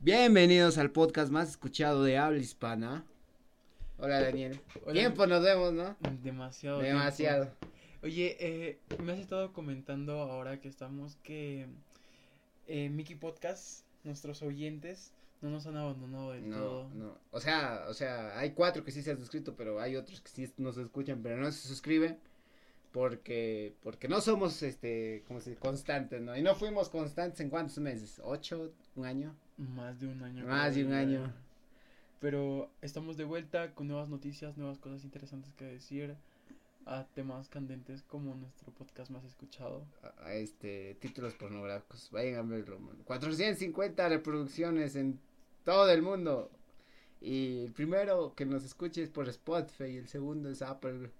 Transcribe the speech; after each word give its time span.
Bienvenidos 0.00 0.78
al 0.78 0.90
podcast 0.90 1.30
más 1.30 1.50
escuchado 1.50 2.02
de 2.02 2.18
habla 2.18 2.40
hispana. 2.40 3.04
Hola 3.98 4.20
Daniel. 4.20 4.60
Hola. 4.84 4.94
Tiempo 4.94 5.28
nos 5.28 5.44
vemos, 5.44 5.72
¿no? 5.72 5.96
Demasiado. 6.24 6.80
Demasiado. 6.80 7.44
tiempo. 7.44 7.66
Oye, 8.02 8.36
eh, 8.40 8.80
me 9.00 9.12
has 9.12 9.20
estado 9.20 9.52
comentando 9.52 10.18
ahora 10.20 10.60
que 10.60 10.68
estamos 10.68 11.14
que 11.22 11.68
eh, 12.66 12.88
Mickey 12.88 13.14
Podcast, 13.14 13.84
nuestros 14.02 14.42
oyentes, 14.42 15.12
no 15.40 15.50
nos 15.50 15.66
han 15.68 15.76
abandonado 15.76 16.32
del 16.32 16.50
No, 16.50 16.56
todo. 16.56 16.90
no. 16.94 17.18
O 17.30 17.40
sea, 17.40 17.84
o 17.88 17.94
sea, 17.94 18.36
hay 18.38 18.50
cuatro 18.50 18.82
que 18.82 18.90
sí 18.90 19.02
se 19.02 19.12
han 19.12 19.18
suscrito, 19.18 19.54
pero 19.54 19.80
hay 19.80 19.94
otros 19.94 20.20
que 20.20 20.30
sí 20.30 20.52
nos 20.56 20.76
escuchan, 20.78 21.22
pero 21.22 21.36
no 21.36 21.50
se 21.52 21.68
suscriben 21.68 22.18
porque 22.90 23.76
porque 23.82 24.08
no 24.08 24.20
somos 24.20 24.62
este, 24.64 25.22
como 25.28 25.40
se 25.40 25.50
dice, 25.50 25.60
constantes, 25.60 26.20
¿no? 26.22 26.36
Y 26.36 26.42
no 26.42 26.56
fuimos 26.56 26.88
constantes 26.88 27.38
en 27.40 27.50
cuántos 27.50 27.78
meses? 27.78 28.20
¿Ocho? 28.24 28.72
¿Un 28.96 29.04
año? 29.04 29.34
Más 29.58 30.00
de 30.00 30.08
un 30.08 30.22
año. 30.22 30.46
Más 30.46 30.74
de 30.74 30.84
un 30.84 30.92
año. 30.94 31.32
Pero 32.18 32.70
estamos 32.80 33.18
de 33.18 33.24
vuelta 33.24 33.74
con 33.74 33.88
nuevas 33.88 34.08
noticias, 34.08 34.56
nuevas 34.56 34.78
cosas 34.78 35.04
interesantes 35.04 35.52
que 35.52 35.66
decir, 35.66 36.16
a 36.86 37.04
temas 37.04 37.48
candentes 37.50 38.02
como 38.02 38.34
nuestro 38.34 38.72
podcast 38.72 39.10
más 39.10 39.22
escuchado. 39.24 39.84
A, 40.02 40.28
a 40.28 40.34
este 40.34 40.94
títulos 40.94 41.34
pornográficos. 41.34 42.10
Vayan 42.10 42.36
a 42.36 42.42
verlo, 42.42 42.78
man. 42.78 42.96
450 43.04 44.08
reproducciones 44.08 44.96
en 44.96 45.20
todo 45.62 45.90
el 45.90 46.00
mundo. 46.00 46.50
Y 47.20 47.64
el 47.64 47.72
primero 47.72 48.34
que 48.34 48.46
nos 48.46 48.64
escuche 48.64 49.02
es 49.02 49.10
por 49.10 49.28
Spotify 49.28 49.92
y 49.92 49.96
el 49.98 50.08
segundo 50.08 50.48
es 50.48 50.62
Apple 50.62 51.10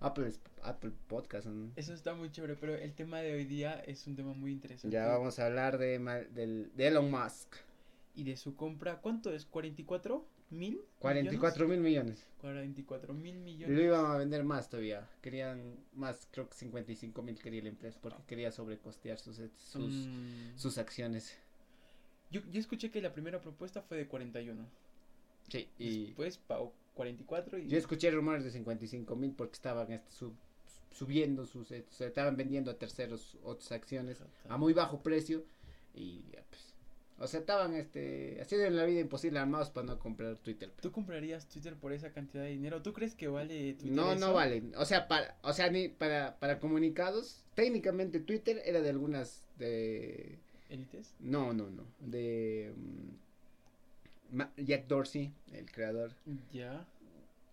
Apple 0.00 0.32
Apple 0.62 0.92
Podcast. 1.08 1.46
¿no? 1.46 1.70
Eso 1.76 1.94
está 1.94 2.14
muy 2.14 2.30
chévere, 2.30 2.56
pero 2.56 2.74
el 2.74 2.92
tema 2.94 3.20
de 3.20 3.34
hoy 3.34 3.44
día 3.44 3.80
es 3.86 4.06
un 4.06 4.16
tema 4.16 4.32
muy 4.32 4.52
interesante. 4.52 4.94
Ya 4.94 5.06
vamos 5.06 5.38
a 5.38 5.46
hablar 5.46 5.78
de, 5.78 5.98
del, 6.32 6.70
de 6.74 6.86
Elon 6.88 7.10
Musk. 7.10 7.54
Y 8.14 8.24
de 8.24 8.36
su 8.36 8.56
compra, 8.56 9.00
¿cuánto 9.00 9.32
es? 9.32 9.48
¿44 9.50 10.22
mil? 10.50 10.80
44 10.98 11.68
mil 11.68 11.80
millones. 11.80 12.26
44 12.40 13.14
mil 13.14 13.36
Y 13.36 13.38
lo 13.38 13.44
millones. 13.44 13.80
iban 13.84 14.04
a 14.06 14.16
vender 14.18 14.42
más 14.42 14.68
todavía. 14.68 15.08
Querían 15.22 15.76
más, 15.94 16.26
creo 16.32 16.48
que 16.48 16.56
55 16.56 17.22
mil 17.22 17.38
quería 17.38 17.62
la 17.62 17.68
empresa 17.68 17.98
porque 18.02 18.16
quería 18.26 18.50
sobrecostear 18.50 19.18
sus, 19.18 19.36
sus, 19.56 19.92
Mm, 20.08 20.56
sus 20.58 20.76
acciones. 20.78 21.36
yo, 22.30 22.40
yo 22.50 22.58
escuché 22.60 22.90
que 22.90 23.00
la 23.00 23.12
primera 23.12 23.40
propuesta 23.40 23.80
fue 23.82 23.96
de 23.96 24.08
41. 24.08 24.66
Sí, 25.48 25.68
y 25.78 26.06
Después 26.06 26.38
pagó 26.38 26.72
44 26.94 27.58
y... 27.58 27.68
yo 27.68 27.78
escuché 27.78 28.10
rumores 28.10 28.44
de 28.44 28.50
55 28.50 29.16
mil 29.16 29.32
porque 29.32 29.54
estaban 29.54 29.90
este, 29.92 30.10
sub- 30.10 30.36
subiendo 30.92 31.46
sus, 31.46 31.70
eh, 31.72 31.84
se 31.90 32.06
estaban 32.06 32.36
vendiendo 32.36 32.70
a 32.70 32.74
terceros 32.78 33.38
otras 33.42 33.72
acciones 33.72 34.18
a 34.48 34.56
muy 34.56 34.72
bajo 34.72 35.02
precio 35.02 35.44
y 35.94 36.24
ya, 36.32 36.42
pues, 36.50 36.74
o 37.18 37.26
sea, 37.26 37.40
estaban 37.40 37.74
este, 37.74 38.38
haciendo 38.40 38.70
la 38.70 38.84
vida 38.84 39.00
imposible 39.00 39.38
armados 39.38 39.70
para 39.70 39.86
no 39.86 39.98
comprar 39.98 40.36
Twitter. 40.38 40.72
¿Tú 40.80 40.90
comprarías 40.90 41.46
Twitter 41.48 41.74
por 41.76 41.92
esa 41.92 42.12
cantidad 42.12 42.42
de 42.44 42.50
dinero? 42.50 42.80
¿Tú 42.82 42.92
crees 42.94 43.14
que 43.14 43.28
vale 43.28 43.74
Twitter 43.74 43.92
No, 43.94 44.12
eso? 44.12 44.26
no 44.26 44.32
vale. 44.32 44.62
O 44.76 44.84
sea, 44.86 45.06
para, 45.06 45.36
o 45.42 45.52
sea, 45.52 45.70
ni 45.70 45.88
para, 45.88 46.38
para 46.38 46.58
comunicados, 46.60 47.44
técnicamente 47.54 48.20
Twitter 48.20 48.62
era 48.64 48.80
de 48.80 48.88
algunas 48.90 49.42
de 49.58 50.38
¿Élites? 50.70 51.14
No, 51.20 51.52
no, 51.52 51.68
no. 51.68 51.84
De 51.98 52.72
mm, 52.76 53.10
Ma- 54.32 54.52
Jack 54.56 54.86
Dorsey, 54.86 55.32
el 55.52 55.70
creador, 55.70 56.12
Ya. 56.52 56.86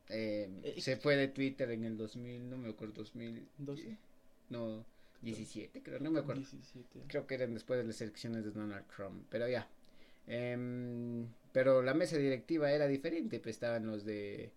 eh, 0.09 0.49
Eh, 0.63 0.81
se 0.81 0.97
fue 0.97 1.15
de 1.15 1.27
Twitter 1.27 1.69
en 1.71 1.83
el 1.83 1.97
2000, 1.97 2.49
no 2.49 2.57
me 2.57 2.69
acuerdo, 2.69 2.93
2000, 2.95 3.47
¿12? 3.59 3.97
no, 4.49 4.85
17 5.21 5.81
creo, 5.81 5.99
no 5.99 6.11
me 6.11 6.19
acuerdo. 6.19 6.41
17. 6.41 7.01
Creo 7.07 7.25
que 7.27 7.35
eran 7.35 7.53
después 7.53 7.79
de 7.79 7.85
las 7.85 7.99
elecciones 8.01 8.43
de 8.45 8.51
Donald 8.51 8.85
Trump, 8.95 9.25
pero 9.29 9.47
ya. 9.47 9.67
Em, 10.27 11.25
pero 11.53 11.81
la 11.81 11.93
mesa 11.93 12.17
directiva 12.17 12.71
era 12.71 12.87
diferente, 12.87 13.39
pues 13.39 13.55
estaban 13.55 13.87
los 13.87 14.05
de 14.05 14.51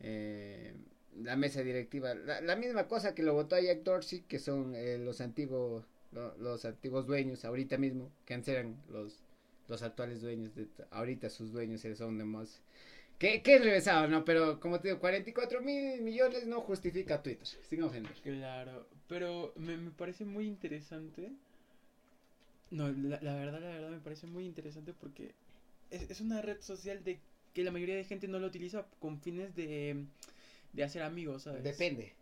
eh, 0.00 0.74
la 1.22 1.36
mesa 1.36 1.62
directiva, 1.62 2.14
la, 2.14 2.40
la 2.42 2.56
misma 2.56 2.86
cosa 2.88 3.14
que 3.14 3.22
lo 3.22 3.32
votó 3.32 3.56
a 3.56 3.60
Jack 3.60 3.82
Dorsey, 3.82 4.22
que 4.22 4.38
son 4.38 4.74
eh, 4.74 4.98
los 4.98 5.20
antiguos 5.20 5.84
lo- 6.12 6.36
los 6.38 6.64
antiguos 6.64 7.06
dueños 7.06 7.44
ahorita 7.44 7.78
mismo, 7.78 8.10
que 8.24 8.34
antes 8.34 8.48
eran 8.54 8.76
los 8.90 9.18
los 9.68 9.82
actuales 9.82 10.20
dueños 10.22 10.54
de 10.54 10.68
ahorita 10.90 11.30
sus 11.30 11.52
dueños 11.52 11.82
son 11.96 12.18
de 12.18 12.24
más 12.24 12.60
que, 13.18 13.42
que 13.42 13.56
es 13.56 13.64
regresado, 13.64 14.08
no, 14.08 14.24
pero 14.24 14.60
como 14.60 14.78
te 14.78 14.88
digo, 14.88 15.00
44 15.00 15.62
mil 15.62 16.02
millones 16.02 16.46
no 16.46 16.60
justifica 16.60 17.22
Twitter, 17.22 17.46
sin 17.46 17.82
ofender. 17.82 18.12
Claro, 18.22 18.86
pero 19.08 19.54
me, 19.56 19.76
me 19.76 19.90
parece 19.90 20.24
muy 20.26 20.46
interesante. 20.46 21.32
No, 22.70 22.88
la, 22.90 23.18
la 23.22 23.34
verdad, 23.36 23.60
la 23.60 23.68
verdad 23.68 23.90
me 23.90 24.00
parece 24.00 24.26
muy 24.26 24.44
interesante 24.44 24.92
porque 24.92 25.32
es, 25.90 26.10
es 26.10 26.20
una 26.20 26.42
red 26.42 26.60
social 26.60 27.02
de 27.04 27.18
que 27.54 27.64
la 27.64 27.70
mayoría 27.70 27.96
de 27.96 28.04
gente 28.04 28.28
no 28.28 28.38
lo 28.38 28.48
utiliza 28.48 28.86
con 28.98 29.18
fines 29.20 29.54
de, 29.54 30.04
de 30.72 30.84
hacer 30.84 31.02
amigos, 31.02 31.44
¿sabes? 31.44 31.64
Depende. 31.64 32.12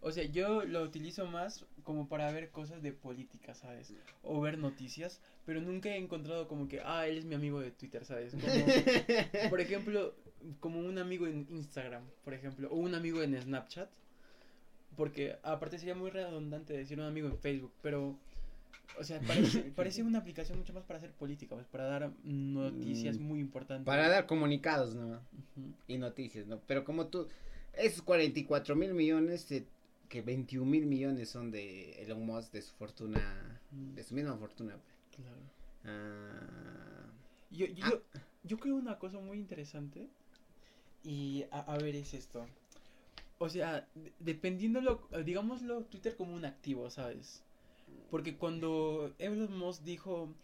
O 0.00 0.12
sea, 0.12 0.24
yo 0.24 0.64
lo 0.64 0.82
utilizo 0.82 1.26
más 1.26 1.66
como 1.82 2.08
para 2.08 2.30
ver 2.30 2.50
cosas 2.50 2.82
de 2.82 2.92
política, 2.92 3.54
¿sabes? 3.54 3.92
O 4.22 4.40
ver 4.40 4.58
noticias, 4.58 5.20
pero 5.44 5.60
nunca 5.60 5.88
he 5.88 5.96
encontrado 5.96 6.46
como 6.48 6.68
que, 6.68 6.80
ah, 6.84 7.06
él 7.06 7.18
es 7.18 7.24
mi 7.24 7.34
amigo 7.34 7.60
de 7.60 7.70
Twitter, 7.70 8.04
¿sabes? 8.04 8.32
Como, 8.32 8.42
por 9.50 9.60
ejemplo, 9.60 10.14
como 10.60 10.80
un 10.80 10.98
amigo 10.98 11.26
en 11.26 11.46
Instagram, 11.50 12.04
por 12.24 12.34
ejemplo, 12.34 12.68
o 12.70 12.76
un 12.76 12.94
amigo 12.94 13.22
en 13.22 13.40
Snapchat. 13.40 13.90
Porque 14.96 15.36
aparte 15.42 15.78
sería 15.78 15.94
muy 15.94 16.10
redundante 16.10 16.72
decir 16.72 16.98
un 16.98 17.06
amigo 17.06 17.28
en 17.28 17.38
Facebook, 17.38 17.72
pero, 17.82 18.16
o 18.98 19.04
sea, 19.04 19.20
parece, 19.20 19.60
parece 19.76 20.02
una 20.02 20.20
aplicación 20.20 20.58
mucho 20.58 20.72
más 20.72 20.84
para 20.84 20.98
hacer 20.98 21.12
política, 21.12 21.54
pues, 21.54 21.66
para 21.66 21.84
dar 21.84 22.10
noticias 22.24 23.18
Mm, 23.18 23.22
muy 23.22 23.40
importantes. 23.40 23.84
Para 23.84 24.08
dar 24.08 24.26
comunicados, 24.26 24.94
¿no? 24.94 25.20
Y 25.86 25.98
noticias, 25.98 26.46
¿no? 26.46 26.60
Pero 26.66 26.84
como 26.84 27.08
tú, 27.08 27.28
esos 27.74 28.00
44 28.02 28.74
mil 28.74 28.94
millones, 28.94 29.50
eh, 29.52 29.66
que 30.08 30.22
21 30.22 30.64
mil 30.70 30.86
millones 30.86 31.28
son 31.30 31.50
de 31.50 31.92
Elon 32.02 32.24
Musk, 32.24 32.52
de 32.52 32.62
su 32.62 32.74
fortuna, 32.74 33.60
de 33.70 34.02
su 34.02 34.14
misma 34.14 34.36
fortuna. 34.36 34.76
Claro. 35.14 35.36
Ah, 35.84 37.06
Yo, 37.50 37.66
yo, 37.66 37.84
Ah. 37.86 38.20
yo 38.44 38.58
creo 38.58 38.76
una 38.76 38.98
cosa 38.98 39.18
muy 39.18 39.38
interesante. 39.38 40.08
Y 41.04 41.44
a, 41.50 41.60
a 41.60 41.78
ver, 41.78 41.94
es 41.94 42.12
esto. 42.14 42.46
O 43.38 43.48
sea, 43.48 43.86
de- 43.94 44.12
dependiéndolo, 44.18 45.06
digámoslo, 45.24 45.82
Twitter 45.84 46.16
como 46.16 46.34
un 46.34 46.44
activo, 46.44 46.90
¿sabes? 46.90 47.42
Porque 48.10 48.36
cuando 48.36 49.14
Elon 49.18 49.56
Musk 49.56 49.82
dijo, 49.84 50.34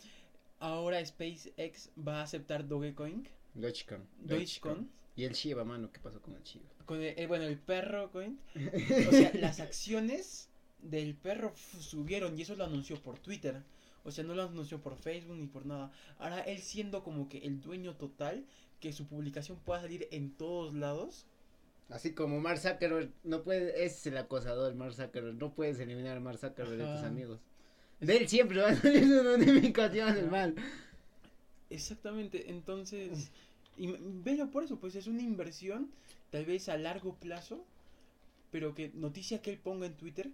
ahora 0.61 1.05
SpaceX 1.05 1.91
va 1.97 2.21
a 2.21 2.23
aceptar 2.23 2.67
Dogecoin, 2.69 3.27
Dogecoin. 3.55 4.03
Dogecoin, 4.21 4.91
Y 5.15 5.25
el 5.25 5.33
Shiba, 5.35 5.65
mano, 5.65 5.91
¿qué 5.93 6.01
pasó 6.01 6.21
con 6.21 6.35
el 6.35 6.43
Shiba? 6.43 6.65
con 6.85 7.01
el, 7.01 7.19
eh, 7.19 7.27
bueno, 7.27 7.45
el 7.45 7.59
perro 7.59 8.11
coin, 8.11 8.39
o 9.09 9.11
sea, 9.11 9.31
las 9.35 9.61
acciones 9.61 10.49
del 10.81 11.15
perro 11.15 11.53
subieron 11.57 12.39
y 12.39 12.43
eso 12.43 12.57
lo 12.57 12.65
anunció 12.65 13.01
por 13.01 13.19
Twitter. 13.19 13.63
O 14.05 14.11
sea, 14.11 14.25
no 14.25 14.35
lo 14.35 14.43
anunció 14.43 14.81
por 14.81 14.97
Facebook 14.97 15.37
ni 15.37 15.47
por 15.47 15.65
nada. 15.65 15.93
Ahora 16.19 16.41
él 16.41 16.59
siendo 16.59 17.05
como 17.05 17.29
que 17.29 17.39
el 17.39 17.61
dueño 17.61 17.95
total, 17.95 18.45
que 18.81 18.93
su 18.93 19.07
publicación 19.07 19.59
pueda 19.59 19.81
salir 19.81 20.09
en 20.11 20.33
todos 20.33 20.75
lados. 20.75 21.27
Así 21.89 22.13
como 22.13 22.41
Mark 22.41 22.59
Zuckerberg, 22.59 23.13
no 23.23 23.43
puede, 23.43 23.85
ese 23.85 23.97
es 23.97 24.07
el 24.09 24.17
acosador, 24.17 24.75
Mark 24.75 24.95
Zuckerberg, 24.95 25.37
no 25.37 25.55
puedes 25.55 25.79
eliminar 25.79 26.17
a 26.17 26.21
Mark 26.21 26.39
Zuckerberg 26.39 26.79
de 26.79 26.85
tus 26.85 27.05
amigos. 27.05 27.41
De 28.01 28.17
él 28.17 28.29
siempre 28.29 28.61
va 28.61 28.71
a 28.71 28.75
salir 28.75 29.05
una 29.05 29.37
notificación, 29.37 30.17
hermano. 30.17 30.55
Exactamente, 31.71 32.51
entonces, 32.51 33.31
y 33.77 33.95
velo 33.99 34.51
por 34.51 34.65
eso, 34.65 34.79
pues 34.79 34.95
es 34.95 35.07
una 35.07 35.23
inversión 35.23 35.91
tal 36.31 36.45
vez 36.45 36.69
a 36.69 36.77
largo 36.77 37.15
plazo, 37.15 37.65
pero 38.51 38.75
que 38.75 38.91
noticia 38.95 39.43
que 39.43 39.51
él 39.51 39.59
ponga 39.59 39.87
en 39.87 39.95
Twitter, 39.95 40.31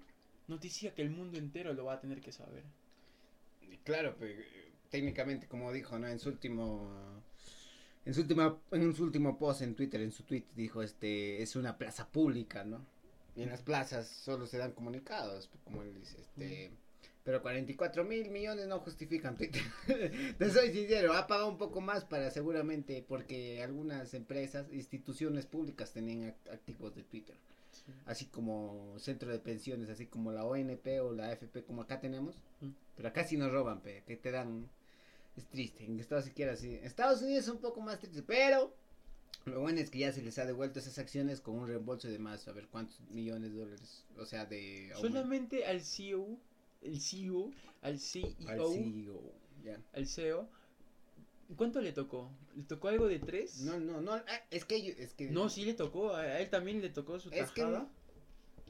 noticia 0.48 0.94
que 0.94 1.02
el 1.02 1.10
mundo 1.10 1.38
entero 1.38 1.72
lo 1.74 1.84
va 1.84 1.94
a 1.94 2.00
tener 2.00 2.20
que 2.20 2.32
saber. 2.32 2.64
Claro, 3.84 4.14
pues, 4.18 4.36
técnicamente, 4.90 5.46
como 5.46 5.72
dijo, 5.72 5.98
¿no? 5.98 6.08
En 6.08 6.18
su 6.18 6.28
último, 6.28 7.22
en 8.04 8.14
su 8.14 8.22
última, 8.22 8.58
en 8.72 8.94
su 8.94 9.04
último 9.04 9.38
post 9.38 9.62
en 9.62 9.74
Twitter, 9.74 10.00
en 10.00 10.12
su 10.12 10.24
tweet, 10.24 10.44
dijo, 10.54 10.82
este, 10.82 11.42
es 11.42 11.56
una 11.56 11.78
plaza 11.78 12.08
pública, 12.08 12.64
¿no? 12.64 12.84
Y 13.36 13.42
en 13.42 13.50
las 13.50 13.62
plazas 13.62 14.08
solo 14.08 14.46
se 14.46 14.58
dan 14.58 14.72
comunicados, 14.72 15.48
como 15.64 15.82
él 15.82 15.94
dice, 15.94 16.20
este, 16.20 16.70
pero 17.28 17.42
44 17.42 18.04
mil 18.04 18.30
millones 18.30 18.66
no 18.68 18.80
justifican 18.80 19.36
Twitter. 19.36 19.60
Te 20.38 20.50
soy 20.50 20.72
sincero, 20.72 21.12
ha 21.12 21.26
pagado 21.26 21.50
un 21.50 21.58
poco 21.58 21.82
más 21.82 22.06
para 22.06 22.30
seguramente, 22.30 23.04
porque 23.06 23.62
algunas 23.62 24.14
empresas, 24.14 24.72
instituciones 24.72 25.44
públicas 25.44 25.92
tenían 25.92 26.22
act- 26.32 26.50
activos 26.50 26.94
de 26.94 27.02
Twitter 27.02 27.36
así 28.06 28.24
como 28.24 28.98
centro 28.98 29.30
de 29.30 29.38
pensiones, 29.40 29.90
así 29.90 30.06
como 30.06 30.32
la 30.32 30.46
ONP 30.46 30.86
o 31.02 31.12
la 31.12 31.28
AFP, 31.28 31.64
como 31.64 31.82
acá 31.82 32.00
tenemos. 32.00 32.36
Mm. 32.62 32.70
Pero 32.96 33.08
acá 33.10 33.24
sí 33.24 33.36
nos 33.36 33.52
roban, 33.52 33.82
pe, 33.82 34.04
que 34.06 34.16
te 34.16 34.30
dan. 34.30 34.66
Es 35.36 35.44
triste, 35.48 35.84
en 35.84 36.00
Estados 36.00 36.24
sí. 36.56 36.74
En 36.76 36.84
Estados 36.84 37.20
Unidos 37.20 37.44
es 37.44 37.50
un 37.50 37.58
poco 37.60 37.82
más 37.82 37.98
triste, 37.98 38.22
pero 38.22 38.74
lo 39.44 39.60
bueno 39.60 39.80
es 39.80 39.90
que 39.90 39.98
ya 39.98 40.12
se 40.12 40.22
les 40.22 40.38
ha 40.38 40.46
devuelto 40.46 40.78
esas 40.78 40.98
acciones 40.98 41.42
con 41.42 41.56
un 41.56 41.68
reembolso 41.68 42.08
de 42.08 42.18
más, 42.18 42.48
a 42.48 42.52
ver 42.52 42.68
cuántos 42.68 43.00
millones 43.10 43.52
de 43.52 43.58
dólares, 43.58 44.06
o 44.16 44.24
sea, 44.24 44.46
de. 44.46 44.90
Solamente 44.98 45.66
al 45.66 45.82
CEO, 45.82 46.38
el 46.82 47.00
CEO, 47.00 47.50
al 47.82 47.98
CEO, 47.98 48.26
Al 48.46 48.58
CEO, 48.58 49.22
ya. 49.62 49.82
al 49.92 50.06
CEO, 50.06 50.48
¿Cuánto 51.56 51.80
le 51.80 51.92
tocó? 51.92 52.30
¿Le 52.56 52.64
tocó 52.64 52.88
algo 52.88 53.08
de 53.08 53.18
tres? 53.20 53.60
No, 53.60 53.80
no, 53.80 54.02
no, 54.02 54.12
ah, 54.12 54.22
es 54.50 54.66
que 54.66 54.82
yo- 54.82 54.92
es 54.98 55.14
que 55.14 55.30
No, 55.30 55.48
sí 55.48 55.64
le 55.64 55.72
tocó, 55.72 56.14
a 56.14 56.40
él 56.40 56.50
también 56.50 56.82
le 56.82 56.90
tocó 56.90 57.18
su 57.18 57.30
Es 57.30 57.54
tajada. 57.54 57.90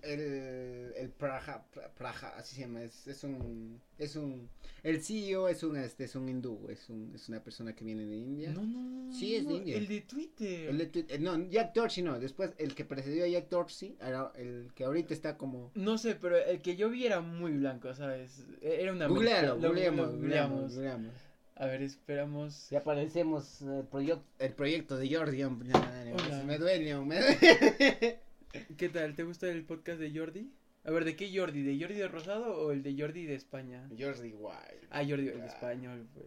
El, 0.02 0.92
el 0.96 1.10
Praja, 1.10 1.64
Pra- 1.74 1.90
Praja, 1.96 2.34
así 2.36 2.56
se 2.56 2.60
llama, 2.62 2.82
es, 2.82 3.06
es 3.06 3.24
un, 3.24 3.80
es 3.98 4.16
un, 4.16 4.48
el 4.82 5.02
CEO 5.02 5.48
es 5.48 5.62
un, 5.62 5.76
este, 5.76 6.04
es 6.04 6.14
un 6.14 6.28
hindú, 6.28 6.66
es 6.68 6.88
un, 6.90 7.12
es 7.14 7.28
una 7.28 7.42
persona 7.42 7.74
que 7.74 7.84
viene 7.84 8.04
de 8.04 8.16
India. 8.16 8.50
No, 8.50 8.62
no, 8.62 8.80
no. 8.82 9.12
Sí, 9.12 9.36
es 9.36 9.46
de 9.46 9.54
India. 9.54 9.76
El 9.76 9.88
de 9.88 10.00
Twitter. 10.02 10.68
El 10.70 10.78
de 10.78 10.92
Twi- 10.92 11.06
eh, 11.08 11.18
no, 11.18 11.38
Jack 11.48 11.74
Dorsey 11.74 12.02
no, 12.04 12.18
después 12.18 12.52
el 12.58 12.74
que 12.74 12.84
precedió 12.84 13.24
a 13.24 13.28
Jack 13.28 13.48
Dorsey, 13.48 13.96
era 14.00 14.32
el 14.36 14.70
que 14.74 14.84
ahorita 14.84 15.14
está 15.14 15.36
como... 15.36 15.70
No 15.74 15.98
sé, 15.98 16.14
pero 16.14 16.36
el 16.36 16.60
que 16.60 16.76
yo 16.76 16.90
vi 16.90 17.06
era 17.06 17.20
muy 17.20 17.52
blanco, 17.52 17.94
¿sabes? 17.94 18.44
E- 18.60 18.82
Era 18.82 18.92
una 18.92 19.06
Googlealo, 19.06 19.56
googleamos, 19.60 20.10
googleamos, 20.12 20.74
googleamos. 20.74 21.12
A 21.60 21.66
ver, 21.66 21.82
esperamos. 21.82 22.70
Ya 22.70 22.78
aparecemos 22.78 23.62
el, 23.62 23.84
proyecto 23.88 24.22
el 24.38 24.52
proyecto 24.52 24.96
de 24.96 25.12
Jordi, 25.12 25.42
hombre, 25.42 25.70
me 26.46 26.56
duele, 26.56 26.94
me 27.04 27.16
duele. 27.20 28.20
¿Qué 28.76 28.88
tal? 28.88 29.14
¿Te 29.14 29.24
gusta 29.24 29.48
el 29.48 29.64
podcast 29.64 30.00
de 30.00 30.16
Jordi? 30.16 30.50
A 30.84 30.90
ver, 30.90 31.04
¿de 31.04 31.16
qué 31.16 31.30
Jordi? 31.36 31.62
¿De 31.62 31.78
Jordi 31.78 31.94
de 31.96 32.08
Rosado 32.08 32.56
o 32.56 32.72
el 32.72 32.82
de 32.82 32.94
Jordi 32.98 33.26
de 33.26 33.34
España? 33.34 33.86
Jordi 33.98 34.32
Wild. 34.32 34.86
Ah, 34.90 35.02
Jordi, 35.06 35.28
el 35.28 35.36
de 35.38 35.42
Ah. 35.42 35.46
español, 35.46 36.06
pues. 36.14 36.26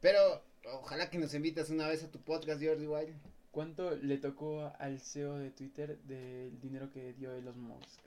Pero 0.00 0.42
ojalá 0.72 1.08
que 1.10 1.18
nos 1.18 1.32
invitas 1.34 1.70
una 1.70 1.86
vez 1.86 2.02
a 2.02 2.10
tu 2.10 2.20
podcast, 2.20 2.62
Jordi 2.62 2.86
Wild. 2.86 3.14
¿Cuánto 3.52 3.96
le 3.96 4.18
tocó 4.18 4.72
al 4.78 5.00
CEO 5.00 5.36
de 5.38 5.50
Twitter 5.50 5.98
del 6.02 6.60
dinero 6.60 6.90
que 6.90 7.12
dio 7.14 7.32
Elon 7.32 7.60
Musk? 7.60 8.00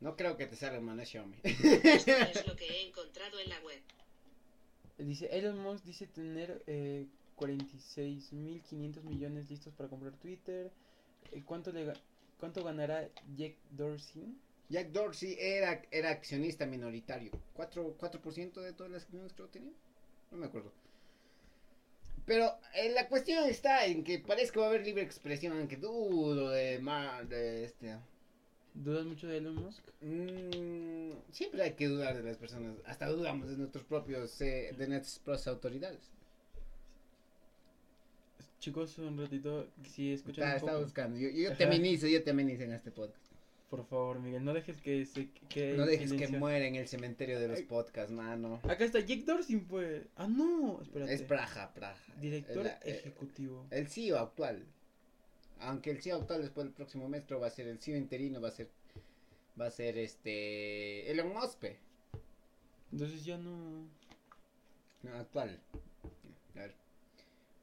No 0.00 0.16
creo 0.16 0.36
que 0.36 0.46
te 0.46 0.56
salga 0.56 0.76
hermano 0.76 1.04
Xiaomi. 1.04 1.36
Esto 1.42 2.10
es 2.12 2.46
lo 2.46 2.56
que 2.56 2.66
he 2.66 2.86
encontrado 2.88 3.38
en 3.40 3.48
la 3.48 3.60
web. 3.60 3.80
Dice, 4.98 5.26
Elon 5.36 5.58
Musk 5.58 5.84
dice 5.84 6.06
tener 6.06 6.62
eh, 6.66 7.06
46.500 7.36 9.02
millones 9.04 9.48
listos 9.50 9.72
para 9.74 9.88
comprar 9.88 10.12
Twitter. 10.14 10.70
¿Cuánto, 11.44 11.72
le, 11.72 11.86
ga- 11.86 12.00
¿Cuánto 12.38 12.62
ganará 12.64 13.08
Jack 13.36 13.54
Dorsey? 13.70 14.34
Jack 14.68 14.88
Dorsey 14.88 15.36
era, 15.38 15.82
era 15.90 16.10
accionista 16.10 16.66
minoritario. 16.66 17.30
4%, 17.56 17.94
4 17.96 18.62
de 18.62 18.72
todas 18.72 18.90
las 18.92 19.02
acciones 19.04 19.32
que 19.32 19.42
tenía. 19.44 19.72
No 20.30 20.38
me 20.38 20.46
acuerdo. 20.46 20.72
Pero 22.24 22.52
eh, 22.74 22.90
la 22.92 23.08
cuestión 23.08 23.48
está 23.48 23.86
en 23.86 24.02
que 24.02 24.18
parece 24.18 24.50
que 24.52 24.58
va 24.58 24.66
a 24.66 24.68
haber 24.68 24.84
libre 24.84 25.02
expresión, 25.02 25.56
aunque 25.56 25.76
dudo 25.76 26.50
de, 26.50 26.78
ma- 26.80 27.22
de 27.22 27.64
este... 27.64 27.96
¿Dudas 28.74 29.06
mucho 29.06 29.26
de 29.28 29.38
Elon 29.38 29.54
Musk? 29.54 29.82
Mm, 30.02 31.12
siempre 31.32 31.62
hay 31.62 31.72
que 31.74 31.86
dudar 31.86 32.16
de 32.16 32.22
las 32.24 32.36
personas. 32.36 32.74
Hasta 32.84 33.06
dudamos 33.08 33.48
de 33.48 33.56
nuestros 33.56 33.84
propios, 33.84 34.38
eh, 34.42 34.74
de 34.76 34.88
nuestras 34.88 35.18
propias 35.20 35.46
autoridades. 35.46 36.10
Chicos, 38.58 38.98
un 38.98 39.18
ratito, 39.18 39.68
si 39.84 40.12
escuchan 40.12 40.48
Está, 40.48 40.64
un 40.64 40.70
está 40.70 40.78
buscando. 40.84 41.18
Yo, 41.18 41.28
yo 41.28 41.54
te 41.56 41.64
Ajá. 41.64 41.72
amenizo, 41.74 42.06
yo 42.06 42.22
te 42.22 42.30
amenizo 42.30 42.62
en 42.64 42.72
este 42.72 42.90
podcast. 42.90 43.22
por 43.68 43.84
favor, 43.86 44.20
Miguel, 44.20 44.44
no 44.44 44.54
dejes 44.54 44.80
que 44.80 45.04
se 45.04 45.28
que 45.48 45.74
No 45.74 45.84
dejes 45.86 46.12
que 46.12 46.28
muera 46.28 46.66
en 46.66 46.76
el 46.76 46.88
cementerio 46.88 47.38
de 47.38 47.48
los 47.48 47.58
Ay. 47.58 47.64
podcasts, 47.64 48.12
mano. 48.12 48.60
Acá 48.64 48.84
está 48.84 49.00
Jack 49.00 49.24
Dorsey, 49.24 49.56
pues. 49.58 50.06
Ah, 50.16 50.26
no, 50.26 50.80
espérate. 50.82 51.12
Es 51.12 51.22
Praja, 51.22 51.72
Praja. 51.74 52.14
Director 52.20 52.66
El, 52.66 52.72
eh, 52.72 52.78
ejecutivo. 52.98 53.66
el 53.70 53.88
CEO 53.88 54.18
actual. 54.18 54.64
Aunque 55.60 55.90
el 55.90 56.02
CEO 56.02 56.16
actual 56.20 56.42
después 56.42 56.66
del 56.66 56.74
próximo 56.74 57.08
mes 57.08 57.24
va 57.30 57.46
a 57.46 57.50
ser 57.50 57.66
el 57.68 57.78
CEO 57.78 57.96
interino, 57.96 58.40
va 58.40 58.48
a 58.48 58.52
ser 58.52 58.70
va 59.60 59.66
a 59.66 59.70
ser 59.70 59.96
este 59.98 61.10
Elon 61.10 61.32
Musk. 61.32 61.64
Entonces 62.92 63.24
ya 63.24 63.36
no. 63.38 63.88
No, 65.02 65.14
actual. 65.14 65.60
A 66.54 66.58
ver. 66.58 66.74
Mm, 66.74 66.74
tu, 66.74 66.74
turu, 66.74 66.74
tu, 66.74 67.44
turu. 67.44 67.55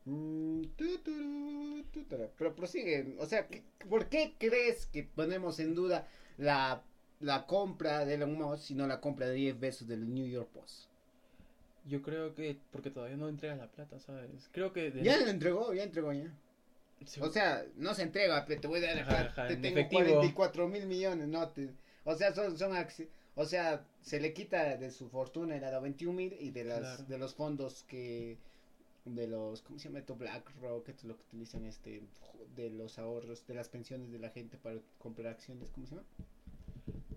Pero 2.38 2.56
prosigue, 2.56 3.16
o 3.20 3.26
sea, 3.26 3.48
¿qué- 3.48 3.64
¿por 3.90 4.08
qué 4.08 4.34
crees 4.38 4.86
que 4.88 5.04
ponemos 5.04 5.60
en 5.60 5.76
duda 5.76 6.08
la, 6.38 6.82
la 7.20 7.46
compra 7.46 8.06
de 8.06 8.16
Elon 8.16 8.34
Musk 8.34 8.72
y 8.72 8.76
no 8.76 8.88
la 8.88 9.00
compra 9.00 9.28
de 9.28 9.34
10 9.36 9.60
besos 9.60 9.88
del 9.88 10.14
New 10.14 10.28
York 10.28 10.50
Post? 10.54 10.86
Yo 11.86 12.02
creo 12.02 12.34
que. 12.34 12.58
Porque 12.72 12.90
todavía 12.90 13.18
no 13.18 13.28
entrega 13.28 13.56
la 13.56 13.68
plata, 13.70 14.00
¿sabes? 14.00 14.50
Creo 14.52 14.72
que. 14.72 14.90
de- 14.92 15.04
Ya 15.04 15.18
lo 15.18 15.28
entregó, 15.28 15.74
ya 15.74 15.84
entregó 15.84 16.14
ya. 16.14 16.32
O 17.20 17.30
sea, 17.30 17.66
no 17.76 17.94
se 17.94 18.04
entrega, 18.04 18.46
pero 18.46 18.62
te 18.62 18.68
voy 18.68 18.84
a 18.86 18.92
Ajá, 19.02 19.22
ajá, 19.26 19.48
te 19.48 19.54
en 19.56 19.62
tengo 19.62 19.78
efectivo. 19.80 20.04
44 20.06 20.68
mil 20.70 20.86
millones, 20.86 21.28
no 21.28 21.50
te, 21.50 21.70
o 22.06 22.16
sea, 22.16 22.34
son, 22.34 22.58
son 22.58 22.72
o 23.36 23.46
sea, 23.46 23.86
se 24.02 24.22
le 24.22 24.32
quita 24.34 24.78
de 24.78 24.90
su 24.90 25.10
fortuna, 25.10 25.58
era 25.58 25.70
de 25.72 25.82
21 25.82 26.14
mil 26.16 26.34
y 26.40 26.52
de 26.52 26.64
las, 26.64 26.80
Claro. 26.80 27.04
de 27.04 27.18
los 27.18 27.34
fondos 27.36 27.84
que, 27.90 28.38
de 29.06 29.28
los, 29.28 29.62
¿cómo 29.62 29.80
se 29.80 29.86
llama 29.90 30.00
esto? 30.00 30.16
BlackRock, 30.16 30.90
es 30.90 31.04
lo 31.04 31.18
que 31.18 31.24
utilizan 31.24 31.66
este, 31.66 32.04
de 32.56 32.70
los 32.70 33.00
ahorros, 33.00 33.46
de 33.48 33.54
las 33.54 33.70
pensiones 33.70 34.12
de 34.12 34.20
la 34.20 34.30
gente 34.30 34.58
para 34.58 34.80
comprar 34.98 35.34
acciones, 35.34 35.70
¿cómo 35.72 35.86
se 35.86 35.96
llama? 35.96 36.08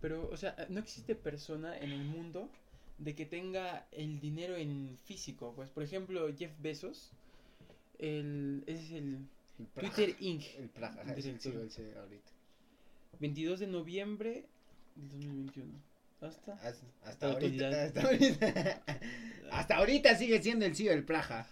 Pero, 0.00 0.28
o 0.30 0.36
sea, 0.36 0.54
no 0.68 0.80
existe 0.80 1.14
persona 1.14 1.76
en 1.78 1.92
el 1.92 2.04
mundo 2.04 2.50
de 2.98 3.14
que 3.14 3.26
tenga 3.26 3.86
el 3.92 4.20
dinero 4.20 4.56
en 4.56 4.96
físico. 5.04 5.52
Pues, 5.54 5.70
por 5.70 5.82
ejemplo, 5.82 6.28
Jeff 6.36 6.52
Bezos. 6.60 7.12
El, 7.98 8.62
es 8.66 8.90
el 8.90 9.26
El 9.58 9.66
Praja. 9.74 9.94
Twitter 9.94 10.16
Inc. 10.20 10.44
El 10.58 10.68
Praja, 10.68 11.02
Director. 11.14 11.70
sí, 11.70 11.82
ahorita. 11.96 12.30
22 13.20 13.60
de 13.60 13.66
noviembre 13.66 14.44
del 14.96 15.08
2021. 15.08 15.72
Hasta. 16.20 16.52
Hasta, 16.54 16.86
hasta 17.04 17.32
ahorita, 17.32 17.84
hasta 17.84 18.02
ahorita, 18.02 18.82
hasta 19.50 19.76
ahorita 19.76 20.14
sigue 20.16 20.42
siendo 20.42 20.66
el 20.66 20.74
CEO 20.74 20.92
del 20.92 21.04
Praja. 21.04 21.46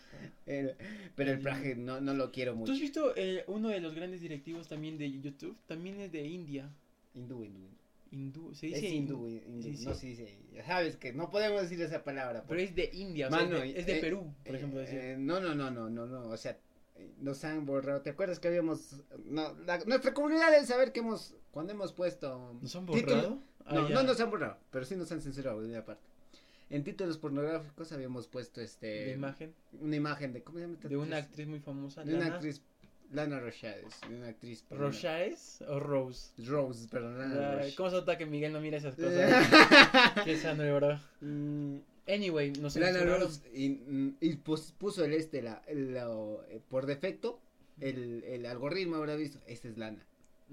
Pero 0.44 1.30
el 1.32 1.40
Praja 1.40 1.62
no, 1.76 2.00
no 2.00 2.14
lo 2.14 2.30
quiero 2.30 2.52
¿Tú 2.52 2.58
mucho. 2.58 2.72
has 2.72 2.80
visto 2.80 3.12
eh, 3.16 3.44
uno 3.46 3.68
de 3.68 3.80
los 3.80 3.94
grandes 3.94 4.20
directivos 4.20 4.68
también 4.68 4.98
de 4.98 5.10
YouTube? 5.10 5.56
También 5.66 6.00
es 6.00 6.12
de 6.12 6.26
India. 6.26 6.70
Hindú, 7.14 7.44
hindú. 7.44 7.68
Hindú. 8.10 8.54
Se 8.54 8.68
Es 8.68 8.74
dice 8.74 8.88
hindú, 8.94 9.28
hindú. 9.28 9.46
hindú, 9.48 9.62
Sí, 9.62 9.76
sí. 9.76 9.84
no 9.86 9.94
se 9.94 10.06
dice, 10.08 10.38
ya 10.52 10.64
sabes 10.64 10.96
que 10.96 11.12
no 11.12 11.30
podemos 11.30 11.62
decir 11.62 11.80
esa 11.82 12.04
palabra. 12.04 12.44
Pero 12.46 12.60
es 12.60 12.74
de 12.74 12.90
India, 12.92 13.26
o 13.28 13.30
sea, 13.30 13.38
Mano, 13.40 13.56
es 13.56 13.74
de, 13.74 13.80
es 13.80 13.86
de 13.86 13.98
eh, 13.98 14.00
Perú, 14.00 14.32
por 14.44 14.54
eh, 14.54 14.58
ejemplo. 14.58 14.80
eh, 14.82 15.16
no, 15.18 15.40
no, 15.40 15.54
no, 15.54 15.70
no, 15.70 15.88
no, 15.90 16.06
no, 16.06 16.28
o 16.28 16.36
sea, 16.36 16.56
nos 17.18 17.42
han 17.44 17.66
borrado. 17.66 18.02
¿Te 18.02 18.10
acuerdas 18.10 18.38
que 18.38 18.48
habíamos, 18.48 19.02
no, 19.24 19.54
la- 19.66 19.78
nuestra 19.84 20.14
comunidad 20.14 20.50
debe 20.52 20.64
saber 20.64 20.92
que 20.92 21.00
hemos, 21.00 21.34
cuando 21.50 21.72
hemos 21.72 21.92
puesto 21.92 22.56
¿Nos 22.62 22.76
han 22.76 22.86
borrado? 22.86 23.40
Ah, 23.66 23.74
no, 23.74 23.88
ya. 23.88 23.94
no 23.96 24.02
nos 24.04 24.20
han 24.20 24.30
borrado, 24.30 24.58
pero 24.70 24.84
sí 24.84 24.94
nos 24.94 25.10
han 25.10 25.20
censurado 25.20 25.60
de 25.62 25.70
una 25.70 25.84
parte. 25.84 26.02
En 26.70 26.82
títulos 26.84 27.18
pornográficos 27.18 27.92
habíamos 27.92 28.26
puesto 28.26 28.60
este 28.60 28.86
De 28.86 29.12
imagen 29.12 29.54
una 29.80 29.96
imagen 29.96 30.32
de 30.32 30.42
¿cómo 30.42 30.58
se 30.58 30.62
llama 30.64 30.74
esta 30.74 30.88
de 30.88 30.96
una 30.96 31.16
actriz? 31.18 31.46
muy 31.46 31.60
famosa. 31.60 32.02
de 32.04 32.14
una 32.14 32.24
Lana 32.24 32.34
actriz 32.36 32.62
Lana 33.12 33.38
Rochades, 33.38 34.00
de 34.08 34.16
una 34.16 34.28
actriz 34.28 34.64
¿Roshaes 34.70 35.62
o 35.68 35.78
Rose? 35.78 36.32
Rose, 36.46 36.88
perdón, 36.88 37.18
Lana 37.18 37.56
Roche. 37.56 37.74
¿Cómo 37.76 37.90
se 37.90 37.96
nota 37.96 38.18
que 38.18 38.26
Miguel 38.26 38.52
no 38.52 38.60
mira 38.60 38.78
esas 38.78 38.96
cosas? 38.96 39.46
Qué 40.24 40.36
sano, 40.36 40.62
verdad. 40.64 41.00
Mm, 41.20 41.76
Anyway, 42.08 42.52
nos 42.60 42.74
Lana. 42.76 43.04
Rose 43.04 43.40
y, 43.54 43.66
y 44.20 44.36
pus- 44.36 44.72
puso 44.76 45.04
el 45.04 45.12
este 45.14 45.42
la, 45.42 45.62
la- 45.72 46.08
eh, 46.48 46.60
por 46.68 46.86
defecto 46.86 47.40
el, 47.80 48.24
el 48.24 48.46
algoritmo 48.46 48.96
habrá 48.96 49.16
visto 49.16 49.38
este 49.46 49.68
es 49.68 49.78
Lana 49.78 50.04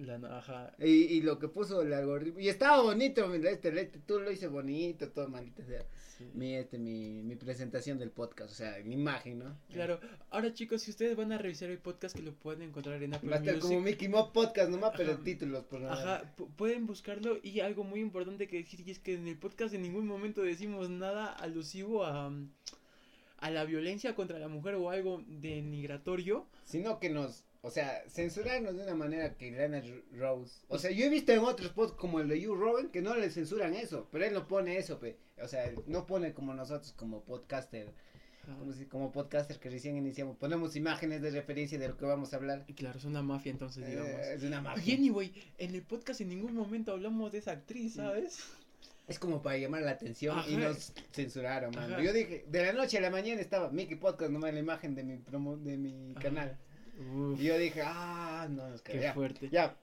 Lana, 0.06 0.38
ajá. 0.40 0.74
y, 0.80 0.86
y 0.90 1.22
lo 1.22 1.40
que 1.40 1.48
puso 1.48 1.82
el 1.82 1.94
algoritmo 1.94 2.40
y 2.40 2.50
estaba 2.50 2.82
bonito 2.82 3.28
mira, 3.28 3.50
este, 3.52 3.70
este 3.80 4.00
tú 4.00 4.20
lo 4.20 4.32
hice 4.32 4.48
bonito 4.48 5.10
todo 5.10 5.28
maldito 5.30 5.64
sea 5.64 5.86
sí. 6.18 6.30
mi 6.34 6.56
este 6.56 6.78
mi, 6.78 7.22
mi 7.24 7.36
presentación 7.36 7.98
del 8.00 8.12
podcast 8.12 8.52
o 8.52 8.56
sea 8.56 8.78
mi 8.84 8.94
imagen 8.96 9.40
no 9.40 9.58
Claro, 9.72 10.00
ahora 10.30 10.54
chicos, 10.54 10.82
si 10.82 10.92
ustedes 10.92 11.16
van 11.16 11.32
a 11.32 11.38
revisar 11.38 11.70
el 11.70 11.78
podcast 11.80 12.16
que 12.16 12.22
lo 12.22 12.34
pueden 12.34 12.62
encontrar 12.64 13.02
en 13.04 13.14
Apple 13.14 13.30
va 13.30 13.36
a 13.36 13.40
estar 13.40 13.56
Music, 13.56 13.70
como 13.70 13.82
Mickey 13.82 14.08
Mouse 14.10 14.32
podcast 14.34 14.70
nomás 14.70 14.94
pero 14.98 15.14
Ajá. 15.14 15.24
títulos 15.24 15.64
por 15.66 15.82
nada 15.82 16.16
Ajá, 16.18 16.36
pu- 16.38 16.50
pueden 16.56 16.86
buscarlo 16.88 17.38
y 17.44 17.60
algo 17.62 17.84
muy 17.84 18.00
importante 18.00 18.48
que 18.48 18.58
decir 18.58 18.88
es 18.90 19.00
que 19.00 19.14
en 19.16 19.28
el 19.28 19.38
podcast 19.38 19.74
en 19.74 19.82
ningún 19.84 20.08
momento 20.08 20.42
decimos 20.42 20.90
nada 20.90 21.32
alusivo 21.34 22.06
a, 22.06 22.32
a 23.38 23.50
la 23.50 23.64
violencia 23.66 24.14
contra 24.16 24.38
la 24.40 24.48
mujer 24.48 24.76
o 24.76 24.90
algo 24.90 25.24
denigratorio. 25.28 26.46
sino 26.64 27.00
que 27.00 27.10
nos 27.10 27.44
o 27.64 27.70
sea, 27.70 28.04
censurarnos 28.10 28.76
de 28.76 28.84
una 28.84 28.96
manera 28.96 29.36
que 29.36 29.52
Lana 29.52 29.84
Rose. 30.14 30.62
O 30.68 30.80
sea, 30.80 30.90
yo 30.92 31.06
he 31.06 31.10
visto 31.10 31.32
en 31.32 31.40
otros 31.40 31.70
podcasts 31.72 32.00
como 32.00 32.20
el 32.20 32.28
de 32.28 32.42
You 32.42 32.56
Rowan 32.56 32.90
que 32.90 33.02
no 33.02 33.16
le 33.16 33.30
censuran 33.30 33.76
eso, 33.76 34.08
pero 34.12 34.26
él 34.26 34.34
no 34.34 34.48
pone 34.48 34.78
eso, 34.78 35.00
pe. 35.00 35.18
O 35.42 35.48
sea, 35.48 35.72
no 35.86 36.06
pone 36.08 36.34
como 36.34 36.54
nosotros 36.56 36.92
como 36.94 37.22
podcaster, 37.24 37.92
como, 38.58 38.74
si, 38.74 38.86
como 38.86 39.12
podcaster 39.12 39.60
que 39.60 39.70
recién 39.70 39.96
iniciamos, 39.96 40.38
ponemos 40.38 40.76
imágenes 40.76 41.22
de 41.22 41.30
referencia 41.30 41.78
de 41.78 41.88
lo 41.88 41.98
que 41.98 42.06
vamos 42.06 42.34
a 42.34 42.38
hablar. 42.38 42.64
Y 42.68 42.74
claro, 42.74 42.98
es 42.98 43.06
una 43.06 43.22
mafia 43.22 43.52
entonces, 43.52 43.88
digamos. 43.88 44.10
Eh, 44.12 44.34
es 44.34 44.44
una 44.44 44.58
Y 44.58 44.62
magia. 44.62 44.96
anyway, 44.96 45.32
en 45.60 45.76
el 45.76 45.84
podcast 45.84 46.22
en 46.22 46.30
ningún 46.30 46.56
momento 46.56 46.92
hablamos 46.94 47.32
de 47.32 47.38
esa 47.38 47.52
actriz, 47.52 47.94
¿sabes? 47.96 48.40
Es 49.08 49.20
como 49.20 49.42
para 49.44 49.58
llamar 49.58 49.82
la 49.84 49.92
atención 49.92 50.40
y 50.48 50.56
nos 50.56 50.94
censuraron, 51.12 51.76
mano. 51.76 52.02
Yo 52.02 52.12
dije, 52.14 52.46
de 52.48 52.66
la 52.66 52.74
noche 52.74 52.98
a 52.98 53.02
la 53.02 53.10
mañana 53.10 53.40
estaba 53.42 53.70
Mickey 53.70 53.98
Podcast 53.98 54.32
nomás 54.32 54.50
en 54.50 54.56
la 54.56 54.62
imagen 54.62 54.96
de 54.96 55.04
mi 55.04 55.18
promo, 55.18 55.58
de 55.58 55.78
mi 55.78 56.12
Ajá. 56.12 56.22
canal. 56.22 56.58
Uf, 57.00 57.40
Y 57.40 57.44
yo 57.46 57.58
dije, 57.58 57.82
ah, 57.86 58.48
no, 58.50 58.70
nos 58.70 58.82
qué 58.82 58.94
cagamos. 58.94 59.04
Ya, 59.10 59.14
fuerte. 59.14 59.50
ya. 59.50 59.76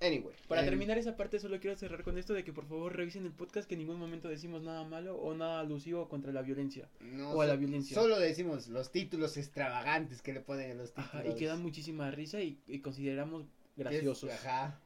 Anyway. 0.00 0.32
Para 0.46 0.62
eh, 0.62 0.64
terminar 0.64 0.96
esa 0.96 1.16
parte, 1.16 1.40
solo 1.40 1.58
quiero 1.58 1.76
cerrar 1.76 2.04
con 2.04 2.18
esto 2.18 2.32
de 2.32 2.44
que 2.44 2.52
por 2.52 2.66
favor 2.68 2.94
revisen 2.94 3.26
el 3.26 3.32
podcast 3.32 3.68
que 3.68 3.74
en 3.74 3.80
ningún 3.80 3.98
momento 3.98 4.28
decimos 4.28 4.62
nada 4.62 4.84
malo 4.84 5.16
o 5.16 5.34
nada 5.34 5.58
alusivo 5.58 6.08
contra 6.08 6.30
la 6.32 6.42
violencia. 6.42 6.88
no 7.00 7.30
o 7.32 7.42
a 7.42 7.46
la 7.46 7.56
violencia. 7.56 7.94
Solo 7.96 8.18
decimos 8.20 8.68
los 8.68 8.92
títulos 8.92 9.36
extravagantes 9.36 10.22
que 10.22 10.32
le 10.32 10.40
ponen 10.40 10.70
a 10.70 10.74
los 10.74 10.90
títulos. 10.94 11.14
Ajá, 11.14 11.26
y 11.26 11.34
que 11.34 11.46
dan 11.46 11.60
muchísima 11.62 12.10
risa 12.12 12.40
y, 12.40 12.58
y 12.68 12.78
consideramos 12.78 13.42
Es- 13.42 13.48
graciosos. 13.76 14.30
Ajá. 14.30 14.80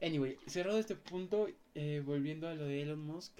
Anyway, 0.00 0.38
cerrado 0.46 0.78
este 0.78 0.96
punto, 0.96 1.48
eh, 1.74 2.02
volviendo 2.04 2.48
a 2.48 2.54
lo 2.54 2.64
de 2.64 2.80
Elon 2.80 3.00
Musk. 3.04 3.32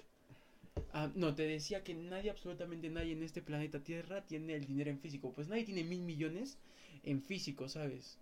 Ah, 0.93 1.09
no, 1.15 1.33
te 1.33 1.43
decía 1.47 1.83
que 1.83 1.95
nadie, 1.95 2.29
absolutamente 2.29 2.89
nadie 2.91 3.13
en 3.13 3.23
este 3.23 3.41
planeta 3.41 3.79
Tierra 3.79 4.21
tiene 4.27 4.53
el 4.53 4.65
dinero 4.65 4.91
en 4.91 4.99
físico. 4.99 5.33
Pues 5.33 5.47
nadie 5.47 5.63
tiene 5.65 5.83
mil 5.83 6.01
millones 6.01 6.59
en 7.03 7.21
físico, 7.21 7.67
¿sabes? 7.69 8.17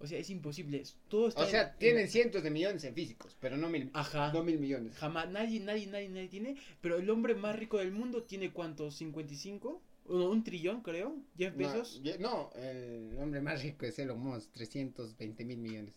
O 0.00 0.06
sea, 0.06 0.18
es 0.18 0.30
imposible. 0.30 0.82
Todo 1.08 1.28
está 1.28 1.42
O 1.42 1.46
sea, 1.46 1.62
en- 1.72 1.78
tienen 1.78 2.08
cientos 2.08 2.42
de 2.42 2.50
millones 2.50 2.84
en 2.84 2.94
físicos, 2.94 3.36
pero 3.40 3.56
no 3.56 3.68
mil, 3.68 3.90
Ajá. 3.94 4.32
no 4.32 4.44
mil 4.44 4.58
millones. 4.60 4.94
Jamás, 4.96 5.28
nadie, 5.28 5.58
nadie, 5.60 5.86
nadie, 5.88 6.08
nadie 6.08 6.28
tiene. 6.28 6.56
Pero 6.80 6.98
el 6.98 7.10
hombre 7.10 7.34
más 7.34 7.56
rico 7.58 7.78
del 7.78 7.90
mundo 7.90 8.22
tiene 8.22 8.52
cuántos? 8.52 9.00
¿55? 9.00 9.80
¿O 10.06 10.16
no, 10.16 10.30
un 10.30 10.44
trillón, 10.44 10.82
creo? 10.82 11.16
¿Jeff 11.36 11.52
No, 11.52 11.58
Bezos? 11.58 12.00
ye- 12.02 12.18
No, 12.18 12.50
el 12.54 13.18
hombre 13.18 13.40
más 13.40 13.62
rico 13.62 13.86
es 13.86 13.98
Elon 13.98 14.20
Musk, 14.20 14.52
320 14.52 15.44
mil 15.44 15.58
millones. 15.58 15.94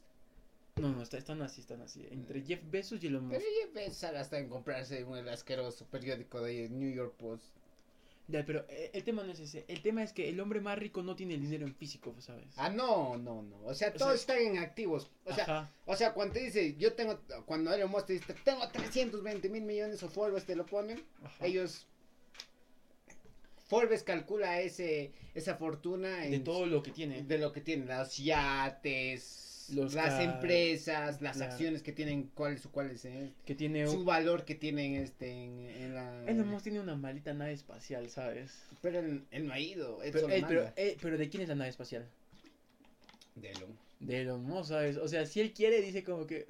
No, 0.77 0.89
no, 0.91 1.03
está- 1.03 1.17
están 1.19 1.41
así, 1.43 1.61
están 1.61 1.81
así. 1.81 2.07
Entre 2.09 2.41
Jeff 2.41 2.59
Bezos 2.71 3.03
y 3.03 3.07
Elon 3.07 3.27
Musk. 3.27 3.37
Pero 3.39 3.51
Jeff 3.61 3.73
Bezos 3.73 4.03
hasta 4.15 4.39
en 4.39 4.49
comprarse 4.49 5.03
un 5.03 5.27
asqueroso 5.29 5.85
periódico 5.85 6.41
de 6.41 6.69
New 6.69 6.91
York 6.91 7.13
Post. 7.17 7.45
Ya, 8.31 8.45
pero 8.45 8.65
eh, 8.69 8.91
el 8.93 9.03
tema 9.03 9.23
no 9.23 9.31
es 9.33 9.39
ese. 9.39 9.65
El 9.67 9.81
tema 9.81 10.01
es 10.03 10.13
que 10.13 10.29
el 10.29 10.39
hombre 10.39 10.61
más 10.61 10.77
rico 10.79 11.03
no 11.03 11.15
tiene 11.15 11.33
el 11.35 11.41
dinero 11.41 11.65
en 11.67 11.75
físico, 11.75 12.15
¿sabes? 12.19 12.45
Ah, 12.55 12.69
no, 12.69 13.17
no, 13.17 13.41
no. 13.41 13.57
O 13.65 13.73
sea, 13.73 13.89
O 13.89 13.93
todos 13.93 14.19
sea- 14.21 14.35
están 14.37 14.55
en 14.55 14.57
activos. 14.63 15.11
O 15.25 15.33
sea, 15.33 15.69
o 15.85 15.95
sea, 15.95 16.13
cuando 16.13 16.33
te 16.35 16.39
dice, 16.41 16.75
yo 16.77 16.93
tengo, 16.93 17.19
cuando 17.45 17.73
Elon 17.73 17.91
Musk 17.91 18.07
te 18.07 18.13
dice, 18.13 18.33
tengo 18.45 18.67
320 18.69 19.49
mil 19.49 19.63
millones 19.63 20.01
o 20.03 20.09
Forbes 20.09 20.45
te 20.45 20.55
lo 20.55 20.65
ponen, 20.65 21.03
ajá. 21.23 21.45
ellos, 21.45 21.87
Forbes 23.67 24.03
calcula 24.03 24.59
ese, 24.61 25.11
esa 25.33 25.55
fortuna 25.55 26.25
en 26.25 26.31
De 26.31 26.39
todo 26.39 26.65
lo 26.65 26.83
que 26.83 26.91
tiene. 26.91 27.23
de 27.23 27.37
lo 27.37 27.51
que 27.53 27.61
tienen, 27.61 27.87
los 27.87 28.17
yates, 28.17 29.50
Los 29.71 29.93
las 29.93 30.09
car- 30.09 30.21
empresas, 30.21 31.21
las 31.21 31.37
claro. 31.37 31.51
acciones 31.51 31.81
que 31.81 31.91
tienen, 31.91 32.29
cuáles 32.33 32.65
o 32.65 32.71
cuáles, 32.71 33.05
eh, 33.05 33.31
Que 33.45 33.55
tiene 33.55 33.87
su 33.87 34.03
valor 34.03 34.45
que 34.45 34.55
tienen 34.55 34.95
este 34.95 35.31
en, 35.31 35.69
en 35.69 35.95
la... 35.95 36.25
Elon 36.25 36.47
Musk 36.49 36.63
tiene 36.63 36.79
una 36.79 36.95
maldita 36.95 37.33
nave 37.33 37.53
espacial, 37.53 38.09
¿sabes? 38.09 38.51
Pero 38.81 38.99
él, 38.99 39.23
él 39.31 39.47
no 39.47 39.53
ha 39.53 39.59
ido, 39.59 40.01
él 40.03 40.11
Pero, 40.11 40.21
solo 40.23 40.33
eh, 40.35 40.45
pero, 40.47 40.71
eh, 40.75 40.97
pero 41.01 41.17
¿de 41.17 41.29
quién 41.29 41.43
es 41.43 41.49
la 41.49 41.55
nave 41.55 41.69
espacial? 41.69 42.05
De 43.35 43.51
Elon. 43.51 43.77
De 43.99 44.21
Elon 44.21 44.43
Musk, 44.43 44.69
¿sabes? 44.69 44.97
O 44.97 45.07
sea, 45.07 45.25
si 45.25 45.39
él 45.39 45.53
quiere, 45.53 45.81
dice 45.81 46.03
como 46.03 46.25
que... 46.27 46.45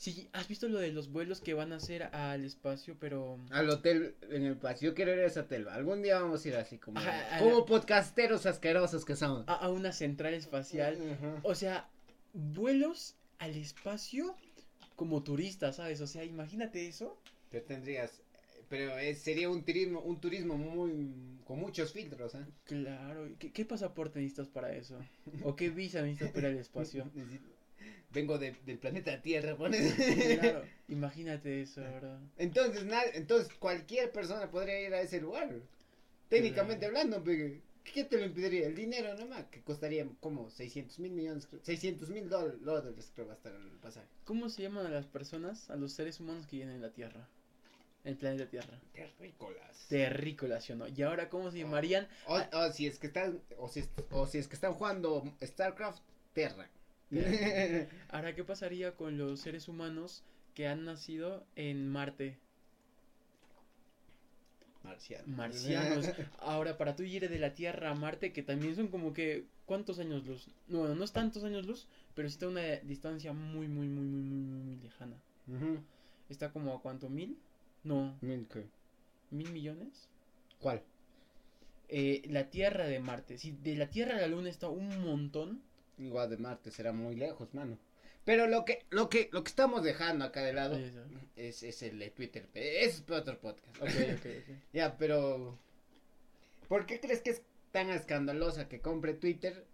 Si 0.00 0.30
has 0.32 0.48
visto 0.48 0.66
lo 0.66 0.78
de 0.78 0.92
los 0.92 1.12
vuelos 1.12 1.42
que 1.42 1.52
van 1.52 1.74
a 1.74 1.76
hacer 1.76 2.04
al 2.04 2.42
espacio, 2.46 2.96
pero... 2.98 3.38
Al 3.50 3.68
hotel 3.68 4.14
en 4.30 4.44
el 4.44 4.56
paso. 4.56 4.80
Yo 4.82 4.94
quiero 4.94 5.12
ir 5.12 5.20
a 5.20 5.26
ese 5.26 5.40
hotel. 5.40 5.68
Algún 5.68 6.00
día 6.00 6.18
vamos 6.18 6.42
a 6.42 6.48
ir 6.48 6.56
así 6.56 6.78
como, 6.78 6.98
a 6.98 7.38
como 7.38 7.66
podcasteros 7.66 8.46
asquerosos 8.46 9.04
que 9.04 9.14
son. 9.14 9.44
A, 9.46 9.68
una 9.68 9.92
central 9.92 10.32
espacial. 10.32 10.96
O 11.42 11.54
sea, 11.54 11.86
vuelos 12.32 13.14
al 13.36 13.54
espacio 13.56 14.34
como 14.96 15.22
turistas, 15.22 15.76
¿sabes? 15.76 16.00
O 16.00 16.06
sea, 16.06 16.24
imagínate 16.24 16.88
eso. 16.88 17.20
Pero 17.50 17.66
tendrías, 17.66 18.22
pero 18.70 18.98
es- 18.98 19.20
sería 19.20 19.50
un 19.50 19.62
turismo, 19.66 20.00
un 20.00 20.18
turismo 20.18 20.56
muy 20.56 21.38
con 21.44 21.58
muchos 21.58 21.92
filtros, 21.92 22.36
¿eh? 22.36 22.46
Claro, 22.64 23.28
¿y 23.28 23.34
¿qué, 23.34 23.52
qué 23.52 23.66
pasaporte 23.66 24.18
necesitas 24.18 24.48
para 24.48 24.72
eso? 24.74 24.98
¿O 25.42 25.56
qué 25.56 25.68
visa 25.68 26.00
necesitas 26.00 26.32
para 26.32 26.48
el 26.48 26.56
espacio? 26.56 27.10
Vengo 28.12 28.38
de- 28.38 28.56
del 28.66 28.78
planeta 28.78 29.20
Tierra, 29.22 29.56
pones. 29.56 29.94
Claro, 30.40 30.64
imagínate 30.88 31.62
eso, 31.62 31.80
¿verdad? 31.80 32.18
Entonces, 32.36 32.84
na- 32.84 33.04
entonces 33.14 33.52
cualquier 33.54 34.10
persona 34.10 34.50
podría 34.50 34.80
ir 34.80 34.92
a 34.94 35.00
ese 35.00 35.20
lugar. 35.20 35.50
Técnicamente 36.28 36.86
hablando, 36.86 37.22
pero 37.24 37.54
¿qué 37.84 38.04
te 38.04 38.18
lo 38.18 38.24
impediría? 38.24 38.66
El 38.66 38.74
dinero 38.76 39.14
nomás, 39.16 39.46
que 39.46 39.62
costaría 39.62 40.06
como 40.20 40.50
600 40.50 40.98
mil 41.00 41.12
millones, 41.12 41.48
600 41.62 42.08
mil 42.10 42.28
dólares 42.28 43.10
creo 43.14 43.26
va 43.26 43.32
a 43.32 43.36
estar 43.36 43.52
el 43.54 43.78
pasaje. 43.80 44.06
¿Cómo 44.24 44.48
se 44.48 44.62
llaman 44.62 44.86
a 44.86 44.90
las 44.90 45.06
personas, 45.06 45.70
a 45.70 45.76
los 45.76 45.92
seres 45.92 46.20
humanos 46.20 46.46
que 46.46 46.56
viven 46.56 46.70
en 46.74 46.82
la 46.82 46.92
Tierra? 46.92 47.28
En 48.04 48.12
el 48.12 48.16
planeta 48.16 48.48
Tierra. 48.48 48.80
Terrícolas. 48.92 49.86
Terrícolas, 49.88 50.64
¿sí 50.64 50.72
o 50.72 50.76
no? 50.76 50.88
Y 50.88 51.02
ahora, 51.02 51.28
¿cómo 51.28 51.50
se 51.50 51.58
llamarían? 51.58 52.08
O, 52.26 52.38
o 52.52 52.72
si 52.72 52.86
es 52.86 52.98
que 52.98 53.08
están, 53.08 53.40
o 53.58 53.68
si, 53.68 53.84
o 54.10 54.26
si 54.26 54.38
es 54.38 54.48
que 54.48 54.54
están 54.54 54.74
jugando 54.74 55.24
StarCraft, 55.42 56.02
Terra. 56.32 56.68
Ahora, 58.08 58.34
¿qué 58.34 58.44
pasaría 58.44 58.94
con 58.94 59.18
los 59.18 59.40
seres 59.40 59.68
humanos 59.68 60.22
que 60.54 60.68
han 60.68 60.84
nacido 60.84 61.44
en 61.56 61.88
Marte? 61.88 62.38
Marciano. 64.82 65.36
Marcianos. 65.36 66.10
Ahora, 66.38 66.78
para 66.78 66.96
tú 66.96 67.02
ir 67.02 67.28
de 67.28 67.38
la 67.38 67.54
Tierra 67.54 67.90
a 67.90 67.94
Marte, 67.94 68.32
que 68.32 68.42
también 68.42 68.76
son 68.76 68.88
como 68.88 69.12
que, 69.12 69.44
¿cuántos 69.66 69.98
años 69.98 70.26
luz? 70.26 70.48
No, 70.68 70.78
bueno, 70.80 70.94
no 70.94 71.04
es 71.04 71.12
tantos 71.12 71.44
años 71.44 71.66
luz, 71.66 71.86
pero 72.14 72.28
sí 72.28 72.34
está 72.34 72.46
a 72.46 72.50
una 72.50 72.76
distancia 72.76 73.32
muy, 73.32 73.68
muy, 73.68 73.88
muy, 73.88 74.06
muy, 74.06 74.22
muy, 74.22 74.42
muy, 74.42 74.76
lejana. 74.76 75.16
¿Está 76.28 76.52
como 76.52 76.74
a 76.74 76.80
cuánto? 76.80 77.08
¿Mil? 77.08 77.36
No, 77.82 78.16
Mil, 78.20 78.46
¿qué? 78.52 78.66
¿mil 79.30 79.50
millones? 79.50 80.08
¿Cuál? 80.60 80.82
Eh, 81.88 82.22
la 82.28 82.50
Tierra 82.50 82.86
de 82.86 83.00
Marte. 83.00 83.38
Si 83.38 83.52
de 83.52 83.74
la 83.74 83.88
Tierra 83.88 84.16
a 84.16 84.20
la 84.20 84.28
Luna 84.28 84.48
está 84.48 84.68
un 84.68 85.02
montón. 85.02 85.62
Igual 85.98 86.30
de 86.30 86.38
Marte 86.38 86.70
será 86.70 86.92
muy 86.92 87.16
lejos, 87.16 87.52
mano. 87.54 87.78
Pero 88.24 88.46
lo 88.46 88.64
que, 88.64 88.84
lo 88.90 89.08
que, 89.08 89.28
lo 89.32 89.42
que 89.42 89.48
estamos 89.48 89.82
dejando 89.82 90.24
acá 90.24 90.42
de 90.42 90.52
lado 90.52 90.78
es, 91.36 91.62
es 91.62 91.82
el 91.82 91.98
de 91.98 92.10
Twitter. 92.10 92.48
Es 92.54 93.02
otro 93.08 93.38
podcast. 93.40 93.76
Ok, 93.80 93.88
ok, 93.88 94.26
ok. 94.26 94.56
Ya, 94.72 94.96
pero. 94.96 95.58
¿Por 96.68 96.86
qué 96.86 97.00
crees 97.00 97.20
que 97.20 97.30
es 97.30 97.42
tan 97.72 97.90
escandalosa 97.90 98.68
que 98.68 98.80
compre 98.80 99.14
Twitter 99.14 99.64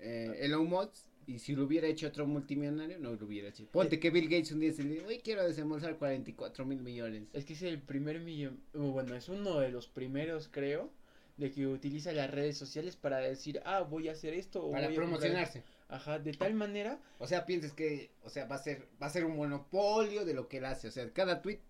eh, 0.00 0.38
Elon 0.40 0.66
Musk? 0.66 1.12
Y 1.26 1.38
si 1.38 1.54
lo 1.54 1.64
hubiera 1.64 1.86
hecho 1.86 2.08
otro 2.08 2.26
multimillonario, 2.26 2.98
no 2.98 3.14
lo 3.14 3.26
hubiera 3.26 3.48
hecho. 3.48 3.64
Ponte 3.66 4.00
que 4.00 4.10
Bill 4.10 4.28
Gates 4.28 4.50
un 4.50 4.60
día 4.60 4.72
se 4.72 4.82
le 4.82 4.94
dice, 4.94 5.06
hoy 5.06 5.18
quiero 5.18 5.46
desembolsar 5.46 5.96
44 5.96 6.64
mil 6.64 6.80
millones. 6.80 7.24
Es 7.32 7.44
que 7.44 7.52
es 7.52 7.62
el 7.62 7.80
primer 7.80 8.18
millón. 8.18 8.60
Bueno, 8.72 9.14
es 9.14 9.28
uno 9.28 9.60
de 9.60 9.70
los 9.70 9.86
primeros, 9.86 10.48
creo, 10.48 10.90
de 11.36 11.50
que 11.50 11.66
utiliza 11.66 12.12
las 12.12 12.30
redes 12.30 12.56
sociales 12.56 12.96
para 12.96 13.18
decir, 13.18 13.60
ah, 13.64 13.80
voy 13.80 14.08
a 14.08 14.12
hacer 14.12 14.34
esto. 14.34 14.64
O 14.64 14.72
Para 14.72 14.88
a 14.88 14.90
promocionarse. 14.90 15.62
Ajá, 15.88 16.18
de 16.18 16.32
tal 16.32 16.54
manera. 16.54 16.98
O 17.18 17.26
sea, 17.26 17.44
piensas 17.44 17.72
que, 17.72 18.10
o 18.22 18.30
sea, 18.30 18.46
va 18.46 18.56
a 18.56 18.62
ser, 18.62 18.88
va 19.00 19.06
a 19.06 19.10
ser 19.10 19.24
un 19.24 19.36
monopolio 19.36 20.24
de 20.24 20.34
lo 20.34 20.48
que 20.48 20.58
él 20.58 20.64
hace. 20.64 20.88
O 20.88 20.90
sea, 20.90 21.10
cada 21.10 21.42
tweet 21.42 21.60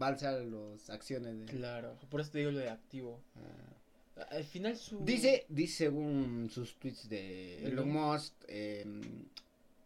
va 0.00 0.06
a 0.06 0.10
alzar 0.10 0.40
las 0.42 0.90
acciones 0.90 1.38
de. 1.38 1.46
Claro, 1.46 1.98
por 2.10 2.20
eso 2.20 2.30
te 2.30 2.38
digo 2.38 2.50
lo 2.50 2.58
de 2.58 2.70
activo. 2.70 3.20
Ah. 3.36 4.26
Al 4.30 4.44
final 4.44 4.76
su. 4.76 4.98
Dice, 5.04 5.46
dice 5.48 5.84
según 5.84 6.50
sus 6.50 6.76
tweets 6.76 7.08
de 7.08 7.58
Elon 7.58 7.88
Elon. 7.88 7.90
Musk, 7.90 8.34
eh, 8.48 8.84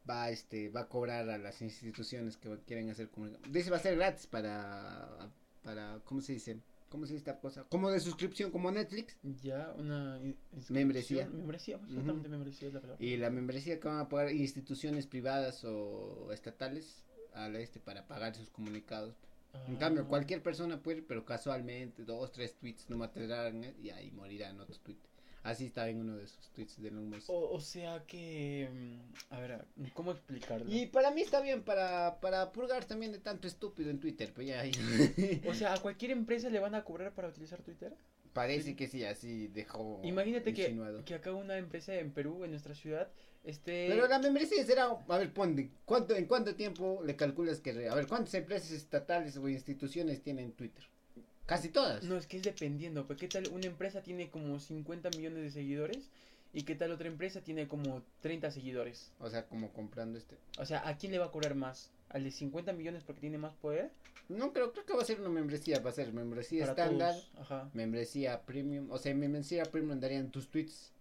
va 0.09 0.31
este, 0.31 0.69
va 0.71 0.83
a 0.83 0.89
cobrar 0.89 1.29
a 1.29 1.39
las 1.39 1.61
instituciones 1.63 2.37
que 2.37 2.49
quieren 2.67 2.91
hacer 2.91 3.11
comunicación. 3.11 3.53
Dice 3.53 3.71
va 3.71 3.77
a 3.77 3.81
ser 3.81 3.97
gratis 3.97 4.27
para, 4.27 5.31
para, 5.63 6.01
¿cómo 6.05 6.21
se 6.21 6.33
dice? 6.33 6.59
¿Cómo 6.93 7.07
se 7.07 7.15
dice 7.15 7.31
esta 7.31 7.41
cosa? 7.41 7.65
Como 7.71 7.91
de 7.91 7.99
suscripción, 8.01 8.51
como 8.51 8.71
Netflix. 8.71 9.17
Ya, 9.43 9.73
una. 9.79 10.21
Membresía. 10.69 11.27
Membresía, 11.27 11.77
exactamente, 11.89 12.29
membresía 12.29 12.69
es 12.69 12.75
la 12.75 12.81
palabra. 12.81 13.03
Y 13.05 13.17
la 13.17 13.31
membresía 13.31 13.81
que 13.81 13.89
van 13.89 13.99
a 13.99 14.09
pagar 14.11 14.31
instituciones 14.31 15.07
privadas 15.07 15.65
o 15.65 16.31
estatales 16.33 17.05
a 17.33 17.49
la 17.49 17.61
este 17.61 17.81
para 17.81 18.07
pagar 18.07 18.35
sus 18.35 18.51
comunicados. 18.51 19.17
En 19.69 19.77
Ah. 19.77 19.79
cambio, 19.79 20.07
cualquier 20.07 20.43
persona 20.43 20.83
puede 20.83 21.01
pero 21.03 21.25
casualmente, 21.25 22.05
dos, 22.05 22.31
tres 22.31 22.55
tweets 22.59 22.89
no 22.91 22.99
matarán 22.99 23.75
y 23.83 23.89
ahí 23.91 24.11
morirán 24.11 24.61
otros 24.61 24.81
tweets. 24.81 25.09
Así 25.43 25.67
está 25.67 25.89
en 25.89 26.01
uno 26.01 26.17
de 26.17 26.27
sus 26.29 26.49
tweets 26.51 26.81
de 26.81 26.89
Elon 26.89 27.11
Musk. 27.11 27.29
O, 27.29 27.51
o 27.51 27.61
sea 27.61 28.05
que. 28.07 28.69
mm, 28.73 29.35
A 29.35 29.41
ver, 29.41 29.65
¿cómo 29.93 30.13
explicarlo? 30.13 30.73
Y 30.73 30.87
para 30.87 31.11
mí 31.11 31.23
está 31.23 31.41
bien 31.41 31.63
para, 31.63 32.21
para 32.21 32.53
purgar 32.53 32.85
también 32.85 33.11
de 33.13 33.19
tanto 33.19 33.49
estúpido 33.49 33.91
en 33.91 33.99
Twitter, 33.99 34.33
pero 34.35 34.47
ya 34.47 34.63
O 35.49 35.55
sea, 35.55 35.75
¿a 35.75 35.81
cualquier 35.81 36.13
empresa 36.13 36.49
le 36.49 36.61
van 36.61 36.75
a 36.75 36.85
cobrar 36.85 37.13
para 37.13 37.29
utilizar 37.29 37.61
Twitter? 37.63 37.93
parece 38.33 38.75
que 38.77 38.89
sí, 38.89 39.05
así 39.05 39.49
dejó 39.49 40.01
Imagínate 40.03 40.55
que, 40.55 40.63
insinuado. 40.63 41.05
que 41.05 41.15
acá 41.15 41.33
una 41.35 41.59
empresa 41.59 41.95
en 41.97 42.13
Perú, 42.13 42.45
en 42.45 42.51
nuestra 42.53 42.75
ciudad, 42.75 43.11
este... 43.45 43.89
Pero 43.89 44.07
la 44.09 44.19
membresía 44.19 44.65
será, 44.65 44.87
a 45.07 45.19
ver, 45.19 45.33
ponte, 45.35 45.71
¿cuánto, 45.85 46.17
¿en 46.17 46.27
cuánto 46.27 46.55
tiempo 46.55 47.03
le 47.05 47.15
calculas 47.17 47.61
que, 47.61 47.89
a 47.89 47.95
ver, 47.95 48.07
cuántas 48.07 48.33
empresas 48.35 48.71
estatales 48.71 49.37
o 49.37 49.49
instituciones 49.49 50.23
tienen 50.23 50.53
Twitter? 50.53 50.85
Casi 51.47 51.69
todas. 51.69 52.05
No, 52.05 52.17
es 52.17 52.27
que 52.27 52.37
es 52.37 52.43
dependiendo, 52.45 53.07
pues 53.07 53.19
qué 53.19 53.29
tal 53.29 53.49
una 53.49 53.67
empresa 53.67 54.03
tiene 54.03 54.31
como 54.31 54.59
50 54.59 55.11
millones 55.11 55.43
de 55.43 55.51
seguidores 55.51 56.09
y 56.55 56.63
qué 56.63 56.75
tal 56.75 56.93
otra 56.93 57.09
empresa 57.09 57.41
tiene 57.41 57.67
como 57.69 58.03
30 58.21 58.51
seguidores. 58.51 59.11
O 59.19 59.29
sea, 59.29 59.47
como 59.47 59.73
comprando 59.73 60.19
este. 60.19 60.37
O 60.59 60.65
sea, 60.65 60.87
¿a 60.89 60.97
quién 60.97 61.13
le 61.13 61.19
va 61.19 61.27
a 61.27 61.31
cobrar 61.31 61.55
más? 61.55 61.91
¿Al 62.11 62.25
de 62.25 62.31
50 62.31 62.73
millones 62.73 63.03
porque 63.05 63.21
tiene 63.23 63.39
más 63.39 63.55
poder? 63.55 63.91
No 64.29 64.53
creo, 64.53 64.73
creo 64.73 64.87
que 64.87 64.95
va 64.95 65.03
a 65.03 65.05
ser 65.07 65.21
una 65.21 65.31
membresía, 65.31 65.81
va 65.81 65.91
a 65.91 65.95
ser 65.95 66.13
membresía 66.13 66.61
Para 66.61 66.73
estándar, 66.73 67.15
Ajá. 67.39 67.71
membresía 67.75 68.41
premium, 68.43 68.91
o 68.91 68.99
sea, 68.99 69.15
membresía 69.15 69.65
premium 69.65 69.99
darían 69.99 70.31
tus 70.31 70.49
tweets 70.49 70.93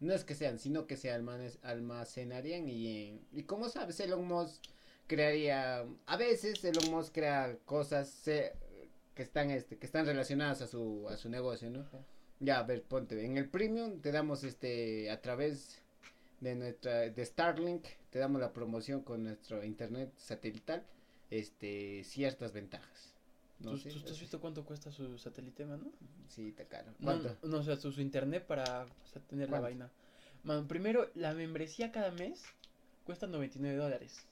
No 0.00 0.14
es 0.14 0.24
que 0.24 0.34
sean, 0.34 0.58
sino 0.58 0.86
que 0.86 0.96
se 0.96 1.10
almacenarían 1.10 2.68
y, 2.68 3.20
y 3.32 3.42
como 3.44 3.68
sabes, 3.68 4.00
Elon 4.00 4.26
Musk 4.26 4.62
crearía, 5.06 5.84
a 6.06 6.16
veces 6.16 6.64
Elon 6.64 6.90
Musk 6.90 7.12
crea 7.14 7.56
cosas 7.64 8.08
se- 8.08 8.52
que 9.20 9.24
están 9.24 9.50
este, 9.50 9.76
que 9.76 9.84
están 9.84 10.06
relacionadas 10.06 10.62
a 10.62 10.66
su, 10.66 11.06
a 11.10 11.18
su 11.18 11.28
negocio, 11.28 11.68
¿no? 11.68 11.84
Ya, 12.38 12.58
a 12.58 12.62
ver, 12.62 12.82
ponte, 12.82 13.22
en 13.22 13.36
el 13.36 13.50
premium 13.50 14.00
te 14.00 14.12
damos 14.12 14.44
este, 14.44 15.10
a 15.10 15.20
través 15.20 15.82
de 16.40 16.54
nuestra, 16.54 17.10
de 17.10 17.26
Starlink, 17.26 17.84
te 18.08 18.18
damos 18.18 18.40
la 18.40 18.50
promoción 18.54 19.02
con 19.02 19.24
nuestro 19.24 19.62
internet 19.62 20.10
satelital, 20.16 20.82
este, 21.30 22.02
ciertas 22.02 22.54
ventajas. 22.54 23.12
No 23.58 23.72
¿Tú, 23.72 23.76
sé, 23.76 23.90
tú- 23.90 24.00
tú 24.00 24.10
has 24.10 24.18
visto 24.20 24.40
cuánto 24.40 24.64
cuesta 24.64 24.90
su 24.90 25.18
satélite, 25.18 25.66
mano? 25.66 25.92
Sí, 26.28 26.48
está 26.48 26.64
caro. 26.64 26.90
No, 26.98 27.04
¿Cuánto? 27.04 27.36
No, 27.46 27.58
o 27.58 27.62
sea, 27.62 27.76
su, 27.76 27.92
su 27.92 28.00
internet 28.00 28.46
para 28.46 28.84
o 28.84 29.06
sea, 29.12 29.20
tener 29.28 29.50
la 29.50 29.60
vaina. 29.60 29.90
Mano, 30.44 30.66
primero, 30.66 31.10
la 31.14 31.34
membresía 31.34 31.92
cada 31.92 32.10
mes 32.12 32.42
cuesta 33.10 33.26
99 33.26 33.76
dólares. 33.76 34.24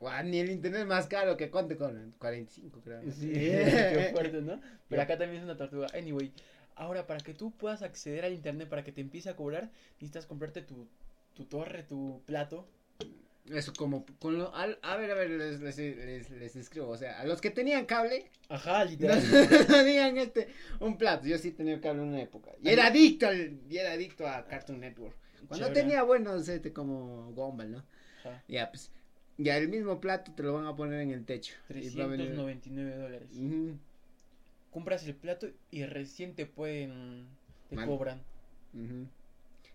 Guau, 0.00 0.24
ni 0.24 0.40
el 0.40 0.50
internet 0.50 0.84
más 0.88 1.06
caro 1.06 1.36
que 1.36 1.50
cuánto 1.52 1.78
con 1.78 2.14
45 2.18 2.80
creo. 2.82 3.00
Sí, 3.12 3.30
qué 3.32 4.08
fuerte, 4.12 4.42
¿no? 4.42 4.60
Pero 4.88 5.02
acá 5.02 5.16
también 5.16 5.38
es 5.38 5.44
una 5.44 5.56
tortuga. 5.56 5.86
Anyway, 5.94 6.32
ahora 6.74 7.06
para 7.06 7.20
que 7.20 7.32
tú 7.32 7.52
puedas 7.52 7.82
acceder 7.82 8.24
al 8.24 8.32
internet, 8.32 8.68
para 8.68 8.82
que 8.82 8.90
te 8.90 9.00
empiece 9.00 9.30
a 9.30 9.36
cobrar, 9.36 9.70
necesitas 10.00 10.26
comprarte 10.26 10.62
tu, 10.62 10.88
tu 11.34 11.44
torre, 11.44 11.84
tu 11.84 12.20
plato. 12.26 12.66
Eso 13.48 13.72
como 13.72 14.04
con 14.18 14.36
lo, 14.36 14.52
al- 14.52 14.80
a 14.82 14.96
ver, 14.96 15.12
a 15.12 15.14
ver, 15.14 15.30
les, 15.30 15.60
les, 15.60 15.78
les, 15.78 16.28
les 16.30 16.56
escribo, 16.56 16.88
o 16.88 16.96
sea, 16.98 17.20
a 17.20 17.24
los 17.24 17.40
que 17.40 17.50
tenían 17.50 17.86
cable, 17.86 18.28
Ajá, 18.48 18.84
literal. 18.84 19.22
tenían 19.68 20.18
este, 20.18 20.48
un 20.80 20.98
plato, 20.98 21.24
yo 21.28 21.38
sí 21.38 21.52
tenía 21.52 21.80
cable 21.80 22.02
en 22.02 22.08
una 22.08 22.20
época, 22.20 22.50
y 22.60 22.68
era 22.68 22.88
adicto 22.88 23.28
al, 23.28 23.60
y 23.70 23.76
era 23.78 23.92
adicto 23.92 24.26
a 24.26 24.44
Cartoon 24.44 24.80
Network, 24.80 25.16
cuando 25.46 25.68
Chévere. 25.68 25.80
tenía 25.82 26.02
buenos, 26.02 26.46
este, 26.48 26.74
como 26.74 27.32
Gumball, 27.32 27.70
¿no? 27.70 27.84
Ajá, 28.18 28.42
Ya, 28.48 28.70
pues, 28.70 28.90
ya 29.36 29.56
el 29.56 29.68
mismo 29.68 30.00
plato 30.00 30.32
te 30.34 30.42
lo 30.42 30.54
van 30.54 30.66
a 30.66 30.74
poner 30.76 31.00
en 31.00 31.10
el 31.10 31.24
techo. 31.24 31.54
y 31.70 31.88
va 31.96 32.04
a 32.04 32.08
venir- 32.08 32.28
399 32.34 32.96
dólares. 32.96 33.30
Ujú, 33.36 33.78
Compras 34.70 35.06
el 35.06 35.14
plato 35.14 35.48
y 35.70 35.84
recién 35.86 36.34
te 36.34 36.46
pueden. 36.46 37.26
Te 37.70 37.76
Man. 37.76 37.86
cobran. 37.88 38.22
ujú. 38.74 39.06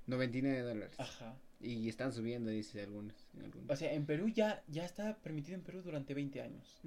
99 0.08 0.62
dólares. 0.62 1.00
Ajá. 1.00 1.36
Y 1.62 1.88
están 1.88 2.12
subiendo, 2.12 2.50
dice 2.52 2.82
algunos. 2.82 3.16
algunos. 3.42 3.70
O 3.70 3.76
sea, 3.76 3.94
en 3.94 4.06
Perú 4.06 4.28
ya, 4.28 4.62
ya 4.68 4.84
está 4.84 5.16
permitido 5.18 5.56
en 5.56 5.64
Perú 5.64 5.82
durante 5.82 6.14
20 6.14 6.42
años. 6.42 6.82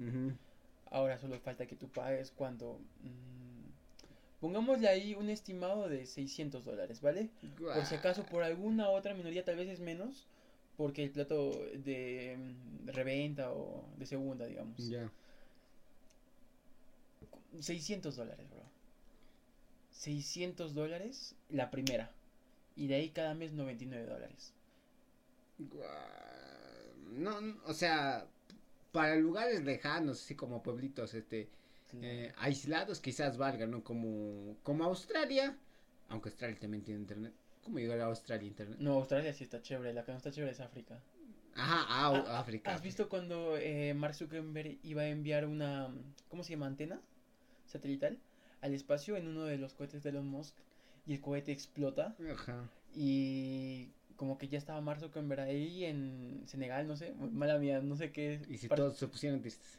Ahora 0.91 1.17
solo 1.17 1.39
falta 1.39 1.65
que 1.65 1.75
tú 1.75 1.89
pagues 1.89 2.31
cuando... 2.31 2.79
mm, 3.01 4.39
pongámosle 4.39 4.87
ahí 4.87 5.15
un 5.15 5.29
estimado 5.29 5.89
de 5.89 6.05
600 6.05 6.63
dólares, 6.63 7.01
¿vale? 7.01 7.29
Por 7.59 7.85
si 7.85 7.95
acaso 7.95 8.23
por 8.25 8.43
alguna 8.43 8.89
otra 8.89 9.13
minoría 9.15 9.43
tal 9.43 9.55
vez 9.57 9.67
es 9.67 9.79
menos, 9.79 10.27
porque 10.77 11.03
el 11.03 11.11
plato 11.11 11.51
de 11.73 12.37
mm, 12.37 12.87
reventa 12.87 13.51
o 13.51 13.83
de 13.97 14.05
segunda, 14.05 14.45
digamos. 14.45 14.77
Ya. 14.87 15.11
600 17.59 18.15
dólares, 18.15 18.47
bro. 18.49 18.63
600 19.91 20.73
dólares 20.75 21.35
la 21.49 21.71
primera. 21.71 22.11
Y 22.75 22.87
de 22.87 22.95
ahí 22.95 23.09
cada 23.09 23.33
mes 23.33 23.53
99 23.53 24.05
dólares. 24.05 24.53
No, 27.09 27.39
o 27.65 27.73
sea, 27.73 28.27
para 28.91 29.15
lugares 29.15 29.63
lejanos, 29.63 30.21
así 30.21 30.35
como 30.35 30.61
pueblitos, 30.61 31.15
este, 31.15 31.49
eh, 32.01 32.31
aislados, 32.37 32.99
quizás 32.99 33.37
valga, 33.37 33.65
¿no? 33.65 33.83
Como, 33.83 34.57
como 34.61 34.83
Australia, 34.83 35.57
aunque 36.09 36.29
Australia 36.29 36.59
también 36.59 36.83
tiene 36.83 36.99
internet. 36.99 37.33
¿Cómo 37.67 37.79
llegar 37.79 37.99
a 37.99 38.05
Australia 38.05 38.47
internet? 38.47 38.77
No, 38.79 38.93
Australia 38.93 39.33
sí 39.33 39.43
está 39.43 39.61
chévere, 39.61 39.93
la 39.93 40.05
que 40.05 40.11
no 40.13 40.17
está 40.17 40.31
chévere 40.31 40.53
es 40.53 40.61
África. 40.61 41.03
Ajá, 41.53 41.85
ah, 41.89 42.23
Ah, 42.25 42.39
África. 42.39 42.73
¿Has 42.73 42.81
visto 42.81 43.09
cuando 43.09 43.57
eh, 43.57 43.93
Mark 43.93 44.15
Zuckerberg 44.15 44.77
iba 44.83 45.01
a 45.01 45.07
enviar 45.09 45.45
una, 45.45 45.93
¿cómo 46.29 46.45
se 46.45 46.51
llama? 46.51 46.67
Antena 46.67 47.01
satelital 47.65 48.19
al 48.61 48.73
espacio 48.73 49.17
en 49.17 49.27
uno 49.27 49.43
de 49.43 49.57
los 49.57 49.73
cohetes 49.73 50.01
de 50.01 50.11
Elon 50.11 50.27
Musk 50.29 50.55
y 51.05 51.13
el 51.15 51.19
cohete 51.19 51.51
explota 51.51 52.15
Ajá. 52.31 52.69
y 52.95 53.89
como 54.15 54.37
que 54.37 54.47
ya 54.47 54.57
estaba 54.57 54.79
Mark 54.79 55.01
Zuckerberg 55.01 55.41
ahí 55.41 55.83
en 55.83 56.43
Senegal, 56.45 56.87
no 56.87 56.95
sé, 56.95 57.13
mala 57.15 57.57
mía, 57.57 57.81
no 57.81 57.97
sé 57.97 58.13
qué. 58.13 58.39
Y 58.47 58.59
si 58.59 58.69
todos 58.69 58.95
se 58.95 59.09
pusieron 59.09 59.41
tristes. 59.41 59.77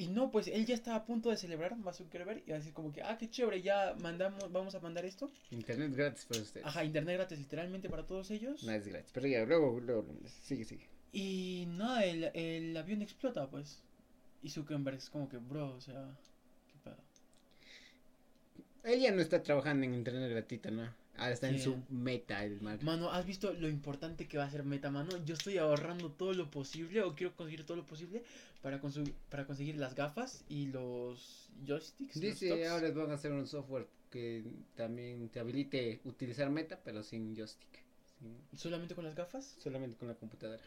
Y 0.00 0.08
no, 0.08 0.30
pues 0.30 0.48
él 0.48 0.64
ya 0.64 0.74
estaba 0.74 0.96
a 0.96 1.04
punto 1.04 1.28
de 1.28 1.36
celebrar 1.36 1.76
Mark 1.76 1.94
Zuckerberg 1.94 2.42
y 2.46 2.50
va 2.52 2.56
a 2.56 2.58
decir 2.60 2.72
como 2.72 2.90
que, 2.90 3.02
ah, 3.02 3.18
qué 3.18 3.28
chévere, 3.28 3.60
ya 3.60 3.94
mandamos, 4.00 4.50
vamos 4.50 4.74
a 4.74 4.80
mandar 4.80 5.04
esto. 5.04 5.30
Internet 5.50 5.94
gratis 5.94 6.24
para 6.24 6.40
ustedes. 6.40 6.66
Ajá, 6.66 6.84
internet 6.84 7.16
gratis 7.16 7.38
literalmente 7.38 7.90
para 7.90 8.06
todos 8.06 8.30
ellos. 8.30 8.64
No 8.64 8.72
es 8.72 8.88
gratis, 8.88 9.10
pero 9.12 9.26
ya, 9.26 9.44
luego, 9.44 9.78
luego, 9.78 10.06
sigue, 10.42 10.64
sigue. 10.64 10.88
Y 11.12 11.66
nada, 11.68 12.02
el, 12.06 12.30
el 12.32 12.74
avión 12.78 13.02
explota, 13.02 13.46
pues. 13.50 13.82
Y 14.42 14.48
Zuckerberg 14.48 14.96
es 14.96 15.10
como 15.10 15.28
que, 15.28 15.36
bro, 15.36 15.74
o 15.74 15.80
sea, 15.82 16.16
qué 16.72 16.78
pedo. 16.82 16.96
Ella 18.82 19.10
no 19.12 19.20
está 19.20 19.42
trabajando 19.42 19.84
en 19.84 19.92
internet 19.92 20.30
gratuita, 20.30 20.70
¿no? 20.70 20.94
Ahora 21.20 21.34
está 21.34 21.48
en 21.48 21.60
su 21.60 21.76
meta, 21.90 22.44
el 22.44 22.60
mal. 22.60 22.78
Mano, 22.82 23.10
¿has 23.10 23.26
visto 23.26 23.52
lo 23.52 23.68
importante 23.68 24.26
que 24.26 24.38
va 24.38 24.44
a 24.44 24.50
ser 24.50 24.64
Meta, 24.64 24.90
mano? 24.90 25.10
Yo 25.24 25.34
estoy 25.34 25.58
ahorrando 25.58 26.10
todo 26.12 26.32
lo 26.32 26.50
posible, 26.50 27.02
o 27.02 27.14
quiero 27.14 27.36
conseguir 27.36 27.64
todo 27.66 27.76
lo 27.76 27.84
posible, 27.86 28.22
para, 28.62 28.80
para 29.28 29.46
conseguir 29.46 29.76
las 29.76 29.94
gafas 29.94 30.44
y 30.48 30.66
los 30.66 31.50
joysticks. 31.66 32.16
los 32.16 32.22
Dice, 32.22 32.48
docks. 32.48 32.68
ahora 32.68 32.90
van 32.90 33.10
a 33.10 33.14
hacer 33.14 33.32
un 33.32 33.46
software 33.46 33.86
que 34.10 34.42
también 34.74 35.28
te 35.28 35.40
habilite 35.40 36.00
utilizar 36.04 36.48
meta, 36.50 36.80
pero 36.82 37.02
sin 37.02 37.36
joystick. 37.36 37.68
sin- 38.18 38.58
¿Solamente 38.58 38.94
con 38.94 39.04
las 39.04 39.14
gafas? 39.14 39.54
solamente 39.58 39.96
con 39.96 40.08
la 40.08 40.14
computadora. 40.14 40.62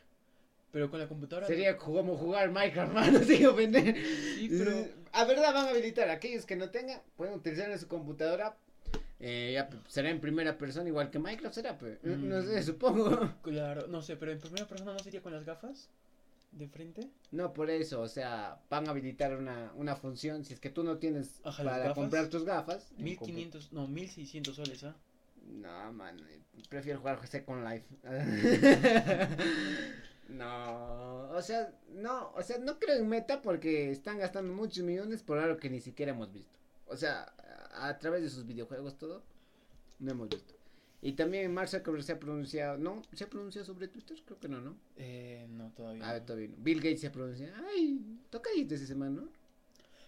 Pero 0.71 0.89
con 0.89 0.99
la 0.99 1.07
computadora. 1.07 1.45
Sería 1.45 1.77
como 1.77 2.17
jugar 2.17 2.51
Minecraft, 2.51 2.93
mano. 2.93 3.19
Sí, 3.19 4.49
pero. 4.49 4.87
A 5.11 5.25
verdad 5.25 5.53
van 5.53 5.67
a 5.67 5.69
habilitar. 5.69 6.09
Aquellos 6.09 6.45
que 6.47 6.55
no 6.55 6.69
tengan, 6.71 6.99
pueden 7.15 7.35
utilizar 7.35 7.69
en 7.69 7.77
su 7.79 7.87
computadora. 7.87 8.57
Eh, 9.25 9.51
ya 9.53 9.69
será 9.87 10.09
en 10.09 10.19
primera 10.19 10.57
persona, 10.57 10.89
igual 10.89 11.09
que 11.09 11.17
Minecraft 11.17 11.55
será, 11.55 11.77
pues. 11.77 11.97
No- 12.03 12.17
No 12.17 12.41
Mm. 12.41 12.45
sé, 12.45 12.61
supongo. 12.63 13.07
Claro, 13.43 13.87
no 13.87 14.01
sé, 14.01 14.17
pero 14.17 14.33
en 14.33 14.39
primera 14.39 14.67
persona 14.67 14.91
no 14.91 14.99
sería 14.99 15.21
con 15.21 15.31
las 15.31 15.45
gafas 15.45 15.89
de 16.51 16.67
frente. 16.67 17.09
No 17.31 17.53
por 17.53 17.69
eso, 17.69 18.01
o 18.01 18.09
sea, 18.09 18.59
van 18.69 18.85
a 18.87 18.91
habilitar 18.91 19.37
una, 19.37 19.71
una 19.75 19.95
función. 19.95 20.43
Si 20.43 20.53
es 20.53 20.59
que 20.59 20.69
tú 20.69 20.83
no 20.83 20.97
tienes 20.97 21.39
Ajá, 21.45 21.63
para 21.63 21.77
gafas. 21.77 21.93
comprar 21.95 22.27
tus 22.27 22.43
gafas. 22.43 22.91
en 22.97 23.03
1500, 23.05 23.71
no, 23.71 23.87
1600 23.87 24.55
soles, 24.57 24.83
¿ah? 24.83 24.93
No, 25.47 25.93
man, 25.93 26.17
eh, 26.29 26.41
prefiero 26.69 26.99
jugar 26.99 27.25
Second 27.25 27.63
Life. 27.67 27.85
no, 30.29 31.29
o 31.31 31.41
sea, 31.41 31.71
no, 31.89 32.31
o 32.35 32.41
sea, 32.43 32.57
no 32.59 32.79
creo 32.79 32.97
en 32.97 33.07
meta 33.07 33.41
porque 33.41 33.91
están 33.91 34.19
gastando 34.19 34.53
muchos 34.53 34.83
millones 34.83 35.21
por 35.23 35.37
algo 35.37 35.57
que 35.57 35.69
ni 35.69 35.81
siquiera 35.81 36.11
hemos 36.11 36.31
visto. 36.31 36.57
O 36.87 36.95
sea, 36.95 37.33
a, 37.75 37.97
través 37.99 38.21
de 38.23 38.29
sus 38.29 38.45
videojuegos 38.45 38.97
todo, 38.97 39.23
no 39.99 40.11
hemos 40.11 40.29
visto. 40.29 40.53
Y 41.01 41.13
también 41.13 41.53
Mark 41.53 41.67
Zuckerberg 41.67 42.03
se 42.03 42.13
ha 42.13 42.19
pronunciado, 42.19 42.77
¿no? 42.77 43.01
¿Se 43.11 43.25
ha 43.25 43.29
pronunciado 43.29 43.65
sobre 43.65 43.89
Twitter? 43.89 44.17
Creo 44.25 44.39
que 44.39 44.47
no, 44.47 44.61
¿no? 44.61 44.77
Eh, 44.95 45.45
no, 45.49 45.69
todavía. 45.71 46.09
Ah, 46.09 46.19
no. 46.19 46.25
todavía 46.25 46.47
no. 46.47 46.55
Bill 46.59 46.77
Gates 46.79 47.01
se 47.01 47.07
ha 47.07 47.11
pronunciado, 47.11 47.53
ay, 47.67 48.19
tocadito 48.29 48.75
ese 48.75 48.95
man, 48.95 49.15
¿no? 49.15 49.29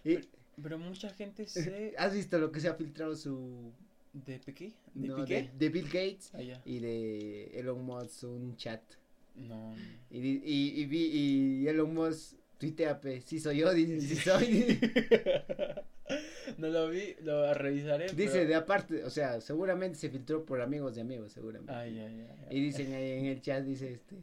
Y, 0.04 0.18
Pero 0.62 0.78
mucha 0.78 1.10
gente 1.10 1.46
se. 1.48 1.94
¿Has 1.98 2.14
visto 2.14 2.38
lo 2.38 2.50
que 2.50 2.60
se 2.60 2.68
ha 2.68 2.74
filtrado 2.74 3.14
su... 3.14 3.72
¿De 4.14 4.38
Piqué? 4.38 4.72
¿De 4.94 5.08
no, 5.08 5.16
Piqué? 5.16 5.42
de, 5.42 5.58
de 5.58 5.68
Bill 5.68 5.86
Gates 5.86 6.30
Ah, 6.32 6.40
y 6.64 6.78
de 6.78 7.58
Elon 7.58 7.84
Musk 7.84 8.22
un 8.24 8.56
chat? 8.56 8.80
No. 9.34 9.74
Y, 10.08 10.18
y, 10.18 10.84
y, 10.84 11.62
y 11.62 11.68
Elon 11.68 11.92
Musk 11.92 12.36
tuitea, 12.58 12.98
sí 13.24 13.38
soy 13.38 13.58
yo, 13.58 13.72
dice, 13.74 14.00
sí 14.00 14.16
soy. 14.16 14.80
no 16.58 16.68
lo 16.68 16.88
vi, 16.90 17.14
lo 17.22 17.52
revisaré. 17.54 18.06
dice, 18.12 18.32
pero- 18.32 18.48
de 18.48 18.54
aparte, 18.54 19.04
o 19.04 19.10
sea, 19.10 19.40
seguramente 19.40 19.98
se 19.98 20.08
filtró 20.10 20.44
por 20.44 20.60
amigos 20.60 20.94
de 20.94 21.00
amigos, 21.02 21.32
seguramente. 21.32 21.72
Ay, 21.72 21.98
ay, 21.98 22.26
ay. 22.48 22.56
Y 22.56 22.60
dicen 22.62 22.92
ahí 22.94 23.10
en 23.12 23.26
el 23.26 23.40
chat, 23.40 23.64
dice 23.64 23.92
este, 23.92 24.16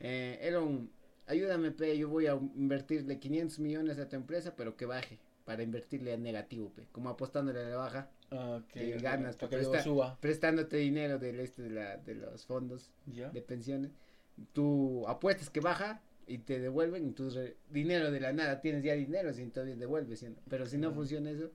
eh, 0.00 0.38
Elon, 0.42 0.90
ayúdame, 1.26 1.70
pe, 1.70 1.96
yo 1.96 2.08
voy 2.08 2.26
a 2.26 2.34
invertirle 2.34 3.18
500 3.18 3.58
millones 3.58 3.98
a 3.98 4.08
tu 4.08 4.16
empresa, 4.16 4.54
pero 4.56 4.76
que 4.76 4.86
baje, 4.86 5.18
para 5.44 5.62
invertirle 5.62 6.12
a 6.12 6.16
negativo, 6.16 6.70
pe, 6.70 6.86
como 6.92 7.08
apostándole 7.10 7.60
a 7.60 7.68
la 7.68 7.76
baja, 7.76 8.10
Ah, 8.30 8.60
ok, 8.62 8.66
que 8.72 8.98
ganas, 8.98 9.36
luego 9.40 9.56
está- 9.72 9.82
suba. 9.82 10.18
prestándote 10.20 10.76
dinero 10.78 11.18
del 11.18 11.38
este 11.40 11.62
de, 11.62 11.70
la, 11.70 11.96
de 11.98 12.14
los 12.14 12.46
fondos 12.46 12.90
¿Ya? 13.06 13.28
de 13.30 13.42
pensiones, 13.42 13.92
tú 14.52 15.06
apuestas 15.06 15.50
que 15.50 15.60
baja 15.60 16.02
y 16.26 16.38
te 16.38 16.58
devuelven 16.60 17.06
y 17.06 17.12
tu 17.12 17.30
dinero 17.70 18.10
de 18.10 18.20
la 18.20 18.32
nada, 18.32 18.60
tienes 18.60 18.82
ya 18.82 18.94
dinero, 18.94 19.32
si 19.32 19.44
todavía 19.46 19.76
devuelves, 19.76 20.20
¿sí? 20.20 20.28
pero 20.48 20.66
si 20.66 20.78
no 20.78 20.92
funciona 20.92 21.30
eso, 21.30 21.50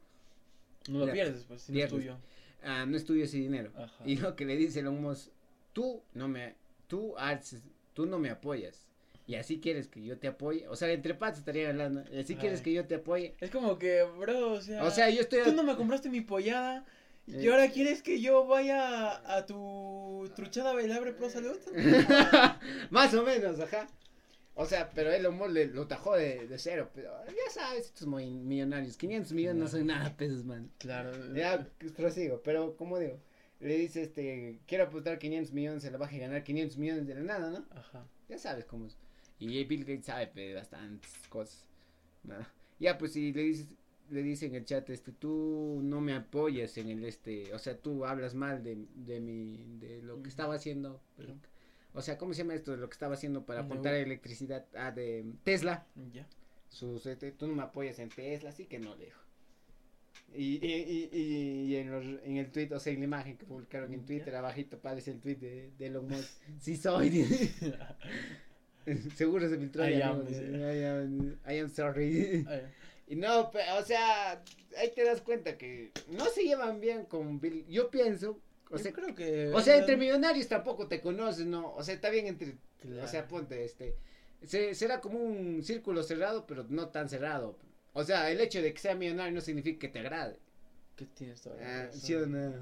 No 0.89 1.05
lo 1.05 1.11
pierdes, 1.11 1.43
pues, 1.43 1.63
si 1.63 1.73
no 1.73 1.79
es 1.79 1.89
tuyo. 1.89 2.17
ah, 2.63 2.85
no 2.85 2.97
es 2.97 3.05
tuyo 3.05 3.23
ese 3.23 3.37
dinero. 3.37 3.71
Ajá. 3.75 4.03
Y 4.05 4.17
lo 4.17 4.35
que 4.35 4.45
le 4.45 4.55
dice 4.55 4.79
Elon 4.79 5.01
Musk, 5.01 5.29
tú 5.73 6.01
no 6.13 6.27
me, 6.27 6.55
tú 6.87 7.17
haces, 7.17 7.61
tú 7.93 8.05
no 8.05 8.19
me 8.19 8.29
apoyas. 8.29 8.85
Y 9.27 9.35
así 9.35 9.59
quieres 9.59 9.87
que 9.87 10.03
yo 10.03 10.17
te 10.17 10.27
apoye. 10.27 10.67
O 10.69 10.75
sea, 10.75 10.91
entre 10.91 11.13
patas 11.13 11.39
estarían 11.39 11.69
hablando. 11.69 12.03
Y 12.11 12.17
así 12.17 12.35
quieres 12.35 12.61
que 12.61 12.73
yo 12.73 12.85
te 12.85 12.95
apoye. 12.95 13.35
Es 13.39 13.51
como 13.51 13.77
que, 13.77 14.01
bro, 14.17 14.53
o 14.53 14.61
sea. 14.61 14.83
O 14.83 14.89
sea, 14.89 15.11
yo 15.11 15.21
estoy. 15.21 15.43
Tú 15.43 15.51
no 15.53 15.61
me 15.61 15.75
compraste 15.75 16.09
mi 16.09 16.21
pollada 16.21 16.83
¿Y 17.37 17.47
ahora 17.47 17.69
quieres 17.69 18.01
que 18.01 18.19
yo 18.19 18.45
vaya 18.45 19.21
a 19.35 19.45
tu 19.45 20.29
truchada 20.35 20.73
bailable 20.73 21.13
pro 21.13 21.29
salud? 21.29 21.57
Más 22.89 23.13
o 23.13 23.23
menos, 23.23 23.59
ajá. 23.59 23.87
O 24.61 24.65
sea, 24.65 24.89
pero 24.89 25.09
Elon 25.09 25.37
Musk 25.37 25.51
le, 25.51 25.67
lo 25.67 25.87
tajó 25.87 26.17
de, 26.17 26.45
de 26.45 26.57
cero. 26.59 26.89
Pero 26.93 27.13
ya 27.27 27.49
sabes, 27.49 27.85
estos 27.85 28.05
muy 28.05 28.29
millonarios. 28.29 28.97
500 28.97 29.31
millones 29.31 29.61
no 29.61 29.67
son 29.69 29.87
nada 29.87 30.17
pesos, 30.17 30.43
man. 30.43 30.69
Claro. 30.79 31.11
Ya 31.33 31.65
prosigo, 31.95 32.41
pero 32.43 32.75
como 32.75 32.99
digo, 32.99 33.17
le 33.61 33.77
dice 33.77 34.01
este, 34.03 34.59
quiero 34.67 34.83
apostar 34.83 35.17
500 35.17 35.53
millones, 35.53 35.81
se 35.83 35.89
la 35.91 35.97
baja 35.97 36.13
y 36.13 36.19
ganar 36.19 36.43
500 36.43 36.77
millones 36.77 37.07
de 37.07 37.15
la 37.15 37.21
nada, 37.21 37.51
¿no? 37.51 37.65
Ajá. 37.71 38.05
Ya 38.27 38.37
sabes 38.37 38.65
cómo 38.65 38.87
es. 38.87 38.97
Y 39.39 39.63
Bill 39.63 39.85
Gates 39.85 40.07
sabe 40.07 40.53
bastantes 40.53 41.09
cosas. 41.29 41.63
Nada. 42.25 42.51
Ya, 42.79 42.97
pues 42.97 43.13
si 43.13 43.31
le 43.31 43.43
dices, 43.43 43.67
le 44.09 44.23
dice 44.23 44.47
en 44.47 44.55
el 44.55 44.65
chat, 44.65 44.89
este, 44.89 45.13
tú 45.13 45.79
no 45.81 46.01
me 46.01 46.13
apoyas 46.13 46.77
en 46.77 46.89
el 46.89 47.05
este, 47.05 47.53
o 47.53 47.59
sea, 47.59 47.77
tú 47.77 48.05
hablas 48.05 48.35
mal 48.35 48.61
de, 48.61 48.77
de 48.93 49.21
mi, 49.21 49.55
de 49.79 50.01
lo 50.01 50.21
que 50.21 50.27
estaba 50.27 50.55
haciendo. 50.55 50.99
pero- 51.15 51.33
o 51.99 52.01
sea, 52.01 52.17
¿cómo 52.17 52.33
se 52.33 52.43
llama 52.43 52.55
esto? 52.55 52.71
De 52.71 52.77
lo 52.77 52.89
que 52.89 52.93
estaba 52.93 53.13
haciendo 53.15 53.45
para 53.45 53.61
apuntar 53.61 53.93
electricidad, 53.93 54.65
ah, 54.73 54.91
de 54.91 55.25
Tesla. 55.43 55.85
Ya. 56.13 56.25
Sus, 56.69 57.05
este, 57.05 57.33
tú 57.33 57.47
no 57.47 57.55
me 57.55 57.63
apoyas 57.63 57.99
en 57.99 58.09
Tesla, 58.09 58.49
así 58.51 58.65
que 58.65 58.79
no 58.79 58.95
le 58.95 59.05
dijo. 59.05 59.19
Y, 60.33 60.65
y, 60.65 61.09
y, 61.11 61.75
en, 61.75 61.91
los, 61.91 62.05
en 62.23 62.37
el 62.37 62.51
tweet, 62.51 62.71
o 62.71 62.79
sea, 62.79 62.93
en 62.93 62.99
la 62.99 63.05
imagen 63.05 63.37
que 63.37 63.45
publicaron 63.45 63.93
en 63.93 64.01
Ya. 64.01 64.05
Twitter, 64.05 64.35
abajito 64.35 64.77
aparece 64.77 65.11
el 65.11 65.19
tweet 65.19 65.35
de, 65.35 65.71
de 65.77 65.85
Elon 65.87 66.07
Musk. 66.07 66.31
Sí 66.59 66.77
soy. 66.77 67.25
Seguro 69.15 69.49
se 69.49 69.57
filtró. 69.57 69.87
I 69.87 69.97
ya, 69.97 70.09
am, 70.09 70.23
¿no? 70.23 70.73
I 70.73 70.83
am, 70.85 71.39
I 71.47 71.57
am 71.59 71.69
sorry. 71.69 72.43
Ya. 72.43 72.71
Y 73.07 73.15
no, 73.15 73.49
o 73.49 73.83
sea, 73.83 74.41
ahí 74.77 74.91
te 74.95 75.03
das 75.03 75.19
cuenta 75.21 75.57
que 75.57 75.91
no 76.07 76.25
se 76.25 76.43
llevan 76.43 76.79
bien 76.79 77.05
con 77.05 77.41
Bill. 77.41 77.65
Yo 77.67 77.89
pienso, 77.89 78.39
o 78.69 78.77
Yo 78.77 78.83
sea, 78.83 78.93
creo 78.93 79.15
que. 79.15 79.49
o 79.53 79.61
sea, 79.61 79.77
entre 79.77 79.97
millonarios 79.97 80.47
tampoco 80.47 80.87
te 80.87 81.01
conoces, 81.01 81.45
¿no? 81.45 81.73
O 81.73 81.83
sea, 81.83 81.93
está 81.95 82.09
bien 82.09 82.27
entre 82.27 82.57
Claro. 82.81 83.03
o 83.03 83.07
sea, 83.07 83.27
ponte, 83.27 83.63
este, 83.65 83.95
se- 84.43 84.73
será 84.75 85.01
como 85.01 85.19
un 85.19 85.63
círculo 85.63 86.03
cerrado, 86.03 86.45
pero 86.47 86.65
no 86.69 86.89
tan 86.89 87.09
cerrado. 87.09 87.57
O 87.93 88.03
sea, 88.03 88.29
el 88.31 88.39
hecho 88.41 88.61
de 88.61 88.73
que 88.73 88.79
sea 88.79 88.95
millonario 88.95 89.33
no 89.33 89.41
significa 89.41 89.79
que 89.79 89.87
te 89.89 89.99
agrade. 89.99 90.37
¿Qué 90.95 91.05
tienes 91.05 91.41
toda 91.41 91.55
la 91.57 91.83
Ah. 91.83 91.91
¿sí 91.91 92.13
o 92.15 92.25
no? 92.25 92.53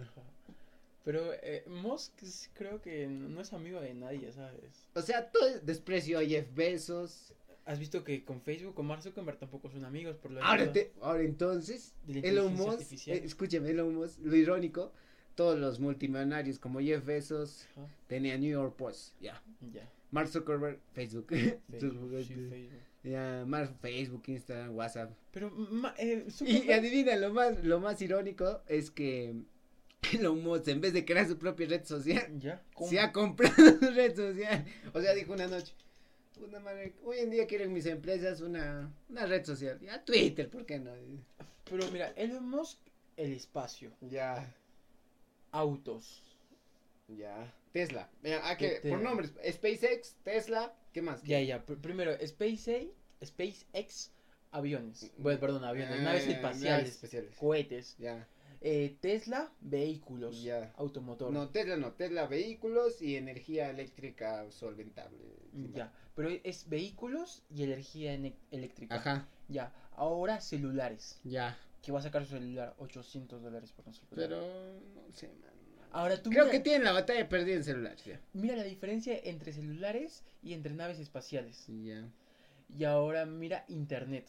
Pero 1.03 1.31
eh, 1.41 1.63
Musk 1.67 2.13
creo 2.53 2.81
que 2.81 3.07
no 3.07 3.39
es 3.41 3.53
amigo 3.53 3.79
de 3.79 3.93
nadie, 3.93 4.31
¿sabes? 4.31 4.87
O 4.93 5.01
sea, 5.01 5.29
todo 5.31 5.47
es 5.47 5.65
desprecio 5.65 6.19
a 6.19 6.23
Jeff 6.25 6.47
Bezos. 6.53 7.33
¿Has 7.65 7.79
visto 7.79 8.03
que 8.03 8.23
con 8.23 8.41
Facebook, 8.41 8.75
con 8.75 8.85
Mark 8.87 9.03
Zuckerberg 9.03 9.37
tampoco 9.39 9.69
son 9.69 9.83
amigos 9.85 10.15
por 10.17 10.31
lo 10.31 10.41
Ahora, 10.43 10.71
te- 10.71 10.91
ahora 11.01 11.23
entonces, 11.23 11.93
Elon 12.07 12.53
Musk, 12.55 12.91
eh, 13.07 13.21
escúchame, 13.25 13.69
Elon 13.71 13.93
Musk, 13.93 14.19
lo 14.23 14.35
irónico, 14.37 14.93
todos 15.37 15.57
los 15.57 15.79
multimillonarios 15.79 16.59
como 16.59 16.79
Jeff 16.81 17.05
Bezos 17.05 17.67
tenía 18.07 18.37
New 18.37 18.49
York 18.51 18.75
Post, 18.75 19.13
ya. 19.21 19.41
Ya. 19.73 19.87
Mark 20.11 20.27
Zuckerberg, 20.29 20.79
Facebook. 20.93 21.27
Facebook, 21.29 21.61
sí, 21.69 21.69
Facebook, 21.79 22.11
Facebook. 22.49 22.79
ya, 23.03 23.43
Mark 23.47 23.75
Facebook, 23.81 24.23
Instagram, 24.27 24.75
WhatsApp. 24.75 25.11
Pero 25.31 25.49
ma- 25.51 25.93
eh, 25.97 26.25
Y 26.41 26.71
adivina, 26.71 27.15
lo 27.15 27.31
más, 27.33 27.63
lo 27.63 27.79
más 27.79 28.01
irónico 28.01 28.61
es 28.67 28.89
que 28.91 29.35
Elon 30.13 30.41
Musk, 30.43 30.67
en 30.69 30.81
vez 30.81 30.93
de 30.93 31.05
crear 31.05 31.27
su 31.27 31.37
propia 31.37 31.67
red 31.67 31.85
social, 31.85 32.39
ya. 32.39 32.61
se 32.89 32.99
ha 32.99 33.11
comprado 33.11 33.55
su 33.79 33.91
red 33.91 34.15
social. 34.15 34.65
O 34.93 35.01
sea, 35.01 35.13
dijo 35.13 35.33
una 35.33 35.47
noche, 35.47 35.73
"Puta 36.39 36.59
madre, 36.59 36.93
hoy 37.03 37.17
en 37.19 37.29
día 37.29 37.45
quieren 37.47 37.73
mis 37.73 37.85
empresas 37.85 38.41
una, 38.41 38.91
una 39.09 39.25
red 39.27 39.45
social. 39.45 39.79
Ya, 39.81 40.03
Twitter, 40.03 40.49
¿por 40.49 40.65
qué 40.65 40.79
no? 40.79 40.91
Pero 41.69 41.85
mira, 41.91 42.09
Elon 42.15 42.49
Musk, 42.49 42.79
el 43.17 43.33
espacio, 43.33 43.91
Ya, 44.01 44.53
autos. 45.57 46.23
ya. 47.07 47.53
Tesla. 47.73 48.09
Mira, 48.23 48.41
ah, 48.43 48.57
que, 48.57 48.81
por 48.89 48.99
nombres, 49.01 49.33
SpaceX, 49.47 50.15
Tesla, 50.23 50.73
¿qué 50.93 51.01
más? 51.01 51.21
Ya, 51.23 51.39
ya. 51.41 51.63
pr- 51.65 51.79
primero, 51.79 52.11
SpaceX, 52.25 52.87
SpaceX, 53.23 54.11
aviones. 54.51 55.11
Bueno, 55.17 55.39
perdón, 55.39 55.63
aviones, 55.63 56.01
naves 56.01 56.27
espaciales, 56.27 56.63
naves 56.63 56.89
espaciales. 56.95 57.35
cohetes. 57.35 57.95
Ya. 57.99 58.27
Eh, 58.61 58.97
Tesla, 58.99 59.51
vehículos, 59.61 60.41
Ya. 60.41 60.73
automotor. 60.77 61.31
No, 61.31 61.49
Tesla 61.49 61.77
no, 61.77 61.93
Tesla 61.93 62.25
vehículos 62.25 62.99
y 63.01 63.15
energía 63.15 63.69
eléctrica 63.69 64.49
solventable. 64.49 65.19
Ya, 65.73 65.93
pero 66.15 66.29
es 66.29 66.67
vehículos 66.67 67.43
y 67.51 67.63
energía 67.63 68.15
ene- 68.15 68.35
eléctrica. 68.49 68.95
Ajá, 68.95 69.27
Ya, 69.49 69.71
ahora 69.95 70.41
celulares. 70.41 71.19
ya. 71.23 71.55
Que 71.87 71.93
va 71.93 71.99
a 71.99 72.01
sacar 72.01 72.25
su 72.25 72.31
celular 72.31 72.75
800 72.79 73.41
dólares 73.41 73.71
por 73.71 73.87
un 73.87 73.93
celular. 73.93 74.27
Pero, 74.27 74.41
no 74.93 75.13
sé, 75.13 75.27
man. 75.29 75.49
ahora 75.93 76.21
tú 76.21 76.29
Creo 76.29 76.43
mira, 76.43 76.51
que 76.57 76.59
tienen 76.59 76.83
la 76.83 76.91
batalla 76.91 77.29
perdida 77.29 77.55
en 77.55 77.63
celulares, 77.63 78.03
ya. 78.03 78.19
mira 78.33 78.57
la 78.57 78.63
diferencia 78.63 79.17
entre 79.23 79.53
celulares 79.53 80.25
y 80.43 80.51
entre 80.51 80.73
naves 80.73 80.99
espaciales. 80.99 81.63
Ya. 81.69 82.03
Y 82.77 82.83
ahora 82.83 83.25
mira 83.25 83.63
internet. 83.69 84.27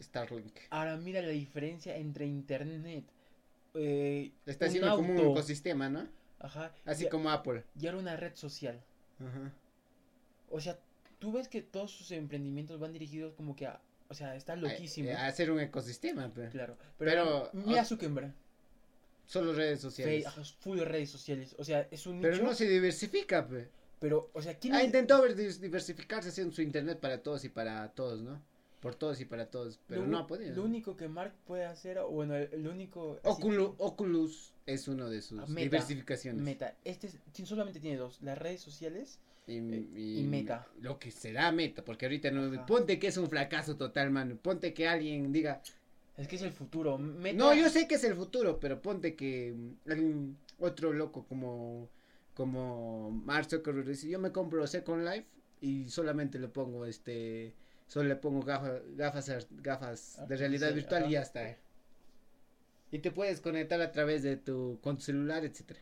Starlink. 0.00 0.54
Ahora 0.70 0.96
mira 0.98 1.20
la 1.20 1.30
diferencia 1.30 1.96
entre 1.96 2.26
internet. 2.26 3.04
Eh, 3.74 4.30
Está 4.46 4.66
un 4.66 4.68
haciendo 4.68 4.94
como 4.94 5.12
un 5.12 5.18
ecosistema, 5.32 5.88
¿no? 5.88 6.06
Ajá. 6.38 6.72
Así 6.84 7.06
y, 7.06 7.08
como 7.08 7.28
Apple. 7.30 7.64
y 7.76 7.86
ahora 7.88 7.98
una 7.98 8.14
red 8.14 8.36
social. 8.36 8.80
Ajá. 9.18 9.52
O 10.48 10.60
sea, 10.60 10.78
tú 11.18 11.32
ves 11.32 11.48
que 11.48 11.60
todos 11.60 11.90
sus 11.90 12.12
emprendimientos 12.12 12.78
van 12.78 12.92
dirigidos 12.92 13.34
como 13.34 13.56
que 13.56 13.66
a... 13.66 13.80
O 14.10 14.14
sea, 14.14 14.34
está 14.34 14.56
loquísimo. 14.56 15.10
A, 15.12 15.20
a 15.22 15.26
hacer 15.28 15.50
un 15.50 15.60
ecosistema, 15.60 16.30
pero 16.34 16.50
Claro. 16.50 16.76
Pero, 16.98 17.10
Pero, 17.10 17.50
mira 17.64 17.84
Zuckerberg. 17.84 18.34
solo 19.24 19.52
redes 19.52 19.78
Fe- 19.78 19.82
sociales. 19.82 20.26
ajá, 20.26 20.42
full 20.58 20.78
de 20.78 20.84
redes 20.84 21.10
sociales. 21.10 21.54
O 21.58 21.64
sea, 21.64 21.86
es 21.90 22.06
un 22.06 22.20
Pero 22.20 22.34
nicho. 22.34 22.44
no 22.44 22.54
se 22.54 22.68
diversifica, 22.68 23.46
pe. 23.46 23.68
Pero, 24.00 24.30
o 24.32 24.42
sea, 24.42 24.58
¿quién 24.58 24.74
Ah, 24.74 24.82
intentó 24.82 25.22
ver- 25.22 25.36
dis- 25.36 25.58
diversificarse 25.60 26.30
haciendo 26.30 26.52
su 26.54 26.62
internet 26.62 26.98
para 26.98 27.22
todos 27.22 27.44
y 27.44 27.48
para 27.50 27.88
todos, 27.92 28.20
¿no? 28.22 28.42
Por 28.80 28.94
todos 28.94 29.20
y 29.20 29.26
para 29.26 29.50
todos, 29.50 29.78
pero 29.86 30.00
lo, 30.00 30.06
no 30.06 30.18
ha 30.18 30.26
podido. 30.26 30.56
Lo 30.56 30.64
único 30.64 30.96
que 30.96 31.06
Mark 31.06 31.34
puede 31.44 31.66
hacer, 31.66 31.98
o 31.98 32.08
bueno, 32.08 32.34
el, 32.34 32.66
único... 32.66 33.20
Oculus, 33.24 33.74
Oculus 33.76 34.54
es 34.64 34.88
uno 34.88 35.10
de 35.10 35.20
sus 35.20 35.38
Ah, 35.38 35.44
Meta. 35.48 35.60
diversificaciones. 35.60 36.42
Meta. 36.42 36.74
Este 36.82 37.08
es- 37.08 37.18
solamente 37.46 37.78
tiene 37.78 37.98
dos, 37.98 38.20
las 38.22 38.38
redes 38.38 38.62
sociales. 38.62 39.18
Y, 39.46 40.20
y 40.20 40.26
Meta. 40.28 40.66
Lo 40.80 40.98
que 40.98 41.10
será 41.10 41.50
Meta, 41.52 41.84
porque 41.84 42.06
ahorita 42.06 42.30
no. 42.30 42.52
Ajá. 42.52 42.66
Ponte 42.66 42.98
que 42.98 43.08
es 43.08 43.16
un 43.16 43.28
fracaso 43.28 43.76
total, 43.76 44.10
mano. 44.10 44.36
Ponte 44.36 44.72
que 44.72 44.86
alguien 44.88 45.32
diga. 45.32 45.60
Es 46.16 46.28
que 46.28 46.36
es 46.36 46.42
el 46.42 46.52
futuro. 46.52 46.98
Meta, 46.98 47.36
No, 47.36 47.54
yo 47.54 47.68
sé 47.68 47.88
que 47.88 47.94
es 47.96 48.04
el 48.04 48.14
futuro, 48.14 48.60
pero 48.60 48.80
ponte 48.80 49.16
que 49.16 49.54
mm, 49.56 49.90
algún 49.90 50.38
otro 50.58 50.92
loco 50.92 51.24
como. 51.26 51.88
Como 52.34 53.10
Mark 53.10 53.50
Zuckerberg 53.50 53.86
dice: 53.86 54.08
Yo 54.08 54.18
me 54.18 54.30
compro 54.32 54.66
Second 54.66 55.04
Life 55.04 55.26
y 55.60 55.88
solamente 55.90 56.38
le 56.38 56.48
pongo 56.48 56.86
este. 56.86 57.54
Solo 57.86 58.08
le 58.08 58.16
pongo 58.16 58.40
gafas, 58.42 58.82
gafas, 59.50 60.28
de 60.28 60.36
realidad 60.36 60.72
virtual 60.72 61.06
y 61.08 61.12
ya 61.12 61.22
está. 61.22 61.56
Y 62.92 63.00
te 63.00 63.10
puedes 63.10 63.40
conectar 63.40 63.80
a 63.80 63.90
través 63.90 64.22
de 64.22 64.36
tu. 64.36 64.78
con 64.80 64.96
tu 64.96 65.02
celular, 65.02 65.44
etcétera. 65.44 65.80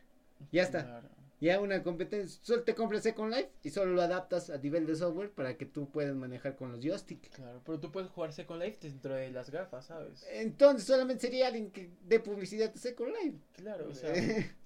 Ya 0.52 0.62
está. 0.62 0.84
Claro. 0.84 1.08
Ya 1.40 1.60
una 1.60 1.84
competencia, 1.84 2.40
solo 2.42 2.64
te 2.64 2.74
compras 2.74 3.04
Second 3.04 3.32
Life 3.32 3.50
y 3.62 3.70
solo 3.70 3.92
lo 3.92 4.02
adaptas 4.02 4.50
a 4.50 4.58
nivel 4.58 4.86
de 4.86 4.96
software 4.96 5.30
para 5.30 5.56
que 5.56 5.66
tú 5.66 5.88
puedas 5.88 6.16
manejar 6.16 6.56
con 6.56 6.72
los 6.72 6.84
joystick. 6.84 7.30
Claro, 7.30 7.62
pero 7.64 7.78
tú 7.78 7.92
puedes 7.92 8.10
jugar 8.10 8.32
Second 8.32 8.60
Life 8.60 8.78
dentro 8.82 9.14
de 9.14 9.30
las 9.30 9.50
gafas, 9.50 9.86
¿sabes? 9.86 10.26
Entonces 10.32 10.84
solamente 10.86 11.20
sería 11.26 11.46
alguien 11.46 11.70
que 11.70 11.90
dé 12.02 12.18
publicidad 12.18 12.72
a 12.74 12.78
Second 12.78 13.14
Life. 13.22 13.38
Claro, 13.52 13.88
o 13.88 13.94
sea, 13.94 14.12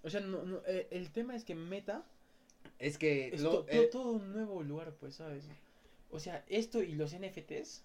o 0.03 0.09
sea 0.09 0.21
no, 0.21 0.45
no, 0.45 0.63
eh, 0.67 0.89
el 0.91 1.11
tema 1.13 1.37
es 1.37 1.45
que 1.45 1.55
Meta 1.55 2.07
es 2.79 2.97
que 2.97 3.29
es 3.29 3.43
lo- 3.43 3.65
to- 3.65 3.67
eh, 3.69 3.83
to- 3.83 3.99
todo 3.99 4.13
un 4.13 4.33
nuevo 4.33 4.63
lugar, 4.63 4.95
pues, 4.99 5.17
¿sabes? 5.17 5.45
O 6.11 6.19
sea, 6.21 6.43
esto 6.49 6.83
y 6.83 6.95
los 6.95 7.13
NFTs, 7.15 7.85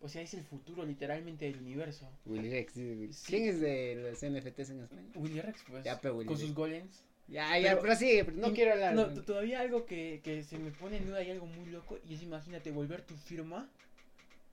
o 0.00 0.08
sea, 0.08 0.22
es 0.22 0.34
el 0.34 0.44
futuro 0.44 0.84
literalmente 0.86 1.46
del 1.46 1.58
universo. 1.58 2.08
Willy 2.26 2.50
Rex, 2.50 2.72
sí, 2.74 2.80
Willy. 2.88 3.12
Sí. 3.12 3.26
¿Quién 3.26 3.48
es 3.48 3.60
de 3.60 3.96
los 3.96 4.22
NFTs 4.22 4.70
en 4.70 4.80
España? 4.82 5.10
Willy 5.16 5.40
Rex, 5.40 5.64
pues, 5.68 5.84
Ya, 5.84 6.00
pero 6.00 6.14
Willy 6.16 6.28
con 6.28 6.36
Rex. 6.36 6.46
sus 6.46 6.54
golems. 6.54 7.04
Ya, 7.28 7.58
ya, 7.58 7.78
Pero- 7.80 7.94
sí, 7.94 8.20
no 8.34 8.48
Y- 8.48 8.52
quiero 8.54 8.72
hablar. 8.72 8.94
No, 8.94 9.08
todavía 9.22 9.60
algo 9.60 9.84
que, 9.84 10.20
que 10.24 10.42
se 10.42 10.58
me 10.58 10.70
pone 10.70 10.96
en 10.96 11.06
duda 11.06 11.22
y 11.22 11.30
algo 11.30 11.46
muy 11.46 11.66
loco, 11.66 11.98
y 12.08 12.14
es 12.14 12.22
imagínate 12.22 12.70
volver 12.70 13.02
tu 13.02 13.14
firma 13.16 13.68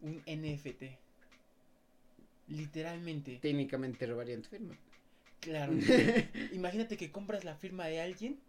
un 0.01 0.21
NFT. 0.27 0.83
Literalmente. 2.47 3.39
Técnicamente 3.41 4.05
robarían 4.05 4.41
tu 4.41 4.49
firma. 4.49 4.75
Claro. 5.39 5.73
Imagínate 6.53 6.97
que 6.97 7.11
compras 7.11 7.43
la 7.43 7.55
firma 7.55 7.87
de 7.87 8.01
alguien 8.01 8.39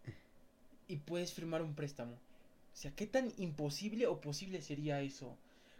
y 0.87 0.97
puedes 0.97 1.33
firmar 1.33 1.61
un 1.61 1.73
préstamo. 1.73 2.13
O 2.13 2.79
sea, 2.79 2.91
¿qué 2.91 3.07
tan 3.07 3.31
imposible 3.37 4.05
o 4.07 4.21
posible 4.21 4.61
sería 4.61 5.01
eso? 5.01 5.35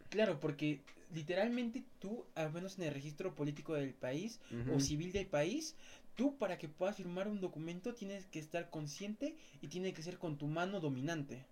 Claro, 0.09 0.39
porque 0.39 0.79
literalmente 1.13 1.83
tú, 1.99 2.25
al 2.35 2.51
menos 2.51 2.77
en 2.79 2.85
el 2.85 2.93
registro 2.93 3.35
político 3.35 3.75
del 3.75 3.93
país 3.93 4.39
o 4.73 4.79
civil 4.79 5.11
del 5.11 5.27
país, 5.27 5.75
tú 6.17 6.35
para 6.37 6.57
que 6.57 6.67
puedas 6.67 6.97
firmar 6.97 7.29
un 7.29 7.39
documento 7.39 7.93
tienes 7.93 8.25
que 8.25 8.39
estar 8.39 8.69
consciente 8.69 9.37
y 9.61 9.69
tiene 9.69 9.93
que 9.93 10.01
ser 10.01 10.17
con 10.17 10.37
tu 10.37 10.47
mano 10.47 10.81
dominante. 10.81 11.45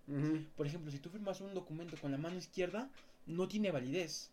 Por 0.58 0.68
ejemplo, 0.68 0.92
si 0.92 1.00
tú 1.00 1.10
firmas 1.10 1.40
un 1.40 1.54
documento 1.54 1.96
con 2.02 2.12
la 2.12 2.18
mano 2.18 2.36
izquierda, 2.36 2.90
no 3.28 3.48
tiene 3.48 3.72
validez. 3.72 4.32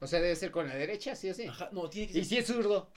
O 0.00 0.06
sea, 0.06 0.20
debe 0.20 0.34
ser 0.34 0.50
con 0.50 0.66
la 0.66 0.74
derecha, 0.74 1.14
sí 1.14 1.28
o 1.30 1.34
sí. 1.34 1.44
Ajá, 1.44 1.68
no, 1.70 1.88
tiene 1.90 2.06
que 2.08 2.14
ser... 2.14 2.22
Y 2.22 2.24
si 2.24 2.38
es 2.38 2.46
zurdo. 2.46 2.88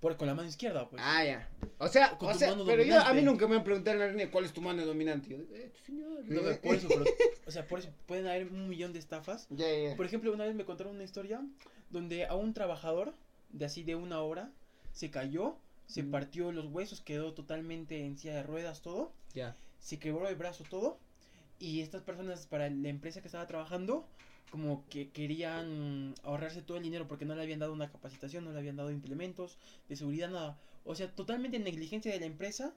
Por, 0.00 0.16
con 0.16 0.28
la 0.28 0.34
mano 0.34 0.48
izquierda, 0.48 0.88
pues. 0.88 1.02
Ah, 1.04 1.24
ya. 1.24 1.48
O 1.78 1.88
sea, 1.88 2.16
Con 2.18 2.28
o 2.28 2.32
tu 2.32 2.38
sea 2.38 2.54
pero 2.66 2.82
yo, 2.82 2.96
a 2.96 2.98
mí 2.98 3.04
dominante. 3.06 3.22
nunca 3.22 3.48
me 3.48 3.56
han 3.56 3.64
preguntado 3.64 3.94
en 3.96 4.00
la 4.00 4.08
línea 4.08 4.30
cuál 4.30 4.44
es 4.44 4.52
tu 4.52 4.60
mano 4.60 4.84
dominante. 4.84 5.30
Yo, 5.30 5.36
eh, 5.56 5.72
señor. 5.84 6.24
No, 6.26 6.42
por 6.60 6.74
eso, 6.76 6.88
pero, 6.88 7.04
o 7.46 7.50
sea, 7.50 7.66
por 7.66 7.78
eso 7.78 7.88
pueden 8.06 8.26
haber 8.26 8.48
un 8.48 8.68
millón 8.68 8.92
de 8.92 8.98
estafas. 8.98 9.48
Ya. 9.56 9.96
Por 9.96 10.04
ejemplo, 10.06 10.32
una 10.32 10.44
vez 10.44 10.54
me 10.54 10.64
contaron 10.64 10.94
una 10.94 11.04
historia 11.04 11.40
donde 11.90 12.26
a 12.26 12.34
un 12.34 12.52
trabajador 12.52 13.14
de 13.50 13.64
así 13.64 13.82
de 13.82 13.94
una 13.94 14.20
hora 14.20 14.52
se 14.92 15.10
cayó, 15.10 15.56
se 15.86 16.02
Mm. 16.02 16.10
partió 16.10 16.52
los 16.52 16.66
huesos, 16.66 17.00
quedó 17.00 17.32
totalmente 17.34 18.04
en 18.04 18.18
silla 18.18 18.34
de 18.36 18.42
ruedas 18.42 18.80
todo, 18.82 19.12
Ya. 19.34 19.56
se 19.80 19.98
quebró 19.98 20.28
el 20.28 20.36
brazo 20.36 20.64
todo 20.68 20.98
y 21.58 21.80
estas 21.80 22.02
personas 22.02 22.46
para 22.46 22.68
la 22.70 22.88
empresa 22.88 23.20
que 23.20 23.28
estaba 23.28 23.46
trabajando 23.46 24.06
como 24.50 24.84
que 24.88 25.10
querían 25.10 26.14
ahorrarse 26.22 26.62
todo 26.62 26.76
el 26.76 26.82
dinero 26.84 27.08
porque 27.08 27.24
no 27.24 27.34
le 27.34 27.42
habían 27.42 27.58
dado 27.58 27.72
una 27.72 27.90
capacitación, 27.90 28.44
no 28.44 28.52
le 28.52 28.58
habían 28.58 28.76
dado 28.76 28.90
implementos 28.92 29.58
de 29.88 29.96
seguridad, 29.96 30.30
nada. 30.30 30.58
O 30.84 30.94
sea, 30.94 31.10
totalmente 31.10 31.58
negligencia 31.58 32.12
de 32.12 32.20
la 32.20 32.26
empresa 32.26 32.72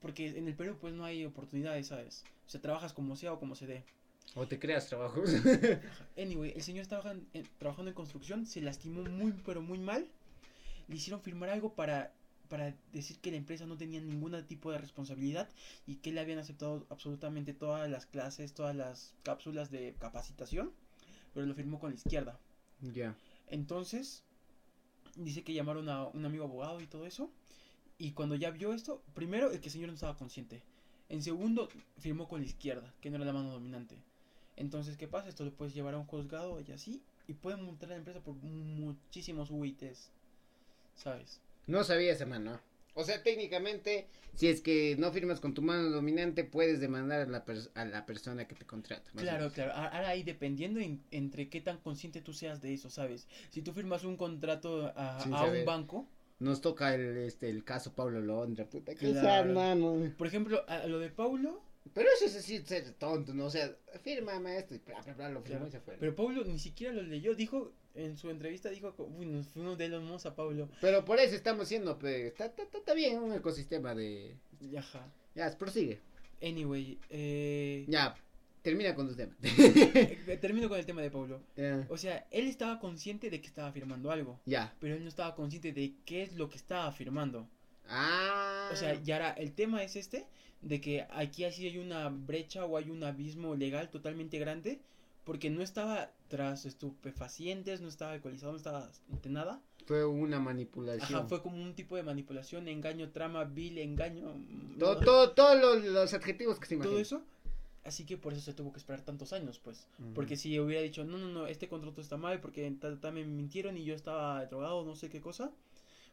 porque 0.00 0.28
en 0.36 0.48
el 0.48 0.54
Perú 0.54 0.76
pues 0.80 0.92
no 0.92 1.04
hay 1.04 1.24
oportunidades, 1.24 1.86
¿sabes? 1.86 2.24
O 2.46 2.50
sea, 2.50 2.60
trabajas 2.60 2.92
como 2.92 3.16
sea 3.16 3.32
o 3.32 3.38
como 3.38 3.54
se 3.54 3.66
dé. 3.66 3.84
O 4.34 4.46
te 4.48 4.58
creas 4.58 4.88
trabajos. 4.88 5.30
Anyway, 6.18 6.52
el 6.56 6.62
señor 6.62 6.82
estaba 6.82 7.12
en- 7.12 7.26
en- 7.32 7.48
trabajando 7.58 7.90
en 7.90 7.94
construcción, 7.94 8.44
se 8.46 8.60
lastimó 8.60 9.02
muy, 9.04 9.32
pero 9.46 9.62
muy 9.62 9.78
mal. 9.78 10.06
Le 10.88 10.96
hicieron 10.96 11.20
firmar 11.22 11.48
algo 11.50 11.74
para, 11.74 12.12
para 12.54 12.72
decir 12.92 13.18
que 13.18 13.32
la 13.32 13.36
empresa 13.36 13.66
no 13.66 13.76
tenía 13.76 14.00
ningún 14.00 14.40
tipo 14.46 14.70
de 14.70 14.78
responsabilidad 14.78 15.50
y 15.88 15.96
que 15.96 16.12
le 16.12 16.20
habían 16.20 16.38
aceptado 16.38 16.86
absolutamente 16.88 17.52
todas 17.52 17.90
las 17.90 18.06
clases, 18.06 18.54
todas 18.54 18.76
las 18.76 19.12
cápsulas 19.24 19.72
de 19.72 19.96
capacitación, 19.98 20.70
pero 21.32 21.46
lo 21.46 21.54
firmó 21.56 21.80
con 21.80 21.90
la 21.90 21.96
izquierda. 21.96 22.38
ya. 22.80 23.16
Entonces, 23.48 24.22
dice 25.16 25.42
que 25.42 25.52
llamaron 25.52 25.88
a 25.88 26.06
un 26.06 26.24
amigo 26.24 26.44
abogado 26.44 26.80
y 26.80 26.86
todo 26.86 27.06
eso. 27.06 27.28
Y 27.98 28.12
cuando 28.12 28.36
ya 28.36 28.52
vio 28.52 28.72
esto, 28.72 29.02
primero, 29.14 29.50
el 29.50 29.58
que 29.58 29.66
el 29.66 29.72
señor 29.72 29.88
no 29.88 29.94
estaba 29.94 30.16
consciente. 30.16 30.62
En 31.08 31.24
segundo, 31.24 31.68
firmó 31.98 32.28
con 32.28 32.40
la 32.40 32.46
izquierda, 32.46 32.94
que 33.00 33.10
no 33.10 33.16
era 33.16 33.24
la 33.24 33.32
mano 33.32 33.50
dominante. 33.50 33.98
Entonces, 34.54 34.96
¿qué 34.96 35.08
pasa? 35.08 35.28
Esto 35.28 35.44
lo 35.44 35.52
puedes 35.52 35.74
llevar 35.74 35.94
a 35.94 35.98
un 35.98 36.06
juzgado 36.06 36.60
y 36.60 36.70
así. 36.70 37.02
Y 37.26 37.32
pueden 37.32 37.64
multar 37.64 37.88
a 37.88 37.94
la 37.94 37.98
empresa 37.98 38.20
por 38.20 38.36
muchísimos 38.36 39.50
UITs. 39.50 40.12
¿Sabes? 40.94 41.40
No 41.66 41.84
sabía 41.84 42.12
esa 42.12 42.26
mano. 42.26 42.60
O 42.96 43.02
sea, 43.02 43.22
técnicamente, 43.24 44.06
si 44.34 44.46
es 44.46 44.60
que 44.60 44.94
no 44.98 45.10
firmas 45.10 45.40
con 45.40 45.52
tu 45.52 45.62
mano 45.62 45.90
dominante, 45.90 46.44
puedes 46.44 46.78
demandar 46.80 47.22
a 47.22 47.26
la, 47.26 47.44
a 47.74 47.84
la 47.84 48.06
persona 48.06 48.46
que 48.46 48.54
te 48.54 48.64
contrata. 48.64 49.10
Claro, 49.16 49.50
claro. 49.50 49.72
Ahora 49.72 50.08
ahí 50.10 50.22
dependiendo 50.22 50.78
en- 50.78 51.02
entre 51.10 51.48
qué 51.48 51.60
tan 51.60 51.78
consciente 51.78 52.20
tú 52.20 52.32
seas 52.32 52.60
de 52.62 52.72
eso, 52.72 52.90
¿sabes? 52.90 53.26
Si 53.50 53.62
tú 53.62 53.72
firmas 53.72 54.04
un 54.04 54.16
contrato 54.16 54.92
a, 54.96 55.18
a 55.18 55.44
un 55.44 55.64
banco, 55.64 56.08
Nos 56.38 56.60
toca 56.60 56.94
el, 56.94 57.16
este, 57.18 57.48
el 57.50 57.64
caso 57.64 57.92
Pablo 57.94 58.20
Londra, 58.20 58.68
puta, 58.68 58.94
que 58.94 59.10
Claro. 59.12 60.12
por 60.16 60.26
ejemplo, 60.26 60.64
a 60.68 60.86
lo 60.86 60.98
de 61.00 61.10
Paulo, 61.10 61.62
Pero 61.94 62.08
eso 62.14 62.26
es 62.26 62.36
así, 62.36 62.58
ser 62.64 62.92
tonto, 62.94 63.34
¿no? 63.34 63.46
O 63.46 63.50
sea, 63.50 63.74
fírmame 64.02 64.56
esto 64.58 64.74
y 64.74 64.78
bla, 64.78 65.00
bla, 65.02 65.14
bla, 65.14 65.28
lo 65.30 65.42
firmó 65.42 65.58
Claro. 65.58 65.68
y 65.68 65.70
se 65.72 65.80
fue. 65.80 65.96
Pero 65.98 66.14
Pablo 66.14 66.44
ni 66.44 66.58
siquiera 66.58 66.92
lo 66.92 67.02
leyó, 67.02 67.34
dijo 67.34 67.72
en 67.94 68.16
su 68.16 68.30
entrevista, 68.30 68.70
dijo, 68.70 68.94
uy, 68.98 69.26
nos 69.26 69.46
fuimos 69.48 69.78
de 69.78 69.86
Elon 69.86 70.04
Musk 70.04 70.26
a 70.26 70.34
Pablo. 70.34 70.68
Pero 70.80 71.04
por 71.04 71.18
eso 71.18 71.34
estamos 71.34 71.68
siendo, 71.68 71.98
pues, 71.98 72.26
está, 72.26 72.46
está, 72.46 72.62
está- 72.62 72.94
bien 72.94 73.18
un 73.18 73.32
ecosistema 73.32 73.94
de... 73.94 74.36
Ajá. 74.76 75.06
Ya, 75.34 75.56
prosigue. 75.56 76.00
Anyway, 76.42 76.98
eh, 77.10 77.84
Ya, 77.88 78.14
termina 78.62 78.94
con 78.94 79.08
tu 79.08 79.14
tema. 79.14 79.34
eh, 79.42 80.38
termino 80.40 80.68
con 80.68 80.78
el 80.78 80.86
tema 80.86 81.02
de 81.02 81.10
Pablo. 81.10 81.40
O 81.88 81.96
sea, 81.96 82.26
él 82.30 82.46
estaba 82.46 82.78
consciente 82.80 83.30
de 83.30 83.40
que 83.40 83.46
estaba 83.46 83.72
firmando 83.72 84.10
algo, 84.10 84.40
ya. 84.46 84.74
pero 84.80 84.94
él 84.94 85.02
no 85.02 85.08
estaba 85.08 85.34
consciente 85.34 85.72
de 85.72 85.94
qué 86.04 86.22
es 86.22 86.34
lo 86.34 86.48
que 86.48 86.56
estaba 86.56 86.90
firmando. 86.92 87.48
Ah. 87.88 88.70
O 88.72 88.76
sea, 88.76 89.00
y 89.04 89.10
ahora 89.12 89.32
el 89.32 89.52
tema 89.52 89.82
es 89.82 89.96
este, 89.96 90.26
de 90.62 90.80
que 90.80 91.06
aquí 91.10 91.44
así 91.44 91.66
hay 91.66 91.78
una 91.78 92.08
brecha 92.08 92.64
o 92.64 92.76
hay 92.76 92.90
un 92.90 93.04
abismo 93.04 93.54
legal 93.54 93.90
totalmente 93.90 94.38
grande, 94.38 94.80
porque 95.24 95.50
no 95.50 95.62
estaba 95.62 96.10
tras 96.28 96.64
estupefacientes, 96.66 97.80
no 97.80 97.88
estaba 97.88 98.12
alcoholizado, 98.12 98.52
no 98.52 98.58
estaba 98.58 98.90
de 99.22 99.30
nada. 99.30 99.60
Fue 99.86 100.04
una 100.04 100.40
manipulación. 100.40 101.18
Ajá, 101.20 101.28
fue 101.28 101.42
como 101.42 101.62
un 101.62 101.74
tipo 101.74 101.96
de 101.96 102.02
manipulación, 102.02 102.68
engaño, 102.68 103.10
trama, 103.10 103.44
vil, 103.44 103.78
engaño. 103.78 104.32
mm, 104.34 104.78
Todo, 104.78 104.94
no, 104.94 105.00
todo, 105.04 105.30
todos 105.32 105.60
los, 105.60 105.84
los 105.84 106.14
adjetivos 106.14 106.58
que 106.58 106.66
se 106.66 106.76
todo 106.76 106.84
imaginan. 106.84 107.02
eso. 107.02 107.22
Así 107.84 108.06
que 108.06 108.16
por 108.16 108.32
eso 108.32 108.40
se 108.40 108.54
tuvo 108.54 108.72
que 108.72 108.78
esperar 108.78 109.02
tantos 109.02 109.34
años, 109.34 109.58
pues. 109.62 109.86
Ujú. 109.98 110.14
Porque 110.14 110.36
si 110.38 110.58
hubiera 110.58 110.80
dicho, 110.80 111.04
no, 111.04 111.18
no, 111.18 111.28
no, 111.28 111.46
este 111.46 111.68
contrato 111.68 112.00
está 112.00 112.16
mal 112.16 112.40
porque 112.40 112.70
ta- 112.80 112.98
ta- 112.98 113.10
me 113.10 113.24
mintieron 113.26 113.76
y 113.76 113.84
yo 113.84 113.94
estaba 113.94 114.46
drogado, 114.46 114.84
no 114.86 114.96
sé 114.96 115.10
qué 115.10 115.20
cosa. 115.20 115.50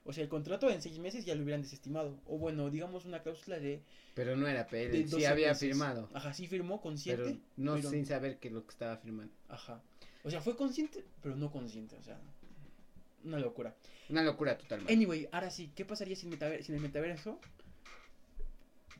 O 0.03 0.13
sea, 0.13 0.23
el 0.23 0.29
contrato 0.29 0.69
en 0.69 0.81
seis 0.81 0.97
meses 0.99 1.25
ya 1.25 1.35
lo 1.35 1.43
hubieran 1.43 1.61
desestimado. 1.61 2.19
O 2.25 2.37
bueno, 2.39 2.69
digamos 2.71 3.05
una 3.05 3.21
cláusula 3.21 3.59
de, 3.59 3.83
Pero 4.15 4.35
no 4.35 4.47
era 4.47 4.65
PL, 4.67 4.91
sí 4.97 5.03
12 5.03 5.27
había 5.27 5.49
meses. 5.49 5.59
firmado. 5.69 6.09
Ajá, 6.13 6.33
sí 6.33 6.47
firmó 6.47 6.81
consciente. 6.81 7.23
Pero 7.23 7.39
no 7.57 7.75
pero- 7.75 7.89
sin 7.91 8.05
saber 8.05 8.39
que 8.39 8.49
lo 8.49 8.63
que 8.65 8.71
estaba 8.71 8.97
firmando. 8.97 9.33
Ajá. 9.47 9.81
O 10.23 10.31
sea, 10.31 10.41
fue 10.41 10.55
consciente, 10.55 11.03
pero 11.21 11.35
no 11.35 11.51
consciente. 11.51 11.95
O 11.97 12.03
sea, 12.03 12.19
una 13.23 13.37
locura. 13.39 13.75
Una 14.09 14.23
locura 14.23 14.57
total. 14.57 14.81
man. 14.81 14.91
Anyway, 14.91 15.29
ahora 15.31 15.51
sí, 15.51 15.71
¿qué 15.75 15.85
pasaría 15.85 16.15
si 16.15 16.25
en, 16.27 16.33
metaver- 16.33 16.67
el 16.67 16.79
metaverso 16.79 17.39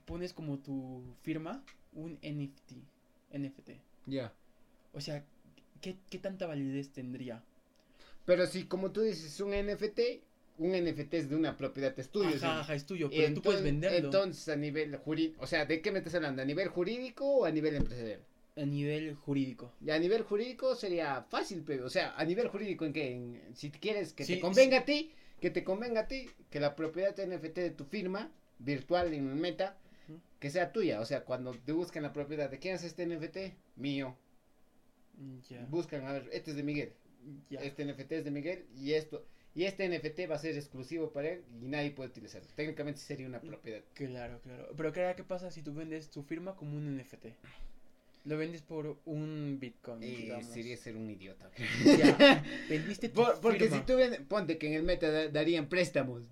pones 0.06 0.34
como 0.34 0.60
tu 0.60 1.04
firma 1.22 1.64
un 1.94 2.20
NFT? 2.22 2.74
NFT. 3.34 3.70
Ya. 4.08 4.34
O 4.94 5.02
sea, 5.02 5.24
¿qué, 5.82 5.98
qué 6.10 6.18
tanta 6.20 6.46
validez 6.48 6.92
tendría? 6.92 7.44
Pero 8.26 8.46
si, 8.46 8.66
como 8.66 8.92
tú 8.92 9.02
dices, 9.02 9.40
un 9.40 9.52
NFT, 9.52 10.00
un 10.58 10.72
NFT 10.74 11.14
es 11.16 11.30
de 11.30 11.36
una 11.36 11.58
propiedad, 11.58 11.98
es 11.98 12.10
tuyo. 12.10 12.30
ajá, 12.30 12.38
¿sí? 12.40 12.46
ajá, 12.46 12.76
es 12.76 12.86
tuyo, 12.86 13.10
pero 13.10 13.34
tú 13.34 13.42
puedes 13.42 13.64
venderlo 13.64 13.98
Entonces, 13.98 14.48
a 14.50 14.56
nivel 14.56 14.96
jurídico, 14.98 15.42
o 15.44 15.48
sea, 15.48 15.66
¿de 15.66 15.82
qué 15.82 15.92
me 15.92 16.00
estás 16.00 16.16
hablando? 16.16 16.42
¿A 16.42 16.46
nivel 16.46 16.68
jurídico 16.70 17.26
o 17.26 17.46
a 17.46 17.52
nivel 17.52 17.76
empresarial? 17.76 18.22
a 18.58 18.66
nivel 18.66 19.16
jurídico. 19.16 19.72
Y 19.84 19.92
a 19.92 19.98
nivel 19.98 20.24
jurídico 20.24 20.76
sería 20.76 21.24
fácil, 21.30 21.64
pero, 21.66 21.86
o 21.86 21.90
sea, 21.90 22.14
a 22.18 22.26
nivel 22.26 22.50
jurídico, 22.50 22.86
¿en 22.86 22.92
qué? 22.94 23.12
En- 23.14 23.56
si 23.56 23.72
quieres 23.72 24.12
que 24.14 24.26
Sí, 24.26 24.36
te 24.36 24.40
convenga 24.42 24.80
a 24.80 24.86
ti, 24.86 25.14
que 25.40 25.50
te 25.50 25.64
convenga 25.64 26.02
a 26.02 26.08
ti, 26.08 26.30
que 26.50 26.60
la 26.60 26.76
propiedad 26.76 27.16
NFT 27.18 27.62
de 27.62 27.70
tu 27.72 27.86
firma 27.86 28.30
virtual 28.60 29.14
en 29.14 29.40
Meta, 29.40 29.78
que 30.40 30.50
sea 30.50 30.74
tuya. 30.74 31.00
O 31.00 31.06
sea, 31.06 31.24
cuando 31.24 31.54
te 31.54 31.72
buscan 31.72 32.04
la 32.04 32.12
propiedad 32.12 32.50
de 32.50 32.60
quién 32.60 32.76
es 32.76 32.84
este 32.84 33.06
NFT, 33.08 33.56
mío. 33.78 34.18
Mm, 35.18 35.40
Ya, 35.50 35.66
Buscan, 35.70 36.06
a 36.06 36.12
ver, 36.14 36.30
este 36.34 36.52
es 36.52 36.58
de 36.58 36.64
Miguel. 36.64 36.94
ya. 37.50 37.62
Este 37.62 37.86
NFT 37.86 38.12
es 38.18 38.26
de 38.26 38.32
Miguel 38.32 38.66
y 38.76 38.94
esto. 38.94 39.26
Y 39.54 39.66
este 39.66 39.88
NFT 39.90 40.30
va 40.32 40.36
a 40.36 40.40
ser 40.40 40.56
exclusivo 40.56 41.12
para 41.12 41.30
él 41.30 41.44
y 41.62 41.68
nadie 41.68 41.92
puede 41.92 42.10
utilizarlo. 42.10 42.48
Técnicamente 42.56 43.02
sería 43.02 43.28
una 43.28 43.42
propiedad. 43.42 43.82
Claro, 43.94 44.40
claro. 44.44 44.70
Pero 44.78 44.94
¿qué, 44.94 45.14
¿qué 45.18 45.24
pasa 45.24 45.52
si 45.52 45.62
tú 45.62 45.74
vendes 45.74 46.10
tu 46.10 46.24
firma 46.24 46.56
como 46.56 46.78
un 46.78 46.98
NFT? 46.98 47.26
Lo 48.26 48.38
vendes 48.38 48.62
por 48.62 48.98
un 49.06 49.58
Bitcoin, 49.60 50.02
Y 50.04 50.16
digamos. 50.16 50.46
sería 50.46 50.78
ser 50.78 50.96
un 50.96 51.10
idiota. 51.10 51.50
Ya, 51.86 52.44
vendiste 52.70 53.10
tu 53.10 53.16
Por- 53.16 53.42
porque 53.42 53.62
firma. 53.62 53.78
si 53.80 53.84
tú 53.86 53.96
vendes, 53.98 54.22
ponte 54.22 54.58
que 54.58 54.68
en 54.68 54.74
el 54.74 54.84
meta 54.84 55.10
da- 55.12 55.28
darían 55.28 55.68
préstamos. 55.68 56.24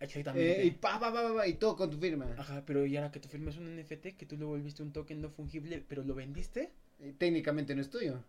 Exactamente. 0.00 0.62
Eh, 0.62 0.66
y 0.66 0.70
pa, 0.72 1.00
pa, 1.00 1.12
pa, 1.12 1.22
pa, 1.22 1.34
pa, 1.36 1.46
y 1.48 1.54
todo 1.54 1.74
con 1.76 1.90
tu 1.90 1.96
firma. 1.98 2.26
Ajá, 2.36 2.64
pero 2.66 2.84
y 2.84 2.96
ahora 2.96 3.10
que 3.12 3.18
tu 3.20 3.28
firma 3.28 3.50
es 3.50 3.56
un 3.56 3.76
NFT, 3.76 4.16
que 4.16 4.26
tú 4.26 4.36
lo 4.36 4.46
volviste 4.48 4.82
un 4.82 4.92
token 4.92 5.20
no 5.22 5.30
fungible, 5.30 5.82
pero 5.88 6.02
lo 6.04 6.14
vendiste. 6.14 6.70
Y 7.00 7.12
técnicamente 7.12 7.74
no 7.74 7.80
es 7.80 7.88
tuyo. 7.90 8.22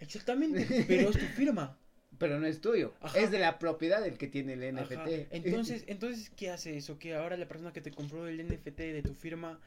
Exactamente, 0.00 0.66
pero 0.88 1.10
es 1.10 1.18
tu 1.18 1.26
firma. 1.26 1.78
Pero 2.18 2.38
no 2.38 2.46
es 2.46 2.60
tuyo. 2.60 2.92
Ajá. 3.00 3.18
Es 3.18 3.30
de 3.30 3.38
la 3.38 3.58
propiedad 3.58 4.02
del 4.02 4.18
que 4.18 4.26
tiene 4.26 4.52
el 4.54 4.74
NFT. 4.74 4.92
Ajá. 4.92 5.04
Entonces, 5.30 5.84
entonces, 5.86 6.30
¿qué 6.36 6.50
hace 6.50 6.76
eso? 6.76 6.98
Que 6.98 7.14
ahora 7.14 7.36
la 7.36 7.46
persona 7.48 7.72
que 7.72 7.80
te 7.80 7.90
compró 7.92 8.26
el 8.28 8.44
NFT 8.46 8.76
de 8.78 9.02
tu 9.02 9.14
firma 9.14 9.58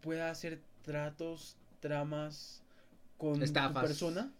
pueda 0.00 0.30
hacer 0.30 0.60
tratos, 0.82 1.56
tramas 1.80 2.62
con 3.18 3.42
Estafas. 3.42 3.82
tu 3.82 3.86
persona. 3.88 4.32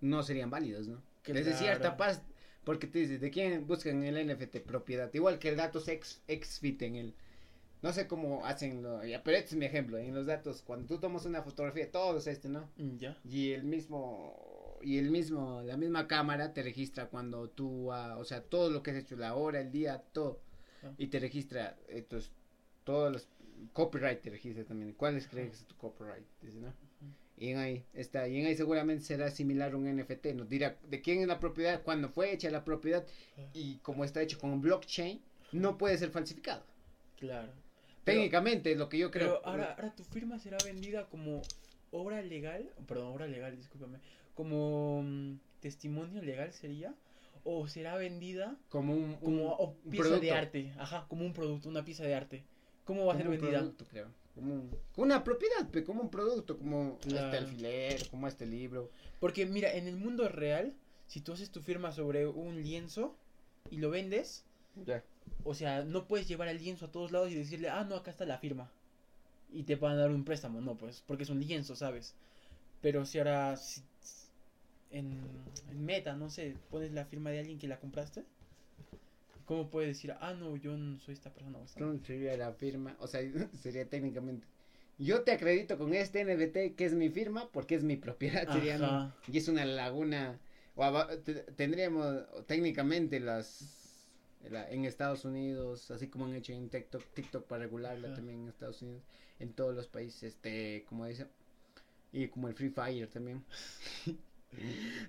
no 0.00 0.22
serían 0.22 0.50
válidos, 0.50 0.88
¿no? 0.88 1.00
Que 1.22 1.34
Les 1.34 1.44
decía 1.44 1.72
claro. 1.72 1.84
harta 1.84 1.96
paz. 1.96 2.22
Porque 2.64 2.86
te 2.88 2.98
dices, 2.98 3.20
¿de 3.20 3.30
quién 3.30 3.66
buscan 3.66 4.02
el 4.02 4.26
NFT 4.26 4.56
propiedad? 4.60 5.12
Igual 5.14 5.38
que 5.38 5.50
el 5.50 5.56
datos 5.56 5.86
ex, 5.88 6.20
exfit 6.26 6.82
en 6.82 6.96
el. 6.96 7.14
No 7.82 7.92
sé 7.92 8.08
cómo 8.08 8.44
hacen, 8.44 8.82
lo- 8.82 9.04
ya, 9.04 9.22
pero 9.22 9.36
este 9.36 9.50
es 9.50 9.56
mi 9.56 9.66
ejemplo. 9.66 9.98
En 9.98 10.14
los 10.14 10.26
datos, 10.26 10.62
cuando 10.62 10.86
tú 10.88 10.98
tomas 10.98 11.24
una 11.26 11.42
fotografía, 11.42 11.88
todos 11.90 12.26
este, 12.26 12.48
¿no? 12.48 12.68
Mm, 12.76 12.96
Ya. 12.98 13.16
Y 13.28 13.52
el 13.52 13.62
mismo, 13.64 14.34
y 14.82 14.98
el 14.98 15.10
mismo, 15.10 15.62
la 15.62 15.76
misma 15.76 16.06
cámara 16.06 16.52
te 16.52 16.62
registra 16.62 17.06
cuando 17.06 17.48
tú, 17.48 17.92
ah, 17.92 18.16
o 18.18 18.24
sea, 18.24 18.42
todo 18.42 18.70
lo 18.70 18.82
que 18.82 18.90
has 18.92 18.96
hecho, 18.96 19.16
la 19.16 19.34
hora, 19.34 19.60
el 19.60 19.70
día, 19.70 20.02
todo. 20.12 20.40
Ah. 20.82 20.92
Y 20.98 21.08
te 21.08 21.18
registra, 21.18 21.76
entonces, 21.88 22.30
todos 22.84 23.12
los, 23.12 23.28
copyright 23.72 24.20
te 24.20 24.30
registra 24.30 24.64
también. 24.64 24.92
¿Cuáles 24.92 25.26
crees 25.28 25.50
que 25.50 25.56
es 25.56 25.64
tu 25.64 25.76
copyright? 25.76 26.24
Dice, 26.42 26.60
¿no? 26.60 26.72
Y 27.38 27.50
en 27.50 27.58
ahí 27.58 27.84
está, 27.92 28.26
y 28.28 28.40
en 28.40 28.46
ahí 28.46 28.56
seguramente 28.56 29.04
será 29.04 29.30
similar 29.30 29.72
a 29.72 29.76
un 29.76 29.84
NFT, 29.94 30.26
nos 30.34 30.48
dirá 30.48 30.78
de 30.88 31.02
quién 31.02 31.20
es 31.20 31.28
la 31.28 31.38
propiedad, 31.38 31.82
cuándo 31.82 32.08
fue 32.08 32.32
hecha 32.32 32.50
la 32.50 32.64
propiedad, 32.64 33.04
y 33.52 33.76
como 33.78 34.04
está 34.04 34.22
hecho 34.22 34.38
con 34.38 34.60
blockchain, 34.62 35.20
no 35.52 35.76
puede 35.76 35.98
ser 35.98 36.10
falsificado. 36.10 36.64
Claro. 37.18 37.52
Pero- 38.04 38.18
Técnicamente 38.18 38.72
es 38.72 38.78
lo 38.78 38.88
que 38.88 38.98
yo 38.98 39.10
creo. 39.10 39.40
Pero 39.40 39.46
ahora, 39.46 39.74
ahora 39.74 39.94
tu 39.94 40.04
firma 40.04 40.38
será 40.38 40.56
vendida 40.64 41.08
como 41.10 41.42
obra 41.90 42.22
legal, 42.22 42.70
perdón, 42.86 43.08
obra 43.08 43.26
legal, 43.26 43.54
discúlpame, 43.56 43.98
como 44.36 45.02
mm, 45.02 45.38
testimonio 45.60 46.22
legal 46.22 46.52
sería, 46.52 46.94
o 47.42 47.66
será 47.66 47.96
vendida 47.96 48.56
Como 48.68 48.92
un, 48.94 49.00
un- 49.02 49.16
como 49.20 49.48
o 49.54 49.74
pieza 49.90 50.04
de 50.10 50.10
producto. 50.18 50.34
arte. 50.34 50.72
Ajá, 50.78 51.06
como 51.08 51.24
un 51.24 51.32
producto, 51.32 51.68
una 51.68 51.84
pieza 51.84 52.04
de 52.04 52.14
arte. 52.14 52.44
¿Cómo 52.84 53.06
va 53.06 53.14
a 53.14 53.16
ser 53.16 53.26
un 53.26 53.32
vendida? 53.32 53.58
producto, 53.60 53.84
creo. 53.86 54.08
Como, 54.34 54.54
un- 54.54 54.70
como 54.94 55.04
una 55.06 55.24
propiedad, 55.24 55.68
como 55.84 56.02
un 56.02 56.10
producto, 56.10 56.58
como 56.58 56.98
este 57.00 57.08
Claro. 57.10 57.38
alfiler, 57.38 58.06
como 58.10 58.28
este 58.28 58.46
libro. 58.46 58.90
Porque 59.18 59.46
mira, 59.46 59.72
en 59.72 59.88
el 59.88 59.96
mundo 59.96 60.28
real, 60.28 60.74
si 61.06 61.20
tú 61.20 61.32
haces 61.32 61.50
tu 61.50 61.62
firma 61.62 61.90
sobre 61.92 62.26
un 62.26 62.62
lienzo 62.62 63.16
y 63.70 63.78
lo 63.78 63.88
vendes, 63.90 64.44
Ya. 64.84 65.02
o 65.42 65.54
sea, 65.54 65.82
no 65.84 66.06
puedes 66.06 66.28
llevar 66.28 66.48
el 66.48 66.58
lienzo 66.58 66.86
a 66.86 66.92
todos 66.92 67.10
lados 67.12 67.30
y 67.30 67.34
decirle, 67.34 67.70
ah, 67.70 67.84
no, 67.84 67.96
acá 67.96 68.10
está 68.10 68.26
la 68.26 68.38
firma. 68.38 68.70
Y 69.50 69.62
te 69.62 69.76
van 69.76 69.92
a 69.92 69.96
dar 69.96 70.10
un 70.10 70.24
préstamo, 70.24 70.60
no, 70.60 70.76
pues, 70.76 71.02
porque 71.06 71.22
es 71.22 71.30
un 71.30 71.40
lienzo, 71.40 71.74
¿sabes? 71.76 72.14
Pero 72.82 73.06
si 73.06 73.18
ahora 73.18 73.56
si- 73.56 73.82
en, 74.90 75.20
en 75.70 75.84
meta, 75.84 76.14
no 76.16 76.30
sé, 76.30 76.54
pones 76.70 76.92
la 76.92 77.04
firma 77.04 77.30
de 77.30 77.40
alguien 77.40 77.58
que 77.58 77.68
la 77.68 77.78
compraste, 77.78 78.24
¿cómo 79.44 79.70
puedes 79.70 79.88
decir, 79.88 80.14
ah, 80.20 80.34
no, 80.34 80.56
yo 80.56 80.76
no 80.76 80.98
soy 80.98 81.14
esta 81.14 81.32
persona? 81.32 81.58
o 81.58 81.64
esta 81.64 81.80
no"? 81.80 81.86
Entonces 81.86 82.06
sería 82.06 82.36
la 82.36 82.52
firma, 82.52 82.96
o 83.00 83.06
sea, 83.06 83.20
sería 83.62 83.88
técnicamente. 83.88 84.46
Yo 84.98 85.22
te 85.22 85.32
acredito 85.32 85.76
con 85.76 85.92
este 85.92 86.20
NFT 86.24 86.74
que 86.74 86.84
es 86.86 86.94
mi 86.94 87.10
firma 87.10 87.50
porque 87.52 87.74
es 87.74 87.84
mi 87.84 87.96
propiedad, 87.96 88.48
sería, 88.52 88.78
¿no? 88.78 89.12
Y 89.30 89.38
es 89.38 89.48
una 89.48 89.64
laguna. 89.64 90.38
O 90.74 91.06
tendríamos 91.56 92.24
técnicamente 92.46 93.20
las. 93.20 94.08
la- 94.48 94.70
en 94.70 94.84
Estados 94.84 95.24
Unidos, 95.24 95.90
así 95.90 96.08
como 96.08 96.26
han 96.26 96.34
hecho 96.34 96.52
en 96.52 96.68
TikTok, 96.68 97.02
TikTok 97.14 97.46
para 97.46 97.64
regularla 97.64 98.08
Ajá. 98.08 98.16
también 98.16 98.40
en 98.42 98.48
Estados 98.48 98.80
Unidos, 98.82 99.02
en 99.38 99.52
todos 99.52 99.74
los 99.74 99.86
países, 99.86 100.22
este, 100.34 100.84
como 100.88 101.06
dice, 101.06 101.26
y 102.12 102.28
como 102.28 102.48
el 102.48 102.54
Free 102.54 102.70
Fire 102.70 103.08
también. 103.08 103.44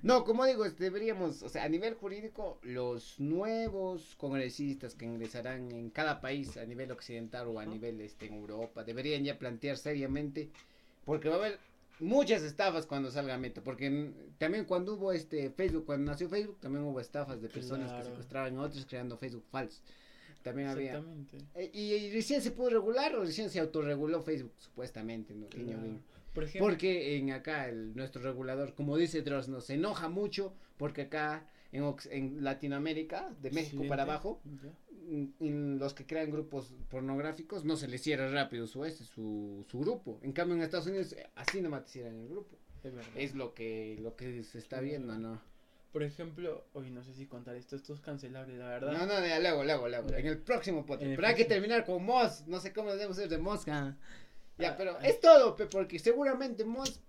no, 0.03 0.23
como 0.23 0.45
digo, 0.45 0.65
este, 0.65 0.85
deberíamos, 0.85 1.41
o 1.43 1.49
sea, 1.49 1.63
a 1.63 1.69
nivel 1.69 1.93
jurídico, 1.95 2.59
los 2.63 3.19
nuevos 3.19 4.15
congresistas 4.17 4.93
que 4.95 5.05
ingresarán 5.05 5.71
en 5.71 5.89
cada 5.89 6.19
país, 6.21 6.57
a 6.57 6.65
nivel 6.65 6.91
occidental 6.91 7.47
o 7.47 7.59
a 7.59 7.65
nivel, 7.65 8.01
este, 8.01 8.27
en 8.27 8.33
Europa, 8.33 8.83
deberían 8.83 9.23
ya 9.23 9.37
plantear 9.39 9.77
seriamente, 9.77 10.49
porque 11.05 11.29
va 11.29 11.35
a 11.35 11.37
haber 11.39 11.59
muchas 11.99 12.43
estafas 12.43 12.85
cuando 12.85 13.09
salga 13.09 13.37
Meta, 13.37 13.61
porque 13.61 14.11
también 14.37 14.65
cuando 14.65 14.93
hubo 14.95 15.11
este 15.13 15.49
Facebook, 15.49 15.85
cuando 15.85 16.11
nació 16.11 16.29
Facebook, 16.29 16.59
también 16.59 16.83
hubo 16.83 16.99
estafas 16.99 17.41
de 17.41 17.49
personas 17.49 17.87
Claro. 17.87 18.03
que 18.03 18.09
secuestraban 18.11 18.57
a 18.57 18.61
otros 18.61 18.85
creando 18.85 19.17
Facebook 19.17 19.45
falso. 19.49 19.81
También 20.43 20.67
había. 20.69 20.91
Exactamente. 20.97 21.37
Eh, 21.55 21.71
Y, 21.73 21.93
y 21.93 22.11
recién 22.11 22.41
se 22.41 22.51
pudo 22.51 22.69
regular 22.69 23.15
o 23.15 23.21
recién 23.23 23.49
se 23.49 23.59
autorreguló 23.59 24.21
Facebook, 24.21 24.53
supuestamente, 24.59 25.33
¿no? 25.33 25.47
Claro. 25.47 25.99
Por 26.37 26.43
ejemplo, 26.43 26.67
Porque 26.69 27.17
en 27.17 27.31
acá 27.31 27.67
el, 27.67 27.95
nuestro 27.95 28.21
regulador, 28.21 28.75
como 28.75 28.95
dice 28.95 29.23
Dross, 29.23 29.47
nos 29.47 29.71
enoja 29.71 30.07
mucho 30.07 30.53
porque 30.77 31.01
acá 31.01 31.47
en, 31.71 31.81
Ox- 31.81 32.07
en 32.11 32.43
Latinoamérica, 32.43 33.33
de 33.41 33.49
México 33.49 33.83
para 33.89 34.03
abajo, 34.03 34.39
mm, 34.45 35.25
en 35.39 35.79
los 35.79 35.95
que 35.95 36.05
crean 36.05 36.29
grupos 36.29 36.75
pornográficos 36.89 37.65
no 37.65 37.75
se 37.75 37.87
les 37.87 38.01
cierra 38.03 38.29
rápido 38.29 38.67
su 38.67 38.85
este, 38.85 39.03
su, 39.03 39.65
su 39.67 39.79
grupo. 39.79 40.19
En 40.21 40.31
cambio 40.31 40.55
en 40.55 40.61
Estados 40.61 40.85
Unidos 40.85 41.13
eh, 41.13 41.25
así 41.35 41.59
nomás 41.59 41.85
te 41.85 41.91
cierran 41.93 42.15
el 42.19 42.27
grupo. 42.27 42.55
Es. 42.83 42.93
Es 43.15 43.35
lo 43.35 43.55
que 43.55 43.97
lo 43.99 44.15
que 44.15 44.43
se 44.43 44.59
está 44.59 44.79
viendo, 44.79 45.17
¿no? 45.17 45.41
Por 45.91 46.03
ejemplo, 46.03 46.65
hoy 46.73 46.91
no 46.91 47.01
sé 47.03 47.13
si 47.15 47.25
contar 47.25 47.55
esto, 47.55 47.75
esto 47.75 47.93
es 47.95 47.99
cancelable, 48.01 48.55
la 48.57 48.67
verdad. 48.67 48.91
No, 48.91 49.05
no, 49.07 49.25
ya, 49.25 49.39
luego, 49.39 49.63
luego, 49.63 49.89
luego. 49.89 50.09
En 50.13 50.27
el 50.27 50.37
próximo 50.37 50.85
podcast. 50.85 51.15
Pero 51.15 51.27
hay 51.27 51.33
que 51.33 51.45
terminar 51.45 51.83
con 51.85 52.05
Moss. 52.05 52.43
No 52.45 52.59
sé 52.59 52.71
cómo 52.73 52.91
debemos 52.91 53.15
ser 53.17 53.27
de 53.29 53.39
Mosca. 53.39 53.97
Ya, 54.57 54.71
Ah, 54.71 54.75
pero 54.77 54.97
ah. 54.99 55.05
es 55.07 55.19
todo, 55.19 55.55
porque 55.55 55.99
seguramente 55.99 56.65
Moss, 56.65 56.99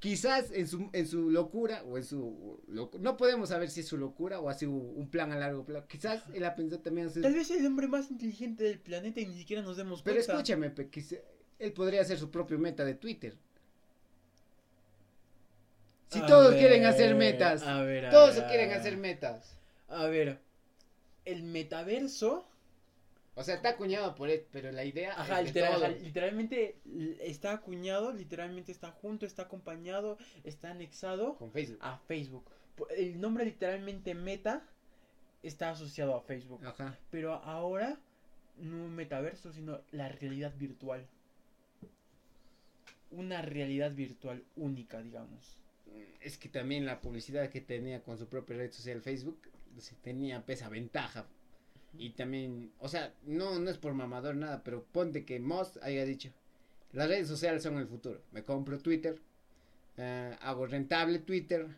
quizás 0.00 0.50
en 0.52 0.68
su, 0.68 0.90
en 0.92 1.06
su 1.08 1.30
locura, 1.30 1.82
o 1.84 1.96
en 1.96 2.04
su. 2.04 2.60
locu- 2.68 2.98
no 3.00 3.16
podemos 3.16 3.48
saber 3.48 3.70
si 3.70 3.80
es 3.80 3.88
su 3.88 3.96
locura 3.96 4.38
o 4.40 4.48
ha 4.50 4.54
sido 4.54 4.72
un 4.72 5.08
plan 5.10 5.32
a 5.32 5.36
largo 5.38 5.64
plazo. 5.64 5.86
Quizás 5.88 6.22
él 6.34 6.44
ha 6.44 6.54
pensado 6.54 6.82
también 6.82 7.06
hacer. 7.06 7.22
Tal 7.22 7.32
vez 7.34 7.50
el 7.50 7.64
hombre 7.66 7.88
más 7.88 8.10
inteligente 8.10 8.64
del 8.64 8.78
planeta 8.80 9.20
y 9.20 9.26
ni 9.26 9.36
siquiera 9.38 9.62
nos 9.62 9.76
demos 9.78 10.02
Pero 10.02 10.16
cuenta. 10.16 10.32
escúchame, 10.32 10.70
pe, 10.70 10.88
quizá- 10.90 11.16
él 11.58 11.72
podría 11.72 12.02
hacer 12.02 12.18
su 12.18 12.30
propio 12.30 12.58
meta 12.58 12.84
de 12.84 12.94
Twitter. 12.94 13.34
Si 16.08 16.20
A 16.20 16.26
todos 16.26 16.50
ver, 16.50 16.60
quieren 16.60 16.84
hacer 16.84 17.14
metas. 17.14 17.62
a 17.62 17.82
ver, 17.82 18.06
a 18.06 18.10
Todos 18.10 18.36
ver, 18.36 18.46
quieren 18.46 18.72
hacer 18.72 18.96
metas. 18.96 19.56
A 19.88 20.04
ver, 20.06 20.38
el 21.24 21.42
metaverso. 21.42 22.46
O 23.36 23.42
sea, 23.42 23.56
está 23.56 23.70
acuñado 23.70 24.14
por 24.14 24.30
él, 24.30 24.46
pero 24.52 24.70
la 24.70 24.84
idea. 24.84 25.12
Ajá, 25.20 25.40
es 25.40 25.46
literal- 25.48 25.74
todo. 25.74 25.84
ajá, 25.86 25.94
literalmente 25.94 26.78
está 27.20 27.52
acuñado, 27.52 28.12
literalmente 28.12 28.70
está 28.70 28.92
junto, 28.92 29.26
está 29.26 29.42
acompañado, 29.42 30.18
está 30.44 30.70
anexado 30.70 31.36
Con 31.36 31.50
Facebook. 31.50 31.78
a 31.80 31.98
Facebook. 31.98 32.44
El 32.96 33.20
nombre 33.20 33.44
literalmente 33.44 34.14
meta 34.14 34.64
está 35.42 35.70
asociado 35.70 36.14
a 36.14 36.22
Facebook. 36.22 36.64
Ajá. 36.64 36.96
Pero 37.10 37.34
ahora 37.34 37.98
no 38.56 38.84
un 38.84 38.94
metaverso, 38.94 39.52
sino 39.52 39.80
la 39.90 40.08
realidad 40.08 40.54
virtual. 40.56 41.06
Una 43.10 43.42
realidad 43.42 43.92
virtual 43.92 44.44
única, 44.56 45.02
digamos. 45.02 45.56
Es 46.20 46.38
que 46.38 46.48
también 46.48 46.86
la 46.86 47.00
publicidad 47.00 47.48
que 47.50 47.60
tenía 47.60 48.02
con 48.02 48.18
su 48.18 48.26
propia 48.28 48.56
red 48.56 48.72
social 48.72 49.00
Facebook 49.02 49.40
tenía 50.02 50.44
pesa 50.44 50.68
ventaja. 50.68 51.26
Y 51.96 52.10
también, 52.10 52.72
o 52.80 52.88
sea, 52.88 53.14
no, 53.24 53.58
no 53.58 53.70
es 53.70 53.78
por 53.78 53.94
mamador 53.94 54.34
nada, 54.36 54.62
pero 54.64 54.84
ponte 54.84 55.24
que 55.24 55.38
Moss 55.40 55.78
haya 55.82 56.04
dicho, 56.04 56.30
las 56.92 57.08
redes 57.08 57.28
sociales 57.28 57.62
son 57.62 57.78
el 57.78 57.86
futuro. 57.86 58.20
Me 58.32 58.44
compro 58.44 58.78
Twitter, 58.78 59.20
eh, 59.96 60.36
hago 60.40 60.66
rentable 60.66 61.20
Twitter 61.20 61.68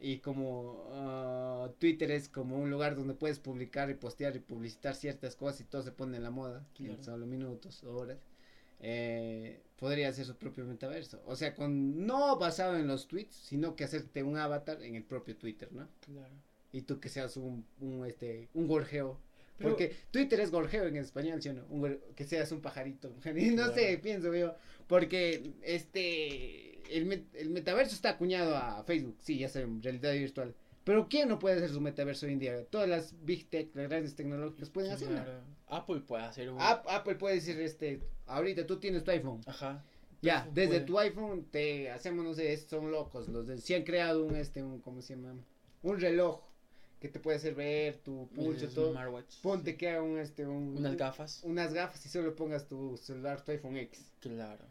y 0.00 0.18
como 0.18 0.86
ah, 0.92 1.70
Twitter 1.78 2.10
es 2.10 2.28
como 2.28 2.56
un 2.58 2.70
lugar 2.70 2.96
donde 2.96 3.14
puedes 3.14 3.38
publicar 3.38 3.90
y 3.90 3.94
postear 3.94 4.36
y 4.36 4.40
publicitar 4.40 4.94
ciertas 4.94 5.36
cosas 5.36 5.62
y 5.62 5.64
todo 5.64 5.82
se 5.82 5.92
pone 5.92 6.16
en 6.18 6.22
la 6.22 6.30
moda, 6.30 6.66
Claro. 6.74 6.94
en 6.94 7.04
solo 7.04 7.26
minutos, 7.26 7.82
horas. 7.84 8.18
eh, 8.80 9.62
podría 9.78 10.12
ser 10.12 10.26
su 10.26 10.36
propio 10.36 10.64
metaverso. 10.64 11.22
O 11.26 11.36
sea, 11.36 11.54
con 11.54 12.06
no 12.06 12.38
basado 12.38 12.76
en 12.76 12.86
los 12.86 13.06
tweets, 13.08 13.34
sino 13.36 13.74
que 13.76 13.84
hacerte 13.84 14.22
un 14.22 14.36
avatar 14.38 14.82
en 14.82 14.94
el 14.96 15.04
propio 15.04 15.36
Twitter, 15.36 15.72
¿no? 15.72 15.88
Claro. 16.00 16.34
Y 16.72 16.82
tú 16.82 17.00
que 17.00 17.08
seas 17.08 17.36
un, 17.38 17.66
un 17.80 18.04
este, 18.06 18.48
un 18.54 18.66
gorjeo. 18.68 19.18
Pero- 19.58 19.70
Porque 19.70 19.94
Twitter 20.10 20.40
es 20.40 20.50
gorjeo 20.50 20.86
en 20.86 20.96
español, 20.96 21.40
¿sí 21.42 21.48
o 21.48 21.54
no? 21.54 21.64
Un 21.70 21.98
que 22.14 22.24
seas 22.24 22.52
un 22.52 22.60
pajarito. 22.60 23.10
No 23.24 23.32
Claro. 23.54 23.74
sé, 23.74 23.98
pienso 24.02 24.34
yo. 24.34 24.54
Porque 24.86 25.52
este. 25.62 26.96
El, 26.96 27.08
met- 27.08 27.26
el 27.34 27.50
metaverso 27.50 27.94
está 27.94 28.10
acuñado 28.10 28.56
a 28.56 28.84
Facebook. 28.84 29.16
Sí, 29.20 29.38
ya 29.38 29.48
sé, 29.48 29.66
realidad 29.82 30.12
virtual. 30.12 30.54
Pero 30.84 31.08
¿quién 31.08 31.28
no 31.28 31.40
puede 31.40 31.56
hacer 31.56 31.70
su 31.70 31.80
metaverso 31.80 32.26
hoy 32.26 32.34
en 32.34 32.38
día? 32.38 32.64
Todas 32.66 32.88
las 32.88 33.14
big 33.24 33.50
tech, 33.50 33.74
las 33.74 33.88
grandes 33.88 34.14
tecnológicas 34.14 34.70
pueden 34.70 34.92
hacerlo. 34.92 35.16
Claro. 35.16 35.40
Apple 35.66 36.00
puede 36.06 36.22
hacer 36.22 36.48
un. 36.50 36.60
App- 36.60 36.86
Apple 36.88 37.16
puede 37.16 37.34
decir, 37.36 37.58
este, 37.60 38.00
ahorita 38.26 38.66
tú 38.68 38.78
tienes 38.78 39.02
tu 39.02 39.10
iPhone. 39.10 39.40
Ajá. 39.46 39.84
Ya, 40.22 40.48
desde 40.54 40.68
puede. 40.68 40.80
tu 40.82 40.98
iPhone 41.00 41.46
te 41.50 41.90
hacemos, 41.90 42.24
no 42.24 42.34
sé, 42.34 42.56
son 42.56 42.90
locos, 42.92 43.28
los 43.28 43.48
de, 43.48 43.58
si 43.58 43.74
han 43.74 43.82
creado 43.82 44.24
un, 44.24 44.36
este, 44.36 44.62
un, 44.62 44.80
¿cómo 44.80 45.02
se 45.02 45.16
llama? 45.16 45.34
Un 45.82 46.00
reloj 46.00 46.40
que 47.00 47.08
te 47.08 47.20
puede 47.20 47.36
hacer 47.36 47.54
ver 47.54 47.98
tu 47.98 48.28
pulso, 48.34 48.68
todo. 48.68 48.92
smartwatch. 48.92 49.40
Ponte 49.42 49.76
que 49.76 49.90
haga 49.90 50.02
un, 50.02 50.18
este, 50.18 50.46
un, 50.46 50.76
Unas 50.76 50.92
un- 50.92 50.96
gafas. 50.98 51.40
unas 51.44 51.72
gafas 51.74 52.04
y 52.06 52.08
solo 52.08 52.34
pongas 52.34 52.66
tu 52.66 52.96
celular, 52.96 53.42
tu 53.44 53.52
iPhone 53.52 53.76
X. 53.76 54.10
Claro, 54.20 54.64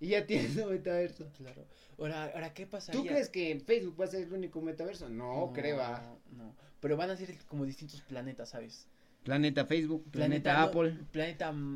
Y 0.00 0.08
ya 0.08 0.26
tienes 0.26 0.56
un 0.56 0.70
metaverso. 0.70 1.26
claro. 1.36 1.64
Ahora, 1.98 2.24
ahora 2.34 2.52
¿qué 2.54 2.66
pasaría? 2.66 3.00
¿Tú 3.00 3.06
crees 3.06 3.28
que 3.28 3.60
Facebook 3.64 4.00
va 4.00 4.04
a 4.06 4.08
ser 4.08 4.22
el 4.22 4.32
único 4.32 4.60
metaverso? 4.60 5.08
No, 5.08 5.52
creo. 5.54 5.80
ah. 5.80 6.16
No, 6.32 6.54
pero 6.80 6.96
van 6.96 7.10
a 7.10 7.16
ser 7.16 7.36
como 7.46 7.64
distintos 7.64 8.00
planetas, 8.02 8.50
¿sabes? 8.50 8.86
Planeta 9.24 9.64
Facebook, 9.66 10.02
no, 10.06 10.10
planeta, 10.12 10.72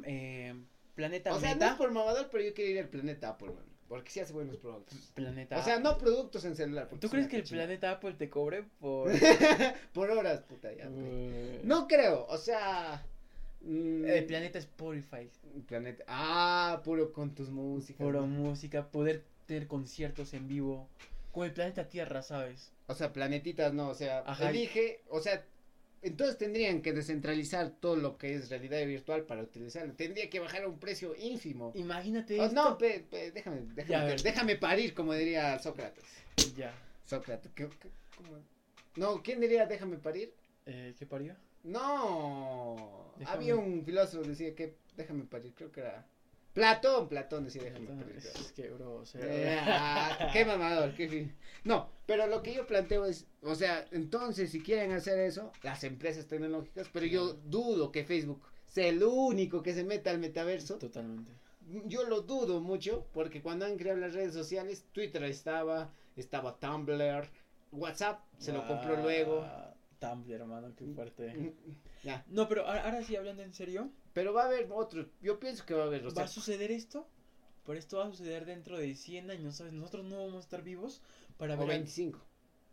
eh, 0.05 0.55
planeta 0.97 1.35
O 1.35 1.39
sea, 1.41 1.55
no 1.55 1.65
es 1.67 1.75
por 1.75 1.93
mamador, 1.93 2.29
pero 2.31 2.43
yo 2.45 2.53
quiero 2.55 2.71
ir 2.73 2.79
al 2.81 2.89
planeta 2.89 3.29
Apple, 3.31 3.49
man, 3.53 3.65
Porque 3.89 4.11
sí 4.11 4.21
hace 4.21 4.33
buenos 4.33 4.57
productos. 4.57 4.99
Planeta 5.15 5.59
O 5.59 5.63
sea, 5.63 5.79
no 5.79 5.97
productos 5.97 6.45
en 6.45 6.57
celular. 6.57 6.89
¿Tú 6.99 7.07
es 7.07 7.11
crees 7.13 7.29
que 7.29 7.37
el 7.37 7.45
planeta 7.45 7.93
Apple 7.93 8.15
te 8.15 8.29
cobre 8.29 8.65
por...? 8.81 9.11
Por 9.93 10.11
horas, 10.11 10.41
puta, 10.43 10.73
ya. 10.73 10.89
Eh, 10.91 11.61
No 11.65 11.87
creo, 11.87 12.27
o 12.29 12.37
sea. 12.37 13.05
mm, 13.61 14.05
El 14.07 14.27
planeta 14.27 14.59
Spotify. 14.59 15.31
planeta. 15.69 16.05
Ah, 16.09 16.81
puro 16.85 17.13
con 17.13 17.35
tus 17.35 17.49
músicas. 17.51 18.05
Puro 18.05 18.23
¿no? 18.23 18.27
música, 18.27 18.89
poder 18.89 19.25
tener 19.47 19.69
conciertos 19.69 20.35
en 20.35 20.49
vivo. 20.49 20.89
Con 21.33 21.47
el 21.47 21.53
planeta 21.53 21.89
Tierra, 21.89 22.23
¿sabes? 22.23 22.73
O 22.89 22.95
sea, 22.95 23.13
planetitas 23.13 23.73
no, 23.73 23.89
o 23.91 23.95
sea, 23.95 24.25
Ajá. 24.27 24.51
elige, 24.51 25.03
o 25.11 25.21
sea, 25.21 25.45
entonces 26.07 26.39
tendrían 26.39 26.83
que 26.83 26.93
descentralizar 26.93 27.71
todo 27.81 27.97
lo 27.97 28.17
que 28.19 28.35
es 28.35 28.49
realidad 28.51 28.85
virtual 28.87 29.23
para 29.25 29.43
utilizarlo. 29.43 29.95
Tendría 29.95 30.29
que 30.31 30.41
bajar 30.41 30.63
a 30.65 30.69
un 30.69 30.79
precio 30.79 31.15
ínfimo. 31.17 31.73
Imagínate 31.75 32.39
Oh, 32.41 32.45
esto. 32.45 32.55
no, 32.55 32.79
pe- 32.79 33.05
pe- 33.11 33.31
déjame, 33.33 33.63
Ya, 33.69 33.75
déjame, 33.75 34.07
ver. 34.07 34.23
déjame 34.23 34.57
parir, 34.57 34.95
como 34.95 35.13
diría 35.15 35.59
Sócrates. 35.59 36.05
Ya. 36.57 36.75
Sócrates, 37.05 37.51
¿qué- 37.55 37.69
qué- 37.81 37.91
cómo? 38.17 38.39
No, 38.97 39.23
¿quién 39.23 39.41
diría 39.41 39.67
déjame 39.67 39.99
parir? 39.99 40.33
Eh, 40.65 40.95
¿Qué 40.99 41.07
parió? 41.07 41.35
No, 41.65 43.13
Déjame- 43.19 43.37
había 43.37 43.57
un 43.57 43.85
filósofo 43.85 44.23
que 44.23 44.29
decía 44.31 44.55
que 44.55 44.77
déjame 44.97 45.25
parir, 45.25 45.53
creo 45.55 45.71
que 45.73 45.81
era 45.81 46.07
Platón, 46.53 47.09
Platón, 47.09 47.51
sí, 47.51 47.59
déjame. 47.59 47.87
Perder. 47.89 48.23
qué 48.55 48.69
grosero. 48.71 49.25
Eh, 49.29 49.59
ah, 49.61 50.31
qué 50.33 50.45
mamador, 50.47 50.95
qué. 50.95 51.29
No, 51.65 51.91
pero 52.07 52.27
lo 52.27 52.43
que 52.43 52.55
yo 52.55 52.67
planteo 52.67 53.05
es, 53.05 53.27
o 53.43 53.55
sea, 53.55 53.85
entonces 53.91 54.51
si 54.51 54.61
quieren 54.63 54.93
hacer 54.93 55.19
eso, 55.19 55.53
las 55.63 55.83
empresas 55.85 56.27
tecnológicas, 56.27 56.89
pero 56.93 57.07
yo 57.07 57.35
dudo 57.35 57.91
que 57.93 58.05
Facebook 58.05 58.41
sea 58.67 58.87
el 58.89 59.03
único 59.03 59.63
que 59.63 59.75
se 59.75 59.85
meta 59.85 60.11
al 60.11 60.19
metaverso. 60.19 60.77
Totalmente. 60.79 61.33
Yo 61.87 62.05
lo 62.05 62.21
dudo 62.21 62.61
mucho, 62.61 63.07
porque 63.13 63.43
cuando 63.43 63.67
han 63.67 63.77
creado 63.77 63.99
las 63.99 64.15
redes 64.15 64.33
sociales, 64.33 64.85
Twitter 64.93 65.23
estaba, 65.25 65.91
estaba 66.15 66.59
Tumblr, 66.61 67.29
WhatsApp 67.73 68.21
se 68.39 68.53
lo 68.53 68.67
compró 68.67 68.95
Ah, 68.97 69.01
luego. 69.03 69.45
Tumblr, 69.99 70.33
hermano, 70.33 70.73
qué 70.77 70.85
fuerte. 70.87 71.35
Mm, 71.35 71.53
Ya, 72.05 72.25
No, 72.29 72.49
pero 72.49 72.67
ahora, 72.67 73.03
sí, 73.03 73.17
hablando 73.17 73.43
en 73.43 73.53
serio, 73.53 73.91
pero 74.13 74.33
va 74.33 74.43
a 74.45 74.47
haber 74.47 74.69
otro, 74.71 75.07
yo 75.21 75.41
pienso 75.41 75.65
que 75.67 75.75
va 75.75 75.83
a 75.83 75.87
haber, 75.87 76.03
o 76.03 76.09
¿va 76.09 76.15
sea, 76.15 76.25
a 76.25 76.29
suceder 76.29 76.71
esto? 76.71 77.09
Pero 77.67 77.79
esto 77.79 77.99
va 77.99 78.07
a 78.07 78.11
suceder 78.11 78.45
dentro 78.47 78.79
de 78.79 78.95
100 78.95 79.31
años, 79.31 79.57
¿sabes? 79.57 79.73
Nosotros 79.73 80.05
no 80.07 80.19
vamos 80.19 80.37
a 80.37 80.41
estar 80.41 80.63
vivos 80.63 81.03
para 81.37 81.55
o 81.55 81.59
ver, 81.59 81.69
25. 81.69 82.21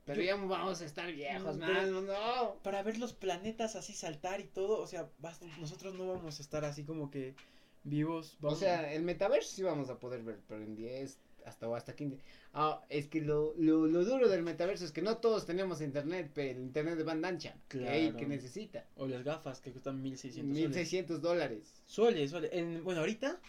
Pero 0.06 0.22
Yo- 0.22 0.26
ya 0.28 0.36
vamos 0.36 0.82
a 0.82 0.86
estar 0.86 1.12
viejos, 1.12 1.58
No, 1.58 1.66
man, 1.66 1.74
pero- 1.76 2.02
no. 2.02 2.56
para 2.62 2.84
ver 2.84 2.98
los 2.98 3.14
planetas 3.14 3.76
así 3.76 3.94
saltar 3.94 4.39
y 4.41 4.46
todo. 4.46 4.80
O 4.82 4.88
sea, 4.88 5.10
vas- 5.20 5.41
nosotros 5.60 5.96
no 5.96 6.08
vamos 6.08 6.39
a 6.39 6.41
estar 6.41 6.64
así 6.66 6.84
como 6.84 7.10
que 7.10 7.36
vivos. 7.84 8.36
O 8.39 8.44
Vamos, 8.48 8.60
sea, 8.60 8.94
el 8.94 9.04
metaverso 9.04 9.56
sí 9.56 9.64
vamos 9.64 9.89
a 9.89 10.00
poder 10.00 10.24
ver, 10.24 10.39
pero 10.48 10.62
en 10.62 10.76
10 10.76 11.20
hasta 11.46 11.68
o 11.68 11.76
hasta 11.76 11.94
15. 11.96 12.18
Ah, 12.54 12.82
es 12.89 13.08
que 13.08 13.20
lo, 13.22 13.54
lo, 13.58 13.86
lo 13.88 14.06
duro 14.06 14.30
del 14.30 14.44
metaverso 14.44 14.86
es 14.86 14.91
que 14.94 15.02
no 15.02 15.18
todos 15.18 15.46
tenemos 15.46 15.82
internet, 15.82 16.32
pero 16.34 16.52
el 16.52 16.60
internet 16.64 16.96
de 16.98 17.04
banda 17.04 17.28
ancha. 17.28 17.58
Que, 17.68 17.80
Claro. 17.80 18.18
que 18.18 18.26
necesita. 18.26 18.86
o 18.96 19.08
las 19.08 19.24
gafas 19.24 19.60
que 19.60 19.72
cuestan 19.72 20.02
1600 20.02 20.56
soles. 20.56 20.70
1600 20.70 21.22
dólares. 21.22 21.82
Soles, 21.86 22.32
soles. 22.32 22.50
En, 22.54 22.84
bueno, 22.86 23.02
ahorita 23.02 23.39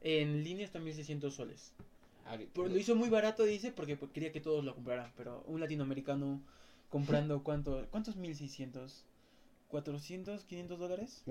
en 0.00 0.44
línea 0.44 0.64
están 0.64 0.84
1600 0.84 1.34
soles. 1.34 1.72
Ahorita. 2.26 2.50
Pero 2.54 2.68
lo 2.68 2.76
hizo 2.76 2.94
muy 2.94 3.08
barato, 3.08 3.44
dice, 3.44 3.72
porque 3.72 3.96
pues, 3.96 4.10
quería 4.12 4.32
que 4.32 4.40
todos 4.40 4.64
lo 4.64 4.74
compraran. 4.74 5.12
Pero 5.16 5.42
un 5.46 5.60
latinoamericano 5.60 6.42
comprando, 6.90 7.42
¿cuánto? 7.44 7.86
¿Cuántos 7.90 8.16
1600? 8.16 9.04
¿400, 9.70 10.44
500 10.46 10.78
dólares? 10.78 11.22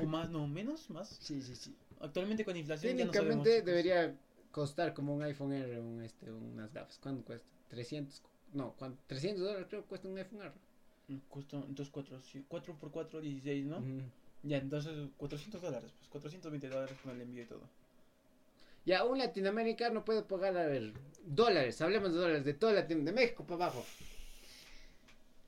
¿O 0.00 0.06
más? 0.06 0.30
No, 0.30 0.46
menos, 0.48 0.90
más. 0.90 1.08
Sí, 1.20 1.40
sí, 1.42 1.54
sí. 1.54 1.76
Actualmente 2.00 2.44
con 2.44 2.56
inflación 2.56 2.96
ya 2.96 3.04
no 3.04 3.12
Técnicamente 3.12 3.62
debería 3.62 4.16
costar 4.50 4.94
como 4.94 5.14
un 5.14 5.22
iPhone 5.22 5.52
R, 5.52 5.80
un, 5.80 6.02
este, 6.02 6.30
unas 6.30 6.72
gafas. 6.72 6.98
¿Cuánto 6.98 7.24
cuesta? 7.24 7.48
300. 7.68 8.22
No, 8.52 8.74
¿cuánto? 8.78 9.00
300 9.06 9.44
dólares 9.44 9.66
creo 9.68 9.82
que 9.82 9.88
cuesta 9.88 10.08
un 10.08 10.18
iPhone 10.18 10.42
R. 10.42 10.52
Mm, 11.08 11.16
Costó, 11.28 11.64
entonces 11.68 11.90
4, 11.92 12.18
4 12.48 12.78
por 12.78 12.90
4, 12.90 13.20
16, 13.20 13.66
¿no? 13.66 13.82
Ya, 14.42 14.58
entonces 14.58 15.08
400 15.16 15.62
dólares, 15.62 15.92
pues 15.98 16.08
420 16.10 16.68
dólares 16.68 16.96
con 17.02 17.12
el 17.12 17.20
envío 17.22 17.42
y 17.42 17.46
todo. 17.46 17.62
Ya, 18.84 19.04
un 19.04 19.18
latinoamericano 19.18 20.04
puede 20.04 20.22
pagar, 20.22 20.56
a 20.58 20.66
ver, 20.66 20.92
dólares, 21.24 21.80
hablemos 21.80 22.12
de 22.12 22.18
dólares, 22.18 22.44
de 22.44 22.52
todo 22.54 22.72
Latinoamérica, 22.72 23.10
de 23.12 23.24
México 23.24 23.44
para 23.46 23.64
abajo. 23.66 23.84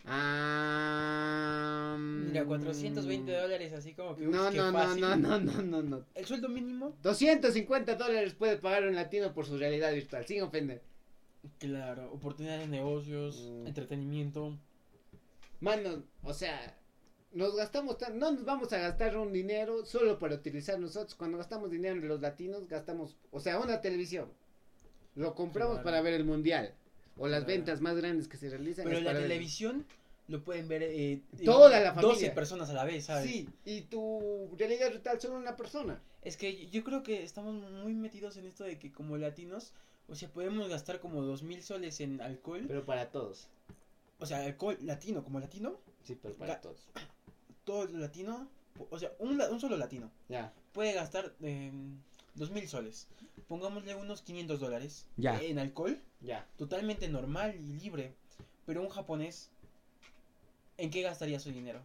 Ah, 0.09 1.97
Mira, 1.99 2.45
420 2.45 3.33
dólares 3.33 3.73
así 3.73 3.93
como 3.95 4.15
que... 4.17 4.23
No, 4.27 4.51
no, 4.51 4.73
fácil. 4.73 5.01
no, 5.01 5.17
no, 5.17 5.39
no, 5.41 5.63
no, 5.63 5.83
no. 5.83 6.05
El 6.15 6.25
sueldo 6.27 6.49
mínimo, 6.49 6.97
250 7.03 7.95
dólares 7.97 8.35
puede 8.35 8.57
pagar 8.57 8.85
un 8.85 8.95
latino 8.95 9.33
por 9.35 9.47
su 9.47 9.59
realidad 9.59 9.93
virtual, 9.93 10.25
sin 10.27 10.43
ofender. 10.43 10.83
claro, 11.59 12.13
oportunidades 12.13 12.63
de 12.63 12.69
negocios, 12.69 13.37
Mm. 13.51 13.67
entretenimiento. 13.67 14.57
Mano, 15.61 16.03
o 16.23 16.33
sea, 16.35 16.77
nos 17.37 17.55
gastamos 17.55 17.97
no 18.15 18.33
nos 18.33 18.45
vamos 18.45 18.73
a 18.73 18.79
gastar 18.79 19.17
un 19.17 19.33
dinero 19.33 19.85
solo 19.85 20.19
para 20.19 20.35
utilizar 20.35 20.79
nosotros. 20.79 21.15
Cuando 21.15 21.39
gastamos 21.39 21.71
dinero 21.71 21.95
en 22.01 22.09
los 22.09 22.21
latinos, 22.21 22.67
gastamos, 22.67 23.17
o 23.31 23.41
sea, 23.41 23.59
una 23.61 23.81
televisión. 23.81 24.31
Lo 25.15 25.35
compramos 25.35 25.75
Claro. 25.77 25.85
para 25.85 26.01
ver 26.01 26.15
el 26.15 26.25
mundial. 26.25 26.75
O 27.19 27.29
las 27.29 27.45
Claro. 27.45 27.55
ventas 27.59 27.81
más 27.81 27.97
grandes 27.97 28.29
que 28.29 28.37
se 28.37 28.49
realizan. 28.51 28.85
Pero 28.87 29.01
la 29.01 29.13
ver- 29.13 29.23
televisión 29.23 29.87
lo 30.29 30.43
pueden 30.45 30.67
ver 30.69 30.83
eh, 30.83 31.21
Toda 31.45 31.71
la 31.81 31.93
12 31.93 32.03
familia. 32.09 32.35
personas 32.35 32.69
a 32.71 32.73
la 32.75 32.85
vez, 32.85 33.05
¿sabes? 33.07 33.31
Sí, 33.31 33.49
y 33.65 33.83
tu 33.83 34.51
realidad 34.59 34.91
virtual 34.91 35.21
solo 35.21 35.37
una 35.37 35.57
persona. 35.57 36.03
Es 36.23 36.37
que 36.37 36.67
yo 36.69 36.83
creo 36.85 37.03
que 37.03 37.23
estamos 37.23 37.55
muy 37.71 37.95
metidos 37.95 38.37
en 38.37 38.47
esto 38.47 38.65
de 38.65 38.79
que 38.79 38.91
como 38.93 39.17
latinos, 39.19 39.73
o 40.09 40.15
sea, 40.15 40.29
podemos 40.29 40.69
gastar 40.69 41.01
como 41.01 41.23
dos 41.23 41.43
mil 41.43 41.63
soles 41.63 42.01
en 42.01 42.21
alcohol. 42.21 42.65
Pero 42.67 42.85
para 42.85 43.11
todos. 43.11 43.49
O 44.19 44.27
sea, 44.27 44.45
alcohol 44.45 44.77
latino, 44.83 45.23
como 45.23 45.39
latino, 45.39 45.79
Sí, 46.05 46.17
pero 46.21 46.35
para 46.35 46.55
Ga- 46.59 46.61
todos. 46.61 46.89
Todo 47.67 47.83
el 47.83 48.01
latino, 48.01 48.49
o 48.91 48.99
sea, 48.99 49.13
un, 49.19 49.39
un 49.41 49.61
solo 49.61 49.77
latino 49.77 50.11
Ya. 50.31 50.55
puede 50.73 50.95
gastar 50.95 51.35
eh, 51.43 51.71
dos 52.35 52.51
mil 52.51 52.67
soles. 52.67 53.09
Pongámosle 53.49 53.95
unos 53.95 54.23
500 54.23 54.59
dólares 54.61 55.07
Ya. 55.19 55.39
en 55.43 55.59
alcohol, 55.59 56.01
Ya. 56.23 56.47
totalmente 56.57 57.09
normal 57.09 57.55
y 57.57 57.75
libre. 57.75 58.15
Pero 58.65 58.81
un 58.83 58.89
japonés, 58.89 59.51
¿en 60.79 60.91
qué 60.91 61.03
gastaría 61.03 61.39
su 61.41 61.51
dinero? 61.51 61.81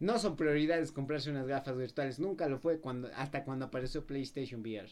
No 0.00 0.18
son 0.18 0.36
prioridades 0.36 0.92
comprarse 0.92 1.30
unas 1.30 1.46
gafas 1.46 1.76
virtuales. 1.76 2.18
Nunca 2.18 2.48
lo 2.48 2.58
fue 2.58 2.78
cuando 2.80 3.08
hasta 3.16 3.44
cuando 3.44 3.64
apareció 3.66 4.06
PlayStation 4.06 4.60
VR. 4.60 4.88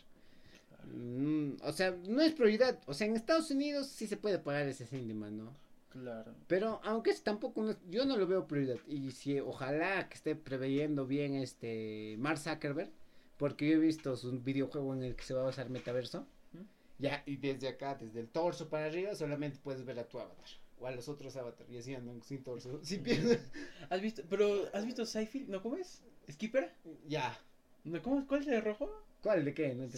Mm, 0.93 1.57
o 1.63 1.73
sea, 1.73 1.93
no 2.09 2.21
es 2.23 2.33
prioridad. 2.33 2.81
O 2.87 2.95
sea, 2.95 3.07
en 3.07 3.15
Estados 3.17 3.51
Unidos 3.51 3.87
sí 3.89 4.07
se 4.07 4.17
puede 4.17 4.39
pagar 4.39 4.67
ese 4.69 4.87
cinema, 4.87 5.31
¿no? 5.31 5.53
Claro. 6.01 6.35
Pero 6.47 6.81
aunque 6.85 7.11
es 7.11 7.23
tampoco, 7.23 7.63
no 7.63 7.77
yo 7.89 8.05
no 8.05 8.17
lo 8.17 8.27
veo 8.27 8.47
prioridad. 8.47 8.79
Y 8.87 9.11
si 9.13 9.41
ojalá 9.41 10.09
que 10.09 10.15
esté 10.15 10.37
preveyendo 10.37 11.07
bien 11.07 11.35
este 11.35 12.17
Mark 12.19 12.39
Zuckerberg, 12.39 12.91
porque 13.37 13.69
yo 13.69 13.77
he 13.77 13.79
visto 13.79 14.17
su 14.17 14.41
videojuego 14.41 14.95
en 14.95 15.03
el 15.03 15.17
que 15.17 15.25
se 15.25 15.35
va 15.35 15.43
a 15.43 15.49
usar 15.49 15.71
metaverso. 15.71 16.27
¿Mm? 16.53 16.63
Ya, 16.99 17.23
y 17.27 17.37
desde 17.37 17.69
acá, 17.69 17.95
desde 17.95 18.21
el 18.21 18.29
torso 18.29 18.69
para 18.69 18.87
arriba, 18.87 19.15
solamente 19.15 19.59
puedes 19.63 19.85
ver 19.85 19.99
a 19.99 20.09
tu 20.09 20.19
avatar. 20.19 20.47
O 20.79 20.87
a 20.87 20.91
los 20.91 21.09
otros 21.09 21.37
avatars. 21.37 21.71
Y 21.71 21.79
así 21.79 21.95
andan 21.95 22.23
sin 22.23 22.43
torso. 22.43 22.81
Sin 22.85 23.03
piernas. 23.03 23.41
¿Has 23.91 24.01
visto, 24.01 24.23
pero, 24.29 24.69
¿has 24.75 24.85
visto 24.85 25.07
Seinfeld? 25.07 25.49
¿No, 25.49 25.63
cómo 25.63 25.77
es? 25.77 26.03
¿Skipper? 26.31 26.73
ya. 27.07 27.39
¿No, 27.85 28.03
cómo, 28.03 28.27
¿Cuál 28.27 28.41
es 28.41 28.47
el 28.49 28.55
de 28.55 28.61
rojo? 28.61 28.91
¿Cuál? 29.23 29.45
¿De 29.45 29.55
qué? 29.55 29.75
No. 29.75 29.89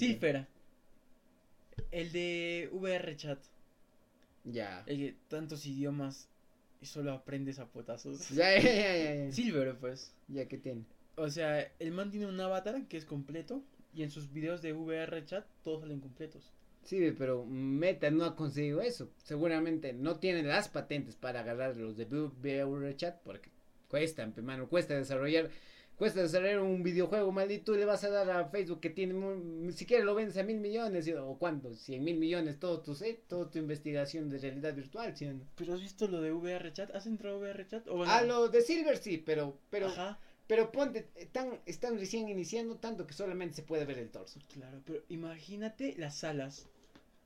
El 1.91 2.13
de 2.13 2.69
VR 2.73 3.17
Chat. 3.17 3.39
Ya. 4.53 4.85
Que 4.87 5.17
tantos 5.29 5.67
idiomas 5.67 6.29
y 6.81 6.87
solo 6.87 7.13
aprendes 7.13 7.59
a 7.59 7.67
potazos. 7.67 8.29
Ya, 8.31 8.59
ya, 8.61 8.75
ya, 8.75 9.15
ya. 9.27 9.33
Silver, 9.33 9.77
pues. 9.79 10.15
Ya 10.29 10.47
que 10.47 10.59
tiene. 10.59 10.85
O 11.17 11.29
sea, 11.29 11.61
el 11.79 11.93
man 11.93 12.11
tiene 12.11 12.27
un 12.27 12.41
avatar 12.41 12.87
que 12.87 12.97
es 12.97 13.05
completo 13.05 13.63
y 13.93 14.03
en 14.03 14.11
sus 14.11 14.33
videos 14.33 14.63
de 14.63 14.73
VR 14.73 15.25
Chat 15.25 15.47
todos 15.65 15.81
salen 15.81 16.01
completos. 16.01 16.53
Sí, 16.85 17.13
pero 17.19 17.45
Meta 17.45 18.11
no 18.11 18.25
ha 18.25 18.37
conseguido 18.37 18.81
eso. 18.81 19.11
Seguramente 19.23 19.93
no 19.93 20.19
tiene 20.19 20.43
las 20.43 20.69
patentes 20.69 21.17
para 21.17 21.41
agarrar 21.41 21.77
los 21.77 21.97
de 21.97 22.05
VR 22.05 22.97
Chat 22.97 23.21
porque 23.23 23.51
cuesta, 23.89 24.27
mano, 24.43 24.69
cuesta 24.69 24.95
desarrollar, 24.95 25.51
cuesta 25.99 26.23
desarrollar 26.23 26.61
un 26.61 26.83
videojuego 26.83 27.33
maldito 27.33 27.75
y 27.75 27.79
le 27.79 27.85
vas 27.85 28.05
a 28.05 28.09
dar 28.11 28.31
a 28.31 28.49
Facebook 28.49 28.81
que 28.81 28.91
tiene, 28.91 29.15
mu- 29.15 29.35
ni 29.35 29.73
siquiera 29.73 30.05
lo 30.05 30.15
vendes 30.15 30.37
a 30.37 30.45
mil 30.45 30.59
millones 30.61 31.09
o 31.19 31.37
cuánto, 31.39 31.75
cien 31.75 32.05
mil 32.05 32.17
millones, 32.19 32.59
todo 32.61 32.81
tu, 32.81 32.93
eh, 33.05 33.21
toda 33.27 33.51
tu 33.51 33.59
investigación 33.59 34.31
de 34.31 34.39
realidad 34.39 34.75
virtual. 34.75 35.13
¿Pero 35.57 35.75
has 35.75 35.81
visto 35.81 36.07
lo 36.07 36.21
de 36.23 36.33
VR 36.33 36.73
Chat? 36.73 36.95
¿Has 36.95 37.07
entrado 37.07 37.37
a 37.37 37.41
VR 37.41 37.67
Chat? 37.67 37.89
O 37.89 37.97
bueno, 37.97 38.13
Ah, 38.13 38.23
lo 38.23 38.49
de 38.49 38.63
Silver 38.63 38.97
sí, 38.97 39.19
pero, 39.19 39.59
pero, 39.71 39.89
Ajá, 39.89 40.19
pero 40.47 40.71
ponte, 40.73 41.09
están, 41.17 41.59
están 41.67 41.99
recién 41.99 42.29
iniciando 42.29 42.77
tanto 42.77 43.07
que 43.07 43.13
solamente 43.13 43.57
se 43.57 43.63
puede 43.63 43.85
ver 43.85 43.99
el 43.99 44.11
torso. 44.11 44.39
claro, 44.55 44.81
pero 44.87 45.03
imagínate 45.09 45.95
las 45.99 46.17
salas. 46.17 46.67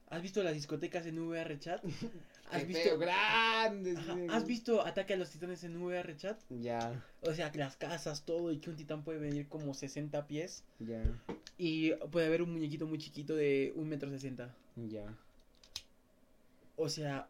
¿Has 0.09 0.20
visto 0.23 0.43
las 0.43 0.55
discotecas 0.55 1.07
en 1.07 1.18
VR 1.18 1.59
Chat? 1.59 1.83
¿Has 2.51 2.66
visto, 2.66 2.99
grandes. 2.99 3.99
¿Has 4.30 4.47
visto 4.47 4.84
Ataque 4.84 5.14
a 5.14 5.16
los 5.16 5.30
Titanes 5.30 5.64
en 5.64 5.76
VR 5.76 6.16
Chat? 6.16 6.40
Ya, 6.51 7.03
O 7.22 7.32
sea, 7.32 7.51
las 7.55 7.76
casas, 7.76 8.24
todo, 8.24 8.53
y 8.53 8.59
que 8.59 8.70
un 8.70 8.76
titán 8.76 9.05
puede 9.05 9.18
venir 9.18 9.49
como 9.49 9.74
60 9.74 10.26
pies. 10.26 10.64
ya, 10.80 11.03
Y 11.57 11.93
puede 12.11 12.26
haber 12.26 12.43
un 12.43 12.53
muñequito 12.53 12.86
muy 12.86 12.99
chiquito 12.99 13.34
de 13.36 13.72
un 13.76 13.88
metro 13.88 14.11
sesenta. 14.11 14.55
ya. 14.76 15.16
O 16.76 16.88
sea, 16.88 17.28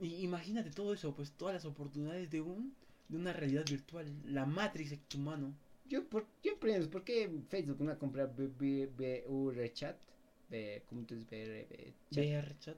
imagínate 0.00 0.70
todo 0.70 0.92
eso, 0.94 1.14
pues 1.14 1.32
todas 1.32 1.54
las 1.54 1.64
oportunidades 1.64 2.30
de 2.30 2.40
un 2.40 2.74
de 3.08 3.16
una 3.18 3.32
realidad 3.32 3.64
virtual. 3.68 4.06
La 4.24 4.46
Matrix 4.46 4.92
en 4.92 5.00
tu 5.00 5.18
mano. 5.18 5.52
Yo, 5.84 6.08
por, 6.08 6.26
yo 6.42 6.58
pienso, 6.58 6.88
¿por 6.88 7.04
qué 7.04 7.28
Facebook 7.48 7.80
no 7.80 7.90
ha 7.90 7.98
comprado 7.98 8.32
B- 8.34 8.86
B- 8.96 9.24
VR 9.26 9.70
Chat? 9.72 9.96
¿Cómo 10.88 11.04
te 11.04 11.16
dices? 11.16 11.48
VR 11.48 11.94
Chat. 12.10 12.24
VR 12.24 12.58
Chat. 12.58 12.76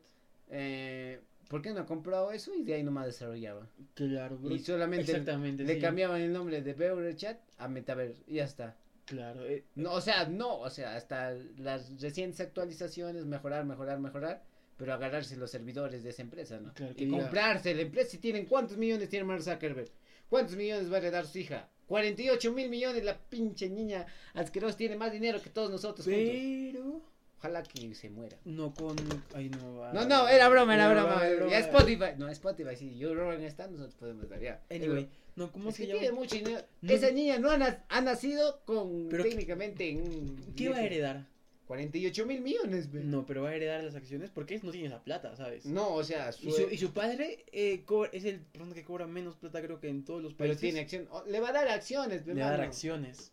Eh, 0.49 1.20
¿Por 1.49 1.63
qué 1.63 1.71
no 1.73 1.81
ha 1.81 1.87
comprado 1.87 2.33
eso 2.33 2.55
y 2.55 2.63
de 2.65 2.75
ahí 2.75 2.83
nomás 2.83 3.07
desarrollaba? 3.07 3.69
Claro, 3.95 4.39
bro. 4.39 4.55
Y 4.55 4.59
solamente 4.59 5.11
Exactamente. 5.11 5.65
le 5.65 5.75
sí. 5.75 5.81
cambiaban 5.81 6.21
el 6.21 6.33
nombre 6.33 6.63
de 6.63 6.73
VR 6.73 7.15
Chat 7.17 7.39
a 7.59 7.69
Metaverse 7.69 8.23
y 8.27 8.35
ya 8.37 8.45
está. 8.45 8.77
Claro. 9.07 9.45
eh, 9.45 9.65
No, 9.75 9.93
o 9.93 10.01
sea, 10.01 10.27
no, 10.29 10.59
o 10.61 10.71
sea, 10.71 10.97
hasta 10.97 11.35
las 11.59 12.01
recientes 12.01 12.41
actualizaciones, 12.41 13.27
mejorar, 13.27 13.65
mejorar, 13.67 13.99
mejorar, 14.01 14.43
pero 14.79 14.95
agarrarse 14.95 15.37
los 15.37 15.51
servidores 15.51 16.03
de 16.03 16.11
esa 16.11 16.23
empresa, 16.23 16.59
¿no? 16.59 16.73
Claro, 16.73 16.95
que 16.97 17.05
y 17.05 17.09
diga- 17.09 17.19
comprarse 17.21 17.75
la 17.75 17.83
empresa. 17.83 18.11
Si 18.11 18.19
tienen, 18.19 18.47
¿cuántos 18.47 18.77
millones 18.79 19.09
tiene 19.11 19.25
Mark 19.27 19.43
Zuckerberg? 19.43 19.91
¿Cuántos 20.31 20.57
millones 20.57 20.91
va 20.91 20.97
a 20.97 20.99
heredar 20.99 21.27
su 21.27 21.39
hija? 21.39 21.69
48 21.87 22.51
mil 22.53 22.71
millones, 22.71 23.05
la 23.05 23.19
pinche 23.19 23.69
niña 23.69 24.07
asquerosa 24.33 24.77
tiene 24.79 24.97
más 24.97 25.13
dinero 25.13 25.41
que 25.43 25.51
todos 25.51 25.71
nosotros 25.71 26.07
juntos. 26.07 27.03
Pero. 27.45 27.59
Ojalá 27.59 27.63
que 27.63 27.95
se 27.95 28.11
muera. 28.11 28.37
No 28.45 28.73
con. 28.75 28.97
Ay, 29.35 29.49
no. 29.51 29.77
va. 29.77 29.93
No, 29.93 30.07
no, 30.07 30.29
era 30.29 30.49
broma, 30.49 30.75
era 30.75 30.89
broma. 30.93 31.23
broma, 31.37 31.51
Ya 31.51 31.59
Spotify, 31.61 32.05
no, 32.19 32.29
Spotify, 32.29 32.77
sí, 32.77 32.97
yo 32.99 33.15
Rogan 33.15 33.43
está, 33.43 33.67
nosotros 33.69 33.95
podemos 33.95 34.29
dar 34.29 34.41
ya. 34.41 34.63
Anyway, 34.71 35.09
no, 35.37 35.53
¿cómo 35.53 35.71
es 35.71 35.77
se 35.77 35.83
que 35.83 35.89
llama? 35.89 36.01
tiene 36.01 36.15
mucho 36.15 36.37
dinero. 36.37 36.61
No. 36.81 36.93
Esa 36.93 37.11
niña 37.11 37.39
no 37.39 37.51
ha, 37.51 37.59
na- 37.59 37.85
ha 37.89 38.01
nacido 38.01 38.63
con 38.65 39.09
Pero- 39.11 39.25
técnicamente 39.25 39.91
en 39.91 40.37
¿Qué 40.57 40.69
va 40.69 40.77
a 40.77 40.83
heredar? 40.85 41.27
48 41.67 42.27
mil 42.27 42.43
millones. 42.43 42.93
No, 42.93 43.25
pero 43.25 43.43
va 43.43 43.49
a 43.49 43.55
heredar 43.55 43.83
las 43.83 43.95
acciones 43.95 44.31
porque 44.31 44.61
no 44.63 44.71
tiene 44.71 44.89
esa 44.89 45.03
plata, 45.03 45.35
¿sabes? 45.35 45.65
No, 45.65 45.95
o 45.95 46.05
sea, 46.05 46.31
su- 46.33 46.49
Y 46.49 46.53
su, 46.53 46.69
y 46.71 46.77
su 46.77 46.93
padre 46.93 47.45
eh, 47.53 47.85
es 48.13 48.25
el 48.27 48.41
persona 48.41 48.75
que 48.75 48.85
cobra 48.85 49.07
menos 49.07 49.37
plata, 49.37 49.63
creo 49.63 49.81
que 49.81 49.89
en 49.89 50.05
todos 50.05 50.23
los 50.23 50.35
pero 50.35 50.49
países. 50.51 50.61
tiene 50.61 50.81
acción, 50.81 51.09
le 51.27 51.41
va 51.41 51.49
a 51.49 51.53
dar 51.53 51.69
acciones, 51.69 52.25
ve, 52.27 52.35
le 52.35 52.43
va 52.43 52.49
a 52.49 52.51
dar 52.53 52.61
acciones. 52.61 53.33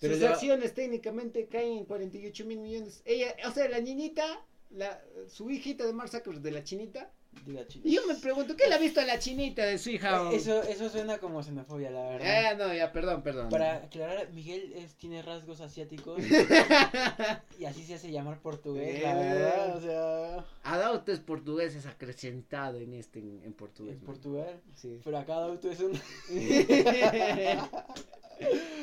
Pero 0.00 0.14
Sus 0.14 0.24
acciones 0.24 0.74
técnicamente 0.74 1.46
caen 1.46 1.78
en 1.78 1.84
48 1.84 2.44
mil 2.44 2.60
millones. 2.60 3.02
Ella, 3.04 3.34
o 3.46 3.50
sea, 3.50 3.68
la 3.68 3.80
niñita, 3.80 4.24
la, 4.70 5.02
su 5.26 5.50
hijita 5.50 5.84
de 5.84 5.92
Mark 5.92 6.10
Zuckerberg, 6.10 6.42
de 6.42 6.50
la 6.52 6.62
chinita. 6.62 7.12
La 7.46 7.66
yo 7.84 8.06
me 8.06 8.14
pregunto, 8.16 8.56
¿qué 8.56 8.68
le 8.68 8.74
ha 8.74 8.78
visto 8.78 9.00
a 9.00 9.04
la 9.04 9.18
chinita 9.18 9.64
de 9.64 9.78
su 9.78 9.90
hija? 9.90 10.30
Eh, 10.32 10.36
Eso, 10.36 10.62
eso 10.62 10.88
suena 10.90 11.18
como 11.18 11.42
xenofobia, 11.42 11.90
la 11.90 12.02
verdad. 12.10 12.46
Ah, 12.46 12.54
no, 12.54 12.74
ya, 12.74 12.92
perdón, 12.92 13.22
perdón. 13.22 13.48
Para 13.48 13.76
aclarar, 13.76 14.30
Miguel 14.32 14.72
es, 14.76 14.94
tiene 14.96 15.22
rasgos 15.22 15.60
asiáticos 15.60 16.20
y 17.58 17.64
así 17.64 17.84
se 17.84 17.94
hace 17.94 18.10
llamar 18.10 18.40
portugués, 18.40 19.02
la 19.02 19.12
Eh. 19.12 19.14
verdad. 19.34 19.76
O 19.76 19.80
sea, 19.80 20.44
Adauto 20.64 21.12
es 21.12 21.20
portugués, 21.20 21.74
es 21.74 21.86
acrecentado 21.86 22.78
en 22.78 22.94
este, 22.94 23.20
en, 23.20 23.40
en 23.44 23.52
portugués. 23.52 23.94
en. 23.94 24.00
Portugal. 24.04 24.60
Sí. 24.74 25.00
Pero 25.04 25.18
acá 25.18 25.34
Dauto 25.34 25.70
es 25.70 25.80
un. 25.80 25.92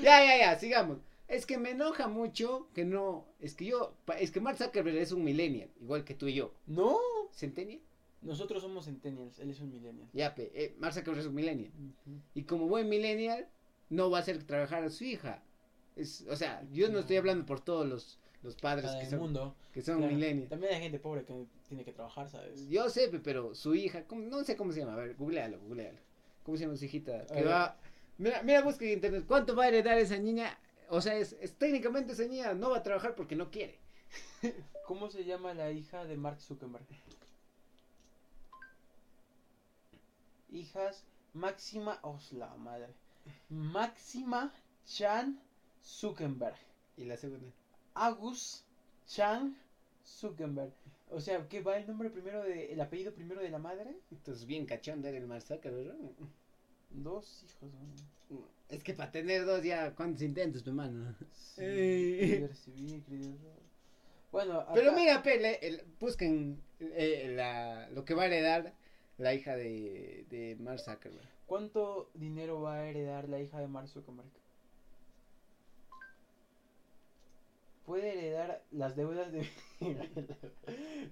ya, 0.02 0.24
ya, 0.24 0.38
ya, 0.38 0.60
sigamos. 0.60 0.98
Es 1.28 1.46
que 1.48 1.58
me 1.58 1.72
enoja 1.72 2.08
mucho 2.08 2.68
que 2.74 2.86
no, 2.86 3.26
es 3.40 3.56
que 3.56 3.66
yo, 3.66 3.96
es 4.20 4.30
que 4.32 4.40
Mark 4.42 4.58
Zuckerberg 4.60 4.98
es 4.98 5.12
un 5.12 5.24
millennial, 5.24 5.70
igual 5.82 6.04
que 6.04 6.14
tú 6.14 6.28
y 6.28 6.36
yo. 6.36 6.54
¡No! 6.68 7.00
¿Centennial? 7.32 7.80
Nosotros 8.26 8.62
somos 8.64 8.86
centennials, 8.86 9.40
él 9.40 9.50
es 9.52 9.60
un 9.60 9.72
millennial. 9.72 10.10
Ya, 10.14 10.34
pe, 10.36 10.52
eh, 10.56 10.76
Mark 10.80 10.94
Zuckerberg 10.94 11.20
es 11.22 11.28
un 11.28 11.36
millennial. 11.36 11.72
Y 12.34 12.44
como 12.44 12.68
buen 12.68 12.90
millennial, 12.90 13.48
no 13.90 14.10
va 14.10 14.18
a 14.18 14.22
hacer 14.22 14.44
trabajar 14.44 14.84
a 14.84 14.90
su 14.90 15.04
hija. 15.04 15.44
Es, 15.96 16.26
o 16.30 16.36
sea, 16.36 16.66
yo 16.72 16.90
no 16.90 17.00
estoy 17.00 17.18
hablando 17.18 17.46
por 17.46 17.62
todos 17.62 17.88
los, 17.88 18.20
los 18.44 18.56
padres 18.56 18.92
que 19.00 19.06
son, 19.06 19.20
mundo. 19.20 19.56
que 19.74 19.82
son 19.82 20.00
Claro. 20.00 20.14
millennials. 20.14 20.50
También 20.50 20.74
hay 20.74 20.82
gente 20.82 21.00
pobre 21.00 21.24
que 21.24 21.46
tiene 21.68 21.86
que 21.86 21.94
trabajar, 21.94 22.28
¿sabes? 22.30 22.68
Yo 22.68 22.90
sé, 22.90 23.08
pe, 23.10 23.20
pero 23.20 23.56
su 23.56 23.76
hija, 23.76 24.04
¿cómo- 24.06 24.24
no 24.24 24.44
sé 24.44 24.58
cómo 24.58 24.72
se 24.74 24.80
llama, 24.80 24.94
a 24.94 24.98
ver, 24.98 25.16
googlealo, 25.16 25.60
googlealo. 25.62 26.00
¿Cómo 26.44 26.58
se 26.58 26.64
llama 26.66 26.76
su 26.78 26.86
hijita? 26.86 27.26
Que 27.28 27.44
va, 27.44 27.78
mira, 28.18 28.42
mira, 28.44 28.62
busca 28.62 28.86
en 28.86 28.92
internet, 28.94 29.24
¿cuánto 29.28 29.56
va 29.56 29.64
a 29.64 29.68
heredar 29.70 29.98
esa 29.98 30.18
niña? 30.18 30.58
O 30.90 31.00
sea, 31.02 31.16
es, 31.18 31.36
es- 31.40 31.54
técnicamente 31.58 32.14
esa 32.14 32.26
niña 32.28 32.54
no 32.54 32.70
va 32.72 32.78
a 32.78 32.84
trabajar 32.84 33.16
porque 33.16 33.36
no 33.36 33.50
quiere. 33.52 33.80
¿Cómo 34.86 35.10
se 35.10 35.24
llama 35.26 35.54
la 35.54 35.72
hija 35.72 36.06
de 36.06 36.18
Mark 36.18 36.40
Zuckerberg? 36.42 36.86
Hijas 40.56 41.04
Máxima, 41.34 42.00
oh 42.04 42.18
la 42.32 42.56
madre. 42.56 42.94
Máxima 43.50 44.54
Chan 44.86 45.38
Zuckerberg. 45.84 46.56
Y 46.98 47.04
la 47.06 47.18
segunda. 47.18 47.52
Agus 47.94 48.64
Chan 49.06 49.56
Zuckerberg. 50.06 50.72
O 51.12 51.20
sea, 51.20 51.48
¿qué 51.50 51.62
va 51.62 51.78
el 51.78 51.86
nombre 51.88 52.10
primero 52.10 52.42
de 52.44 52.72
el 52.74 52.80
apellido 52.82 53.14
primero 53.14 53.42
de 53.42 53.50
la 53.50 53.60
madre? 53.60 53.96
Entonces, 54.12 54.46
bien 54.46 54.66
cachón 54.66 55.04
era 55.06 55.18
el 55.18 55.42
Zuckerberg, 55.42 55.98
¿no? 56.00 56.12
Dos 56.92 57.44
hijos. 57.44 57.70
Es 58.70 58.84
que 58.84 58.94
para 58.94 59.12
tener 59.12 59.46
dos 59.46 59.62
ya, 59.62 59.94
¿cuántos 59.94 60.22
intentos, 60.22 60.66
mi 60.66 60.72
mano? 60.72 61.16
Sí, 61.34 62.38
recibí. 62.48 63.04
Bueno, 64.32 64.62
acá- 64.62 64.74
Pero 64.74 64.94
mira, 64.94 65.22
pe, 65.22 65.40
le- 65.40 65.60
el- 65.68 65.84
busquen 66.00 66.62
eh, 66.80 67.34
la, 67.36 67.90
lo 67.92 68.04
que 68.06 68.14
va 68.16 68.24
a 68.24 68.26
heredar 68.28 68.74
la 69.18 69.34
hija 69.34 69.56
de, 69.56 70.26
de 70.30 70.58
Mark 70.60 70.80
Zuckerberg. 70.80 71.30
¿Cuánto 71.46 72.10
dinero 72.14 72.62
va 72.62 72.76
a 72.76 72.88
heredar 72.88 73.30
la 73.30 73.40
hija 73.40 73.60
de 73.60 73.68
Mark 73.68 73.88
Zuckerberg? 73.88 74.28
Puede 77.86 78.14
heredar 78.18 78.64
las 78.72 78.96
deudas 78.96 79.32
de 79.32 79.44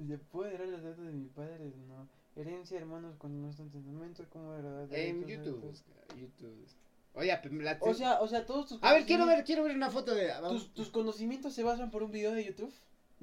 ¿Se 0.08 0.18
puede 0.32 0.56
heredar 0.56 0.74
las 0.74 0.84
deudas 0.84 1.06
de 1.06 1.14
mi 1.14 1.28
padre? 1.30 1.72
No. 1.88 2.08
Herencia, 2.36 2.80
hermanos, 2.80 3.16
cuando 3.20 3.40
no 3.40 3.50
están 3.50 3.68
en 3.68 3.72
testamento, 3.74 4.26
¿cómo 4.32 4.56
heredar? 4.56 4.88
En 4.92 5.28
YouTube, 5.28 5.72
YouTube. 6.20 6.68
Oye, 7.14 7.40
la- 7.62 7.78
O 7.82 7.94
sea, 7.94 8.22
o 8.22 8.28
sea, 8.28 8.48
todos 8.48 8.68
tus 8.70 8.84
a 8.84 8.92
ver, 8.92 9.06
quiero 9.06 9.28
ver, 9.28 9.44
quiero 9.44 9.64
ver 9.64 9.76
una 9.76 9.92
foto 9.92 10.16
de... 10.16 10.32
¿Tus, 10.50 10.74
tus 10.74 10.90
conocimientos 10.90 11.54
se 11.54 11.62
basan 11.62 11.92
por 11.92 12.02
un 12.02 12.12
video 12.12 12.32
de 12.32 12.44
YouTube? 12.44 12.74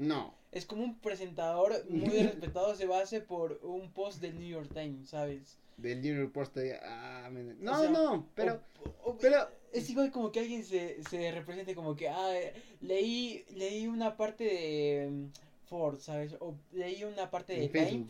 No. 0.01 0.34
Es 0.51 0.64
como 0.64 0.82
un 0.82 0.98
presentador 0.98 1.84
muy 1.88 2.18
respetado 2.22 2.74
se 2.74 2.86
base 2.86 3.20
por 3.20 3.61
un 3.62 3.92
post 3.92 4.20
del 4.20 4.38
New 4.38 4.48
York 4.48 4.70
Times, 4.72 5.11
¿sabes? 5.11 5.59
Del 5.76 6.01
New 6.01 6.16
York 6.16 6.32
Post. 6.32 6.57
de- 6.57 6.78
Ah, 6.82 7.28
me- 7.30 7.55
no, 7.55 7.72
O 7.72 7.80
sea, 7.82 7.90
no, 7.90 8.26
pero... 8.34 8.61
O- 9.05 9.11
o- 9.11 9.18
pero- 9.18 9.46
es 9.72 9.88
igual 9.90 10.11
como 10.11 10.32
que 10.32 10.40
alguien 10.40 10.64
se, 10.64 11.03
se 11.05 11.30
represente 11.30 11.74
como 11.76 11.94
que, 11.94 12.09
ah, 12.09 12.36
eh, 12.36 12.53
leí, 12.80 13.44
leí 13.51 13.86
una 13.86 14.16
parte 14.16 14.42
de 14.44 15.09
mm, 15.11 15.26
Ford, 15.68 16.01
¿sabes? 16.01 16.34
O 16.40 16.57
leí 16.72 17.05
una 17.05 17.30
parte 17.30 17.53
de 17.53 17.64
En 17.66 17.70
Time. 17.72 18.07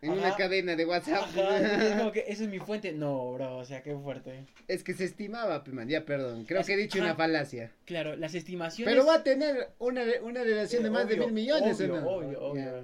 En 0.00 0.10
Ajá. 0.12 0.20
una 0.20 0.36
cadena 0.36 0.76
de 0.76 0.86
WhatsApp. 0.86 1.24
Ajá, 1.24 1.58
es 1.88 1.96
como 1.98 2.12
que 2.12 2.24
esa 2.28 2.44
es 2.44 2.48
mi 2.48 2.60
fuente. 2.60 2.92
No, 2.92 3.32
bro, 3.32 3.56
o 3.58 3.64
sea, 3.64 3.82
qué 3.82 3.96
fuerte. 3.96 4.44
Es 4.68 4.84
que 4.84 4.94
se 4.94 5.04
estimaba, 5.04 5.64
man, 5.72 5.88
ya 5.88 6.04
perdón. 6.04 6.44
Creo 6.44 6.62
que 6.64 6.74
he 6.74 6.76
dicho 6.76 6.98
ajá. 6.98 7.06
una 7.08 7.14
falacia. 7.16 7.72
Claro, 7.84 8.14
las 8.16 8.34
estimaciones. 8.34 8.92
Pero 8.94 9.04
va 9.06 9.16
a 9.16 9.22
tener 9.24 9.70
una, 9.80 10.02
una 10.22 10.44
relación 10.44 10.82
de 10.84 10.88
Eh, 10.88 10.92
más 10.92 11.08
de 11.08 11.14
obvio, 11.14 11.24
mil 11.26 11.34
millones, 11.34 11.80
¿o 11.80 11.84
obvio, 11.84 12.00
no? 12.00 12.08
obvio, 12.08 12.40
obvio. 12.42 12.64
Ya. 12.64 12.82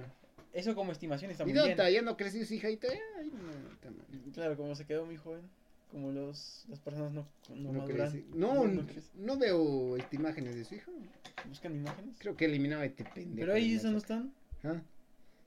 Eso 0.53 0.73
como 0.75 0.91
estimación 0.91 1.31
está 1.31 1.43
¿Y 1.43 1.47
muy 1.47 1.53
dónde 1.53 1.69
bien. 1.69 1.79
está? 1.79 1.89
¿Ya 1.89 2.01
no 2.01 2.17
creció 2.17 2.45
su 2.45 2.53
hija 2.53 2.69
y 2.69 2.77
todavía? 2.77 3.01
Ay, 3.17 3.31
no. 3.31 4.33
Claro, 4.33 4.57
como 4.57 4.75
se 4.75 4.85
quedó 4.85 5.05
muy 5.05 5.15
joven. 5.17 5.41
Como 5.91 6.11
los, 6.11 6.65
las 6.67 6.79
personas 6.79 7.13
no, 7.13 7.25
no, 7.49 7.71
No, 7.71 7.79
maduran. 7.79 8.23
no, 8.33 8.65
no 8.65 8.83
no, 9.15 9.37
veo 9.37 9.95
este, 9.95 10.17
imágenes 10.17 10.55
de 10.55 10.65
su 10.65 10.75
hijo. 10.75 10.91
Buscan 11.47 11.73
imágenes. 11.73 12.15
Creo 12.19 12.35
que 12.35 12.45
eliminaba 12.45 12.83
este 12.83 13.05
pendejo. 13.05 13.35
Pero 13.39 13.53
ahí 13.53 13.71
de 13.71 13.77
eso 13.77 13.91
no 13.91 13.97
están. 13.99 14.33
¿Ah? 14.65 14.81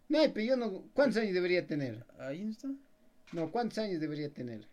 No, 0.09 0.19
pero 0.33 0.47
yo 0.47 0.57
no. 0.57 0.83
¿Cuántos 0.95 1.23
años 1.23 1.35
debería 1.35 1.67
tener? 1.67 2.05
Ahí 2.19 2.43
no 2.45 2.51
están. 2.51 2.79
No, 3.33 3.51
¿cuántos 3.51 3.79
años 3.79 4.01
debería 4.01 4.31
tener? 4.31 4.67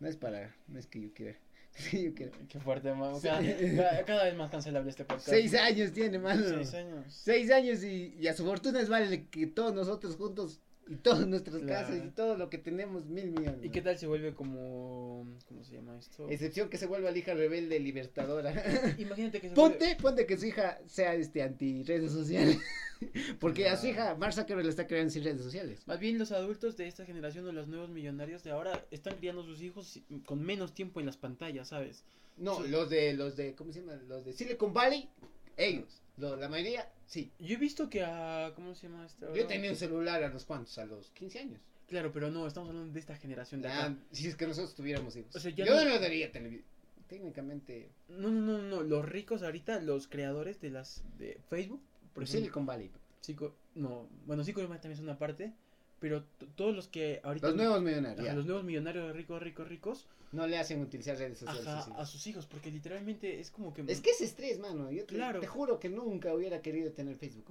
No 0.00 0.08
es 0.08 0.16
para. 0.16 0.54
No 0.68 0.78
es 0.78 0.86
que 0.86 1.00
yo 1.02 1.12
quiera. 1.12 1.38
Que 1.90 2.10
yo. 2.10 2.30
Qué 2.48 2.58
fuerte, 2.60 2.92
mano. 2.94 3.16
Sí. 3.20 3.28
Cada, 3.28 3.42
cada- 3.42 4.04
cada 4.06 4.24
vez 4.24 4.34
más 4.34 4.50
cancelable 4.50 4.88
este 4.90 5.04
podcast. 5.04 5.28
Seis 5.28 5.52
años 5.54 5.92
tiene, 5.92 6.18
mano. 6.18 6.42
Seis 6.48 6.72
años. 6.74 7.04
Seis 7.08 7.50
años 7.50 7.84
y, 7.84 8.14
y 8.18 8.26
a 8.28 8.34
su 8.34 8.44
fortuna 8.46 8.80
es 8.80 8.88
vale 8.88 9.26
que 9.28 9.46
todos 9.46 9.74
nosotros 9.74 10.16
juntos 10.16 10.60
y 10.88 10.96
todas 10.96 11.26
nuestras 11.26 11.56
Claro. 11.62 11.88
casas 11.88 12.04
y 12.04 12.10
todo 12.10 12.36
lo 12.36 12.48
que 12.48 12.58
tenemos, 12.58 13.06
mil 13.06 13.30
millones. 13.32 13.64
¿Y 13.64 13.70
qué 13.70 13.82
tal 13.82 13.98
se 13.98 14.06
vuelve 14.06 14.34
como. 14.34 15.26
¿Cómo 15.48 15.64
se 15.64 15.74
llama 15.74 15.98
esto? 15.98 16.28
Excepción 16.30 16.68
que 16.68 16.78
se 16.78 16.86
vuelva 16.86 17.10
la 17.10 17.18
hija 17.18 17.34
rebelde 17.34 17.80
libertadora. 17.80 18.52
Imagínate 18.98 19.40
que 19.40 19.48
se 19.48 19.54
ponte, 19.54 19.78
vuelve- 19.96 20.00
ponte 20.02 20.26
que 20.26 20.36
su 20.38 20.46
hija 20.46 20.78
sea 20.86 21.14
este 21.14 21.42
anti 21.42 21.82
redes 21.82 22.12
sociales. 22.12 22.58
Porque 23.40 23.68
a 23.68 23.76
su 23.76 23.88
hija, 23.88 24.14
Mark 24.14 24.32
Zuckerberg 24.32 24.64
le 24.64 24.70
está 24.70 24.86
creando 24.86 25.10
sin 25.12 25.22
redes 25.24 25.42
sociales. 25.42 25.86
Más 25.86 25.98
bien 26.00 26.18
los 26.18 26.32
adultos 26.32 26.76
de 26.76 26.86
esta 26.88 27.04
generación 27.04 27.46
o 27.46 27.52
los 27.52 27.68
nuevos 27.68 27.90
millonarios 27.90 28.42
de 28.42 28.50
ahora 28.52 28.84
están 28.90 29.16
criando 29.16 29.42
a 29.42 29.44
sus 29.44 29.60
hijos 29.60 30.00
con 30.24 30.42
menos 30.42 30.72
tiempo 30.72 31.00
en 31.00 31.06
las 31.06 31.16
pantallas, 31.18 31.68
¿sabes? 31.68 32.04
No, 32.38 32.60
los 32.60 32.88
de, 32.88 33.12
los 33.14 33.36
de, 33.36 33.54
¿cómo 33.54 33.72
se 33.72 33.80
llama? 33.80 33.96
Los 34.08 34.24
de 34.24 34.32
Silicon 34.32 34.72
Valley, 34.72 35.08
ellos. 35.56 36.00
Lo- 36.16 36.36
la 36.36 36.48
mayoría, 36.48 36.90
sí. 37.06 37.30
Yo 37.38 37.54
he 37.54 37.58
visto 37.58 37.88
que 37.90 38.02
a. 38.04 38.52
¿Cómo 38.54 38.74
se 38.74 38.88
llama 38.88 39.04
esto? 39.06 39.34
Yo 39.34 39.46
tenía 39.46 39.70
un 39.70 39.76
celular 39.76 40.22
a 40.22 40.28
los 40.28 40.44
cuantos, 40.44 40.76
a 40.78 40.86
los 40.86 41.10
15 41.10 41.38
años. 41.40 41.60
Claro, 41.88 42.10
pero 42.12 42.30
no, 42.30 42.46
estamos 42.46 42.68
hablando 42.70 42.92
de 42.92 42.98
esta 43.00 43.14
generación 43.16 43.62
de 43.62 43.68
Ah, 43.68 43.84
acá. 43.86 43.96
si 44.12 44.26
es 44.26 44.34
que 44.34 44.46
nosotros 44.46 44.74
tuviéramos 44.74 45.14
hijos. 45.16 45.34
O 45.36 45.38
sea, 45.40 45.52
ya 45.52 45.64
Yo 45.64 45.74
no- 45.76 45.84
no, 45.84 45.98
daría 46.00 46.32
televisión. 46.32 46.66
Técnicamente, 47.06 47.92
No, 48.08 48.30
no, 48.30 48.40
no, 48.40 48.58
no. 48.58 48.82
Los 48.82 49.04
ricos 49.08 49.42
ahorita, 49.42 49.80
los 49.80 50.08
creadores 50.08 50.60
de 50.60 50.70
las. 50.70 51.04
de 51.18 51.40
Facebook, 51.48 51.80
por 52.12 52.24
ejemplo. 52.24 52.40
Silicon 52.40 52.66
Valley. 52.66 52.90
Sico- 53.20 53.54
no, 53.76 54.08
bueno, 54.26 54.42
Silicon 54.42 54.64
Valley 54.68 54.80
también 54.80 54.98
es 54.98 55.04
una 55.04 55.16
parte. 55.18 55.52
Pero 55.98 56.24
todos 56.56 56.74
los 56.76 56.88
que 56.88 57.20
ahorita. 57.22 57.48
Los 57.48 57.56
nuevos 57.56 57.82
millonarios. 57.82 58.34
Los 58.34 58.44
nuevos 58.46 58.64
millonarios 58.64 59.14
ricos, 59.16 59.42
ricos, 59.42 59.68
ricos. 59.68 60.06
No 60.32 60.44
le 60.46 60.58
hacen 60.58 60.82
utilizar 60.82 61.16
redes 61.16 61.38
sociales. 61.38 61.66
Ajá, 61.66 61.94
a 61.96 62.04
sus 62.04 62.26
hijos, 62.26 62.46
porque 62.46 62.70
literalmente 62.70 63.38
es 63.40 63.50
como 63.50 63.72
que. 63.72 63.82
Es 63.86 64.00
que 64.00 64.10
es 64.10 64.20
estrés, 64.20 64.58
mano. 64.58 64.90
Yo 64.90 65.06
te, 65.06 65.14
Claro. 65.14 65.40
te 65.40 65.46
juro 65.46 65.78
que 65.78 65.88
nunca 65.88 66.34
hubiera 66.34 66.60
querido 66.60 66.90
tener 66.92 67.16
Facebook. 67.16 67.46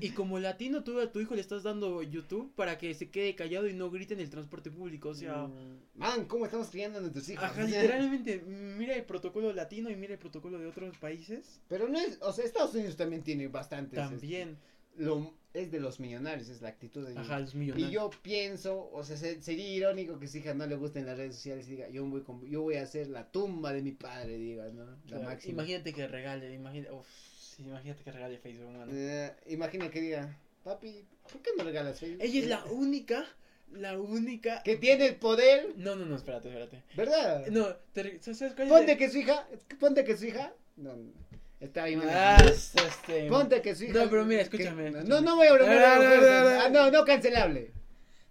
Y 0.00 0.10
como 0.14 0.38
latino, 0.38 0.82
tú 0.84 0.98
a 1.00 1.10
tu 1.12 1.20
hijo 1.20 1.34
le 1.34 1.40
estás 1.40 1.64
dando 1.64 2.02
YouTube 2.02 2.54
para 2.54 2.78
que 2.78 2.94
se 2.94 3.10
quede 3.10 3.34
callado 3.34 3.66
y 3.68 3.74
no 3.74 3.90
grite 3.90 4.14
en 4.14 4.20
el 4.20 4.30
transporte 4.30 4.70
público. 4.70 5.10
O 5.10 5.14
sea, 5.14 5.48
Mm, 5.48 5.80
Man, 5.98 6.24
¿cómo 6.26 6.46
estamos 6.46 6.68
criando 6.68 6.98
a 6.98 7.00
nuestros 7.02 7.28
hijos? 7.28 7.44
ajá, 7.44 7.64
literalmente, 7.64 8.40
mira 8.40 8.94
el 8.94 9.04
protocolo 9.04 9.52
latino 9.52 9.90
y 9.90 9.96
mira 9.96 10.14
el 10.14 10.18
protocolo 10.20 10.58
de 10.58 10.66
otros 10.66 10.96
países. 10.98 11.60
Pero 11.68 11.88
no 11.88 11.98
es, 11.98 12.16
o 12.22 12.32
sea, 12.32 12.44
Estados 12.46 12.74
Unidos 12.74 12.96
también 12.96 13.22
tiene 13.22 13.48
bastantes. 13.48 13.98
También. 13.98 14.56
Lo, 14.96 15.32
es 15.54 15.70
de 15.72 15.80
los 15.80 15.98
millonarios, 16.00 16.48
es 16.48 16.62
la 16.62 16.68
actitud 16.68 17.06
de 17.06 17.18
Ajá, 17.18 17.40
los 17.40 17.54
Y 17.54 17.58
millonarios. 17.58 17.90
yo 17.90 18.10
pienso, 18.22 18.90
o 18.92 19.02
sea, 19.04 19.16
se- 19.16 19.40
sería 19.42 19.68
irónico 19.68 20.18
que 20.18 20.28
su 20.28 20.38
hija 20.38 20.54
no 20.54 20.66
le 20.66 20.76
gusten 20.76 21.06
las 21.06 21.16
redes 21.16 21.34
sociales 21.36 21.66
y 21.68 21.72
diga, 21.72 21.88
yo 21.88 22.04
voy, 22.06 22.22
con- 22.22 22.46
yo 22.48 22.62
voy 22.62 22.76
a 22.76 22.82
hacer 22.82 23.08
la 23.08 23.30
tumba 23.30 23.72
de 23.72 23.82
mi 23.82 23.92
padre, 23.92 24.36
diga, 24.38 24.68
¿no? 24.68 24.84
La 24.84 24.96
Claro, 25.06 25.24
máxima. 25.24 25.52
Imagínate 25.54 25.92
que 25.92 26.06
regale, 26.06 26.52
imagínate, 26.54 26.92
uf, 26.92 27.06
sí, 27.38 27.62
imagínate 27.64 28.02
que 28.04 28.12
regale 28.12 28.38
Facebook, 28.38 28.70
mano. 28.70 28.92
Eh, 28.94 29.32
imagina 29.48 29.90
que 29.90 30.00
diga, 30.00 30.36
papi, 30.64 31.04
¿por 31.32 31.40
qué 31.42 31.50
no 31.56 31.64
regalas 31.64 31.98
Facebook? 31.98 32.22
Ella 32.22 32.40
es 32.40 32.46
la 32.46 32.64
única, 32.66 33.24
la 33.72 33.98
única... 33.98 34.62
Que 34.62 34.76
tiene 34.76 35.06
el 35.06 35.16
poder, 35.16 35.74
No, 35.76 35.96
no, 35.96 36.04
no, 36.06 36.16
espérate, 36.16 36.48
espérate. 36.48 36.82
¿verdad? 36.96 37.46
No, 37.48 37.74
te- 37.92 38.20
¿sabes 38.22 38.52
cuál 38.54 38.66
es 38.68 38.72
Ponte 38.72 38.92
el- 38.92 38.98
que 38.98 39.08
su 39.10 39.18
hija, 39.18 39.48
ponte 39.78 40.04
que 40.04 40.16
su 40.16 40.26
hija, 40.26 40.52
no, 40.76 40.94
no, 40.96 41.12
está 41.60 41.84
ahí, 41.84 42.00
Ah, 42.02 42.38
este... 42.42 43.28
Ponte 43.28 43.60
que 43.62 43.74
su 43.74 43.84
hija. 43.84 43.92
No, 44.04 44.10
pero 44.10 44.24
mira, 44.24 44.42
que- 44.48 44.56
escúchame, 44.56 44.90
No, 44.90 45.20
no 45.20 45.36
voy 45.36 45.46
a 45.46 45.52
bromear. 45.52 45.84
Ah, 45.84 45.94
no, 45.96 46.02
mujeres. 46.02 46.22
no, 46.30 46.50
no. 46.50 46.60
Ah, 46.60 46.68
no, 46.70 46.90
no 46.90 47.04
cancelable. 47.04 47.72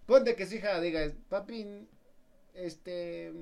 Ponte 0.06 0.34
que 0.34 0.46
su 0.46 0.56
hija 0.56 0.80
diga, 0.80 1.10
papi, 1.28 1.86
este, 2.54 3.32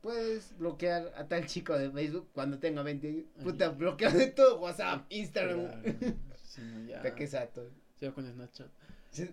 puedes 0.00 0.56
bloquear 0.58 1.12
a 1.16 1.28
tal 1.28 1.46
chico 1.46 1.76
de 1.78 1.90
Facebook 1.90 2.28
cuando 2.32 2.58
tenga 2.58 2.82
20 2.82 3.08
años. 3.08 3.24
Puta, 3.42 3.66
Ajá. 3.66 3.74
bloquear 3.74 4.12
de 4.14 4.26
todo, 4.28 4.60
WhatsApp, 4.60 5.04
Instagram. 5.10 5.66
Claro, 5.68 6.16
sí, 6.42 6.60
no, 6.62 6.86
ya. 6.88 7.02
Se 7.98 8.08
va 8.08 8.14
con 8.14 8.26
Snapchat. 8.32 8.66
Sí, 9.10 9.28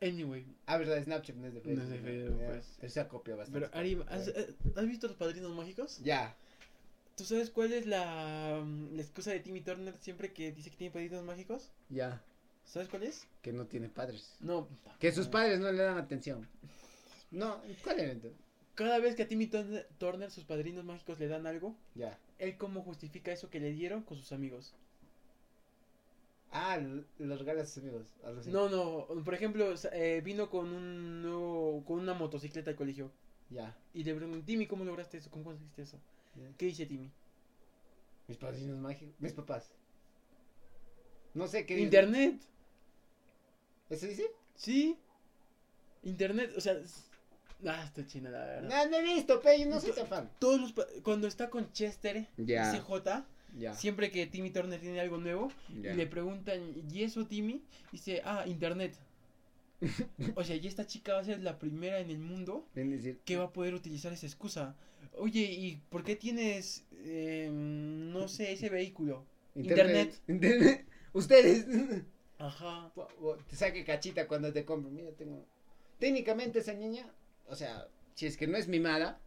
Anyway, 0.00 0.44
Ah, 0.66 0.78
verdad, 0.78 1.02
Snapchat 1.02 1.36
no 1.36 1.46
es 1.46 1.54
de 1.54 1.60
No 1.60 1.64
Facebook. 1.64 1.82
es 1.84 1.90
de 1.90 1.98
Facebook, 2.00 2.40
pues. 2.80 2.92
Se 2.92 3.06
copia 3.08 3.36
bastante. 3.36 3.66
pero 3.68 3.78
Ari, 3.78 4.00
¿has, 4.08 4.28
eh, 4.28 4.54
¿has 4.76 4.86
visto 4.86 5.06
los 5.06 5.16
padrinos 5.16 5.50
mágicos? 5.52 6.00
Ya, 6.02 6.36
¿Tú 7.16 7.24
sabes 7.24 7.50
cuál 7.50 7.72
es 7.72 7.86
la, 7.86 8.62
mm, 8.64 8.94
la 8.96 9.02
excusa 9.02 9.30
de 9.30 9.40
Timmy 9.40 9.60
Turner 9.60 9.94
siempre 9.98 10.32
que 10.32 10.52
dice 10.52 10.70
que 10.70 10.76
tiene 10.76 10.92
padrinos 10.92 11.24
mágicos? 11.24 11.70
ya. 11.88 12.22
¿Sabes 12.64 12.88
cuál 12.88 13.02
es? 13.02 13.26
Que 13.42 13.52
no 13.52 13.66
tiene 13.66 13.88
padres. 13.88 14.36
No. 14.40 14.68
Que 15.00 15.10
sus 15.12 15.26
padres 15.26 15.58
no 15.58 15.70
le 15.72 15.82
dan 15.82 15.98
atención. 15.98 16.48
No, 17.32 17.60
¿cuál 17.82 17.98
era 17.98 18.12
entonces? 18.12 18.38
Cada 18.76 18.98
vez 19.00 19.16
que 19.16 19.24
a 19.24 19.28
Timmy 19.28 19.48
Turner, 19.48 20.30
sus 20.30 20.44
padrinos 20.44 20.84
mágicos 20.84 21.18
le 21.18 21.26
dan 21.26 21.46
algo, 21.48 21.74
Ya. 21.96 22.16
él 22.38 22.56
cómo 22.56 22.82
justifica 22.82 23.32
eso 23.32 23.50
que 23.50 23.58
le 23.60 23.72
dieron 23.72 24.02
con 24.02 24.16
sus 24.16 24.30
amigos. 24.32 24.72
Ah, 26.52 26.78
los 27.18 27.38
regalas 27.40 27.68
a 27.68 27.74
sus 27.74 27.82
amigos. 27.82 28.06
No, 28.46 28.68
no, 28.68 29.06
por 29.24 29.34
ejemplo, 29.34 29.74
eh, 29.92 30.20
vino 30.24 30.48
con 30.48 30.72
un 30.72 31.22
nuevo, 31.22 31.82
con 31.84 31.98
una 31.98 32.14
motocicleta 32.14 32.70
al 32.70 32.76
colegio 32.76 33.10
Ya. 33.50 33.76
y 33.92 34.04
le 34.04 34.14
pregunté, 34.14 34.46
Timmy, 34.46 34.66
¿cómo 34.66 34.84
lograste 34.84 35.18
eso? 35.18 35.30
¿Cómo 35.30 35.44
conseguiste 35.44 35.82
eso? 35.82 35.98
¿Qué 36.56 36.66
dice 36.66 36.86
Timmy? 36.86 37.10
Mis 38.28 38.36
padrinos 38.38 38.78
mágicos. 38.78 39.14
Mis 39.18 39.32
papás. 39.32 39.70
No 41.34 41.46
sé 41.46 41.66
qué 41.66 41.74
dice. 41.74 41.84
Internet. 41.84 42.40
¿Eso 43.90 44.06
dice? 44.06 44.26
Sí. 44.54 44.96
Internet, 46.02 46.52
o 46.56 46.60
sea, 46.60 46.72
s- 46.74 47.02
ah, 47.66 47.82
está 47.84 48.06
china 48.06 48.30
la 48.30 48.44
verdad. 48.44 48.68
No, 48.84 48.90
no 48.90 48.96
he 48.96 49.02
visto, 49.14 49.40
pero 49.42 49.58
yo 49.58 49.66
no 49.68 49.80
soy 49.80 49.92
tan 49.92 50.06
fan. 50.06 50.30
Todos 50.38 50.60
los 50.60 50.72
pa- 50.72 50.86
cuando 51.02 51.26
está 51.28 51.48
con 51.50 51.70
Chester 51.72 52.26
Ya. 52.38 52.72
CJ, 52.72 53.24
siempre 53.74 54.10
que 54.10 54.26
Timmy 54.26 54.50
Turner 54.50 54.80
tiene 54.80 55.00
algo 55.00 55.18
nuevo 55.18 55.52
y 55.68 55.74
le 55.94 56.06
preguntan, 56.06 56.74
¿y 56.90 57.02
eso 57.02 57.26
Timmy? 57.26 57.62
Dice, 57.92 58.22
ah, 58.24 58.44
internet. 58.46 58.96
o 60.36 60.44
sea, 60.44 60.56
y 60.56 60.66
esta 60.66 60.86
chica 60.86 61.14
va 61.14 61.20
a 61.20 61.24
ser 61.24 61.40
la 61.40 61.58
primera 61.58 61.98
en 62.00 62.10
el 62.10 62.18
mundo 62.18 62.66
decir. 62.74 63.20
que 63.24 63.36
va 63.36 63.44
a 63.44 63.52
poder 63.52 63.74
utilizar 63.74 64.12
esa 64.12 64.26
excusa. 64.26 64.76
Oye, 65.18 65.42
¿y 65.42 65.76
por 65.90 66.04
qué 66.04 66.16
tienes, 66.16 66.84
eh, 67.04 67.50
no 67.52 68.28
sé, 68.28 68.52
ese 68.52 68.68
vehículo? 68.68 69.26
Internet. 69.54 70.20
Internet. 70.28 70.86
Ustedes. 71.12 71.66
Ajá. 72.38 72.92
te 73.48 73.56
saque 73.56 73.84
cachita 73.84 74.26
cuando 74.26 74.52
te 74.52 74.64
compro. 74.64 74.90
Mira, 74.90 75.10
tengo. 75.12 75.44
Técnicamente 75.98 76.58
esa 76.58 76.74
niña, 76.74 77.06
o 77.46 77.54
sea, 77.54 77.86
si 78.14 78.26
es 78.26 78.36
que 78.36 78.48
no 78.48 78.56
es 78.56 78.66
mimada, 78.66 79.20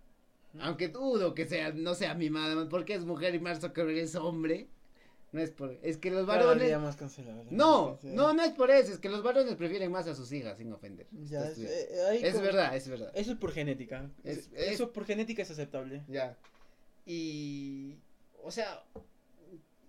aunque 0.60 0.90
dudo 0.90 1.34
que 1.34 1.46
sea, 1.46 1.72
no 1.72 1.96
sea 1.96 2.14
mimada, 2.16 2.68
porque 2.68 2.96
es 2.96 3.06
mujer 3.06 3.36
y 3.36 3.40
Mark 3.40 3.62
Zuckerberg 3.62 3.98
es 3.98 4.16
hombre. 4.16 4.68
No 5.36 5.42
es 5.42 5.52
por, 5.52 5.78
es 5.82 5.98
que 5.98 6.12
los 6.12 6.26
varones. 6.26 6.72
más. 6.80 7.52
No, 7.52 7.98
Sí. 8.02 8.08
no, 8.14 8.34
no 8.34 8.42
es 8.42 8.54
por 8.54 8.72
eso, 8.72 8.94
es 8.94 9.00
que 9.00 9.10
los 9.10 9.22
varones 9.22 9.54
prefieren 9.56 9.92
más 9.92 10.08
a 10.08 10.16
sus 10.16 10.32
hijas, 10.32 10.58
sin 10.58 10.72
ofender. 10.72 11.08
Ya, 11.12 11.46
es, 11.50 11.58
eh, 11.60 12.20
Es 12.26 12.34
como- 12.36 12.46
verdad, 12.46 12.74
es 12.74 12.88
verdad. 12.88 13.12
Eso 13.14 13.34
es 13.34 13.38
por 13.38 13.52
genética. 13.52 14.10
Es- 14.24 14.50
eso 14.56 14.94
por 14.94 15.04
genética 15.06 15.42
es 15.42 15.52
aceptable. 15.52 16.04
Ya. 16.08 16.38
Y, 17.06 17.98
o 18.44 18.50
sea, 18.50 18.82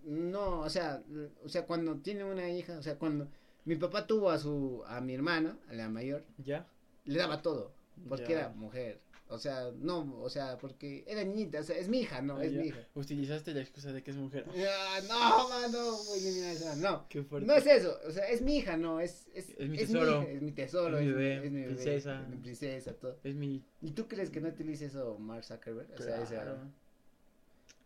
no, 0.03 0.61
o 0.61 0.69
sea, 0.71 1.03
o 1.45 1.49
sea, 1.49 1.65
cuando 1.65 1.97
tiene 1.99 2.25
una 2.25 2.49
hija, 2.51 2.77
o 2.79 2.83
sea, 2.83 2.99
cuando 2.99 3.29
mi 3.65 3.77
papá 3.77 4.05
tuvo 4.07 4.31
a 4.31 4.39
su, 4.39 4.83
a 4.87 5.01
mi 5.01 5.15
hermana, 5.15 5.59
a 5.69 5.75
la 5.75 5.89
mayor, 5.89 6.25
¿Ya? 6.39 6.67
le 7.05 7.19
daba 7.19 7.41
todo, 7.41 7.73
porque 8.09 8.33
Ya. 8.33 8.39
era 8.41 8.49
mujer. 8.49 9.01
O 9.29 9.39
sea, 9.39 9.73
no, 9.77 10.21
o 10.21 10.31
sea, 10.31 10.57
porque 10.57 11.03
era 11.09 11.25
niñita, 11.25 11.59
o 11.59 11.63
sea, 11.65 11.77
es 11.77 11.89
mi 11.89 11.99
hija, 12.03 12.23
no, 12.23 12.37
Ah, 12.37 12.45
es 12.45 12.53
ya. 12.53 12.61
mi 12.61 12.69
hija. 12.69 12.79
Utilizaste 12.95 13.53
la 13.55 13.61
excusa 13.61 13.93
de 13.93 14.03
que 14.05 14.13
es 14.13 14.17
mujer. 14.17 14.47
Ya, 14.55 15.01
no, 15.09 15.49
mano, 15.49 15.97
esa, 16.15 16.77
no. 16.77 17.09
Qué 17.09 17.25
fuerte. 17.25 17.45
No 17.47 17.55
es 17.55 17.67
eso, 17.67 17.99
o 18.07 18.11
sea, 18.13 18.29
es 18.29 18.41
mi 18.43 18.59
hija, 18.59 18.77
no, 18.77 19.01
es, 19.01 19.27
es, 19.35 19.51
Es 19.59 19.69
mi 19.69 19.79
es 19.79 19.89
tesoro. 19.89 20.23
hija, 20.23 20.31
es 20.31 20.43
mi 20.43 20.53
tesoro, 20.53 20.99
Es 20.99 21.03
mi 21.05 21.11
es, 21.11 21.17
mi- 21.17 21.23
bebé, 21.23 21.45
es 21.47 21.51
mi 21.53 21.61
bebé, 21.63 21.75
princesa. 21.75 22.23
es 22.23 22.29
mi 22.29 22.37
princesa, 22.37 22.93
todo. 22.95 23.19
Es 23.25 23.35
mi... 23.35 23.65
¿Y 23.83 23.91
tú 23.91 24.07
crees 24.07 24.31
que 24.31 24.41
no 24.41 24.49
utiliza 24.49 24.85
eso 24.85 25.19
Mark 25.19 25.43
Zuckerberg? 25.45 25.91
O 25.99 25.99
sea, 26.03 26.23
esa- 26.23 26.35
Claro. 26.43 26.59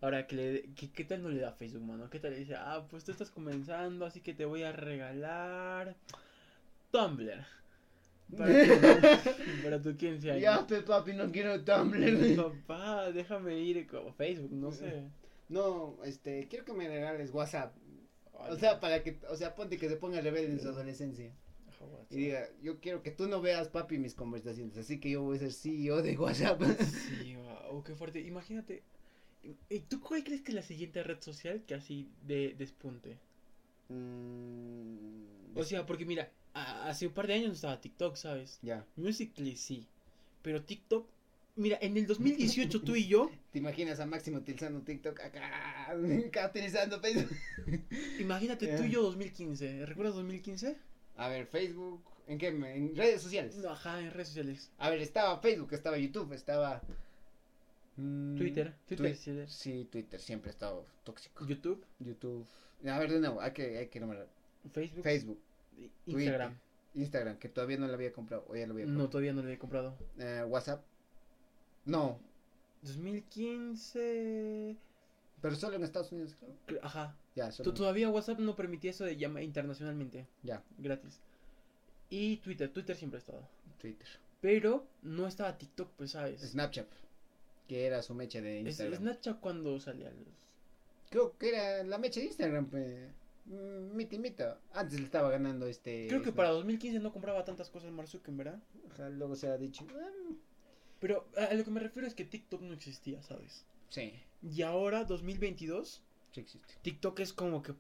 Ahora, 0.03 0.27
que 0.27 0.37
le, 0.37 0.63
que, 0.75 0.91
¿qué 0.93 1.05
tal 1.05 1.23
no 1.23 1.29
le 1.31 1.41
da 1.41 1.53
Facebook, 1.53 1.83
mano? 1.85 2.09
¿Qué 2.11 2.19
tal 2.21 2.33
le 2.33 2.39
dice? 2.39 2.55
Ah, 2.57 2.87
pues 2.91 3.05
tú 3.05 3.13
estás 3.13 3.31
comenzando, 3.31 4.05
así 4.07 4.21
que 4.23 4.33
te 4.35 4.45
voy 4.47 4.63
a 4.63 4.73
regalar 4.73 5.95
Tumblr. 6.91 7.45
Para 8.37 8.53
tu, 8.53 9.63
para 9.65 9.83
tu 9.83 9.97
15 9.97 10.31
años. 10.31 10.43
Ya, 10.43 10.67
pe, 10.67 10.83
papi, 10.83 11.13
no 11.15 11.31
quiero 11.33 11.63
Tumblr. 11.65 12.37
Papá, 12.37 13.11
déjame 13.13 13.59
ir 13.59 13.87
con 13.87 14.15
Facebook, 14.15 14.53
no 14.53 14.73
sé. 14.73 15.05
No, 15.49 15.99
este, 16.05 16.47
quiero 16.49 16.65
que 16.65 16.73
me 16.73 16.89
regales 16.89 17.33
WhatsApp. 17.33 17.75
O 18.49 18.57
sea, 18.57 18.81
para 18.81 19.03
que, 19.03 19.19
o 19.29 19.37
sea, 19.37 19.55
ponte 19.55 19.77
que 19.77 19.89
se 19.89 19.97
ponga 19.97 20.21
rebelde 20.21 20.53
en 20.53 20.61
su 20.61 20.69
adolescencia. 20.69 21.33
Y 22.11 22.17
diga, 22.17 22.47
yo 22.63 22.79
quiero 22.81 23.03
que 23.03 23.11
tú 23.11 23.27
no 23.29 23.41
veas, 23.41 23.69
papi, 23.69 23.99
mis 23.99 24.15
conversaciones. 24.15 24.77
Así 24.77 25.01
que 25.01 25.11
yo 25.11 25.23
voy 25.23 25.37
a 25.37 25.41
ser 25.41 25.53
CEO 25.53 26.03
de 26.03 26.17
WhatsApp. 26.17 26.61
Sí, 27.23 27.37
wow, 27.37 27.83
qué 27.83 27.95
fuerte. 27.95 28.21
Imagínate. 28.21 28.83
¿y 29.71 29.81
¿Tú 29.81 30.01
cuál 30.01 30.23
crees 30.23 30.43
que 30.43 30.51
es 30.53 30.55
la 30.55 30.63
siguiente 30.63 31.03
red 31.03 31.21
social 31.21 31.63
que 31.67 31.75
así 31.75 32.11
de 32.27 32.55
despunte? 32.59 33.19
Mm, 33.89 35.57
O 35.57 35.65
sea, 35.65 35.85
porque 35.87 36.05
mira, 36.05 36.25
a- 36.25 36.31
hace 36.55 37.07
un 37.07 37.13
par 37.13 37.27
de 37.27 37.35
años 37.35 37.49
no 37.49 37.55
estaba 37.55 37.81
TikTok, 37.81 38.17
¿sabes? 38.17 38.59
ya. 38.63 38.85
Musically 38.97 39.57
sí. 39.57 39.87
Pero 40.43 40.63
TikTok, 40.63 41.07
mira, 41.57 41.79
en 41.81 41.97
el 41.97 42.07
2018 42.07 42.81
tú 42.83 42.97
y 42.97 43.07
yo, 43.07 43.31
¿Te 43.53 43.59
imaginas 43.59 43.99
a 44.01 44.07
Máximo 44.07 44.39
utilizando 44.39 44.81
TikTok 44.81 45.21
acá? 45.21 45.91
acá 46.29 46.47
utilizando 46.49 47.01
Facebook. 47.01 47.37
imagínate 48.21 48.77
tú 48.77 48.85
y 48.85 48.91
yo 48.91 49.03
2015. 49.03 49.87
¿Recuerdas 49.87 50.15
2015? 50.17 50.77
A 51.17 51.29
ver, 51.29 51.47
Facebook. 51.47 52.03
¿En 52.27 52.39
qué? 52.39 52.47
En 52.49 52.95
redes 52.97 53.21
sociales. 53.23 53.57
No, 53.57 53.71
ajá, 53.71 54.01
en 54.01 54.13
redes 54.13 54.29
sociales. 54.29 54.71
A 54.79 54.89
ver, 54.89 55.01
estaba 55.01 55.41
Facebook, 55.41 55.73
estaba 55.75 55.99
YouTube, 55.99 56.33
estaba. 56.33 56.81
mm, 57.97 58.37
Twitter, 58.37 58.75
Twitter, 58.87 59.07
Twi- 59.15 59.17
sí. 59.17 59.45
Sí, 59.49 59.89
Twitter 59.91 60.21
siempre 60.21 60.51
ha 60.51 60.53
estado 60.53 60.87
tóxico. 61.05 61.45
YouTube, 61.47 61.85
YouTube. 61.99 62.47
A 62.87 62.99
ver, 62.99 63.11
de 63.11 63.19
nuevo, 63.21 63.41
hay 63.41 63.53
que, 63.53 63.79
hay 63.79 63.89
que 63.89 63.99
nombrar. 64.01 64.29
Facebook, 64.73 65.03
Facebook, 65.03 65.41
Instagram. 66.07 66.59
Instagram, 66.95 67.39
que 67.39 67.49
todavía 67.49 67.79
no 67.79 67.87
lo 67.87 67.95
había 67.95 68.13
comprado, 68.13 68.45
o 68.49 68.57
ya 68.57 68.67
lo 68.67 68.73
había 68.75 68.87
No, 68.87 68.91
comprado. 68.93 69.11
todavía 69.11 69.33
no 69.33 69.43
lo 69.43 69.49
he 69.51 69.59
comprado. 69.59 69.97
Eh, 70.19 70.45
WhatsApp. 70.49 70.85
No, 71.85 72.19
2015. 72.83 74.77
pero 75.41 75.55
solo 75.57 75.77
en 75.77 75.85
Estados 75.85 76.13
Unidos, 76.13 76.37
creo. 76.39 76.55
cre- 76.67 76.81
Ajá. 76.85 77.17
Ya, 77.35 77.51
solo. 77.53 77.73
Todavía 77.73 78.09
WhatsApp 78.11 78.39
no 78.41 78.57
permitía 78.57 78.91
eso 78.91 79.05
de 79.05 79.17
llamar 79.17 79.43
internacionalmente. 79.43 80.27
Ya, 80.43 80.63
Gratis. 80.79 81.21
Y 82.11 82.39
Twitter. 82.39 82.71
Twitter 82.73 82.97
siempre 82.97 83.19
ha 83.19 83.21
estado. 83.21 83.49
Twitter. 83.79 84.07
Pero 84.41 84.87
no 85.03 85.27
estaba 85.27 85.57
TikTok, 85.57 85.91
pues, 85.97 86.11
¿sabes? 86.13 86.41
Snapchat, 86.43 86.89
que 87.69 87.87
era 87.87 88.03
su 88.03 88.15
mecha 88.15 88.41
de 88.41 88.61
Es- 88.61 88.67
Instagram. 88.67 89.01
Snapchat 89.01 89.41
cuando 89.41 89.79
salía 89.81 90.11
los... 90.11 90.27
Creo 91.11 91.37
que 91.39 91.49
era 91.51 91.83
la 91.85 91.99
mecha 91.99 92.21
de 92.21 92.27
Instagram, 92.27 92.67
pues. 92.67 93.11
Mm, 93.51 93.97
Miti 93.97 94.19
mita. 94.19 94.61
Antes 94.73 94.99
le 94.99 95.05
estaba 95.05 95.29
ganando 95.31 95.67
este. 95.67 96.07
Creo 96.09 96.23
que 96.23 96.31
Snap- 96.31 96.37
para 96.37 96.51
2015 96.51 97.01
no 97.01 97.13
compraba 97.13 97.45
tantas 97.45 97.69
cosas 97.69 97.91
Mark 97.91 98.09
Zuckerberg, 98.09 98.37
¿verdad? 98.55 98.63
Ajá, 98.93 99.11
luego 99.11 99.35
se 99.37 99.49
ha 99.49 99.57
dicho. 99.59 99.87
"Ah, 99.91 100.35
Pero 101.01 101.27
a 101.37 101.55
lo 101.55 101.65
que 101.65 101.71
me 101.71 101.81
refiero 101.81 102.07
es 102.07 102.15
que 102.15 102.25
TikTok 102.25 102.61
no 102.63 102.73
existía, 102.75 103.23
¿sabes? 103.23 103.65
sí, 103.89 104.13
Y 104.43 104.63
ahora, 104.63 105.05
2022, 105.05 106.03
sí 106.33 106.41
existe. 106.41 106.75
TikTok 106.83 107.19
es 107.21 107.33
como 107.33 107.63
que... 107.63 107.75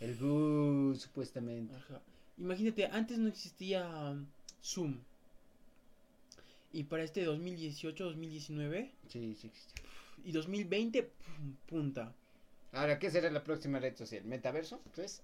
El 0.00 0.14
Boo, 0.16 0.94
supuestamente. 0.94 1.74
Ajá. 1.74 2.02
Imagínate, 2.36 2.86
antes 2.86 3.18
no 3.18 3.28
existía 3.28 3.88
um, 4.10 4.26
Zoom. 4.62 4.98
Y 6.72 6.84
para 6.84 7.02
este 7.02 7.24
2018, 7.24 8.04
2019 8.04 8.92
Sí, 9.08 9.34
sí 9.34 9.46
existe. 9.46 9.82
y 10.24 10.32
2020, 10.32 11.02
pum, 11.04 11.54
punta. 11.66 12.14
Ahora, 12.72 12.98
¿qué 12.98 13.10
será 13.10 13.30
la 13.30 13.44
próxima 13.44 13.78
red 13.78 13.96
social? 13.96 14.24
¿Metaverso? 14.24 14.80
¿Pues? 14.94 15.22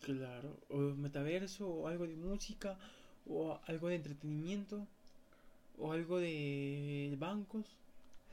Claro, 0.00 0.56
o 0.70 0.78
metaverso, 0.78 1.68
o 1.68 1.88
algo 1.88 2.06
de 2.06 2.16
música, 2.16 2.78
o 3.26 3.58
algo 3.66 3.88
de 3.88 3.96
entretenimiento, 3.96 4.86
o 5.78 5.92
algo 5.92 6.18
de 6.18 7.14
bancos. 7.18 7.66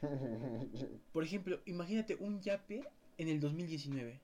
Por 1.14 1.24
ejemplo, 1.24 1.60
imagínate 1.66 2.16
un 2.16 2.42
yape 2.42 2.84
en 3.18 3.28
el 3.28 3.40
2019. 3.40 4.20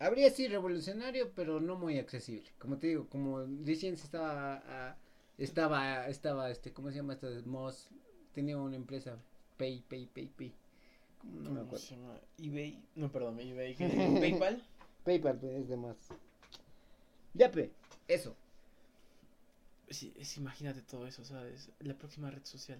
Habría 0.00 0.30
sido 0.30 0.50
revolucionario, 0.50 1.32
pero 1.34 1.60
no 1.60 1.76
muy 1.76 1.98
accesible. 1.98 2.50
Como 2.58 2.78
te 2.78 2.88
digo, 2.88 3.08
como 3.08 3.44
recién 3.64 3.94
estaba, 3.94 4.96
estaba, 5.38 6.08
estaba, 6.08 6.50
este, 6.50 6.72
¿cómo 6.72 6.90
se 6.90 6.96
llama 6.96 7.14
esta? 7.14 7.28
Moss, 7.46 7.88
tenía 8.32 8.58
una 8.58 8.76
empresa, 8.76 9.18
Pay, 9.56 9.84
Pay, 9.88 10.06
Pay, 10.06 10.26
Pay. 10.28 10.54
¿Cómo 11.20 11.32
no 11.34 11.40
me 11.40 11.46
¿Cómo 11.48 11.60
acuerdo? 11.62 11.84
se 11.84 11.96
llama? 11.96 12.14
eBay. 12.38 12.82
No, 12.94 13.10
perdón, 13.10 13.38
eBay. 13.40 13.74
PayPal. 14.20 14.62
PayPal 15.04 15.38
pues, 15.38 15.52
es 15.54 15.68
de 15.68 15.76
más. 15.76 15.96
Ya, 17.34 17.50
pe, 17.50 17.70
eso. 18.06 18.36
Sí, 19.90 20.12
es, 20.18 20.36
imagínate 20.36 20.82
todo 20.82 21.06
eso, 21.06 21.24
¿sabes? 21.24 21.70
La 21.80 21.94
próxima 21.94 22.30
red 22.30 22.44
social. 22.44 22.78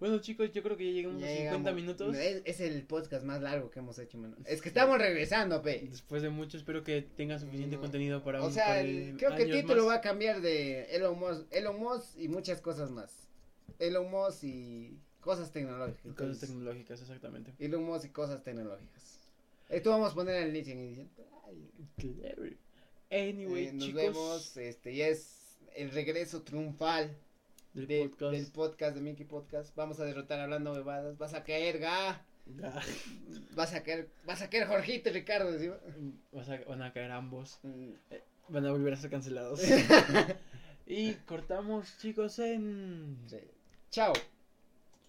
Bueno, 0.00 0.18
chicos, 0.18 0.52
yo 0.52 0.62
creo 0.62 0.76
que 0.76 0.84
ya 0.86 0.90
llegamos 0.92 1.20
Ya 1.22 1.28
a 1.28 1.30
50 1.30 1.56
llegamos. 1.70 1.74
minutos. 1.74 2.16
Es, 2.16 2.42
es 2.44 2.60
el 2.60 2.82
podcast 2.82 3.24
más 3.24 3.40
largo 3.40 3.70
que 3.70 3.78
hemos 3.78 3.98
hecho, 3.98 4.18
mano. 4.18 4.36
Es 4.44 4.60
que 4.60 4.68
estamos 4.68 4.98
regresando, 4.98 5.62
pe. 5.62 5.86
Después 5.88 6.20
de 6.22 6.28
mucho, 6.30 6.58
espero 6.58 6.82
que 6.82 7.00
tengan 7.02 7.40
suficiente 7.40 7.76
Mm, 7.78 7.80
contenido 7.80 8.22
para 8.22 8.42
O 8.42 8.48
un 8.48 8.52
sea, 8.52 8.80
el- 8.80 9.16
creo 9.16 9.34
que 9.36 9.44
el 9.44 9.52
título 9.52 9.84
más. 9.84 9.92
va 9.92 9.94
a 9.96 10.00
cambiar 10.02 10.40
de 10.42 10.84
Elon 10.94 11.18
Musk, 11.18 11.46
Elon 11.50 11.78
Musk 11.78 12.18
y 12.18 12.28
muchas 12.28 12.60
cosas 12.60 12.90
más. 12.90 13.28
Elon 13.78 14.10
Musk 14.10 14.44
y 14.44 14.98
cosas 15.24 15.50
tecnológicas. 15.50 16.14
Cosas 16.14 16.38
tecnológicas, 16.40 17.00
exactamente. 17.00 17.52
Elon 17.58 17.82
Musk 17.84 18.04
y 18.06 18.08
cosas 18.10 18.42
tecnológicas. 18.42 19.18
Esto 19.68 19.90
vamos 19.90 20.12
a 20.12 20.14
poner 20.14 20.42
al 20.42 20.50
inicio 20.50 20.74
en 20.74 20.80
edición. 20.80 21.10
Ay, 21.46 21.68
Claro. 21.96 22.42
Anyway, 23.10 23.66
eh, 23.68 23.72
nos 23.72 23.84
chicos, 23.84 24.02
vemos, 24.02 24.56
este, 24.56 24.94
ya 24.94 25.08
es 25.08 25.56
el 25.76 25.90
regreso 25.90 26.42
triunfal 26.42 27.16
del 27.72 27.86
de- 27.86 28.08
podcast. 28.08 28.32
del 28.32 28.46
podcast 28.52 28.94
de 28.96 29.00
Mickey 29.02 29.24
Podcast. 29.26 29.74
Vamos 29.76 29.98
a 30.00 30.04
derrotar 30.04 30.40
hablando 30.40 30.72
bebadas. 30.74 31.16
Vas 31.18 31.34
a 31.34 31.42
caer, 31.44 31.78
ga. 31.78 32.22
Vas 33.54 33.72
a 33.72 33.82
caer, 33.82 34.10
vas 34.26 34.42
a 34.42 34.50
caer 34.50 34.66
Jorgito 34.66 35.08
y 35.08 35.12
Ricardo. 35.12 35.50
vas 36.32 36.48
a- 36.50 36.62
van 36.68 36.82
a 36.82 36.92
caer 36.92 37.10
ambos. 37.10 37.58
Mm. 37.62 37.92
Van 38.48 38.66
a 38.66 38.70
volver 38.72 38.92
a 38.92 38.96
ser 38.96 39.10
cancelados. 39.10 39.60
y 40.86 41.14
cortamos, 41.26 41.96
chicos, 41.98 42.38
en... 42.38 43.16
Sí. 43.26 43.38
Chao. 43.90 44.12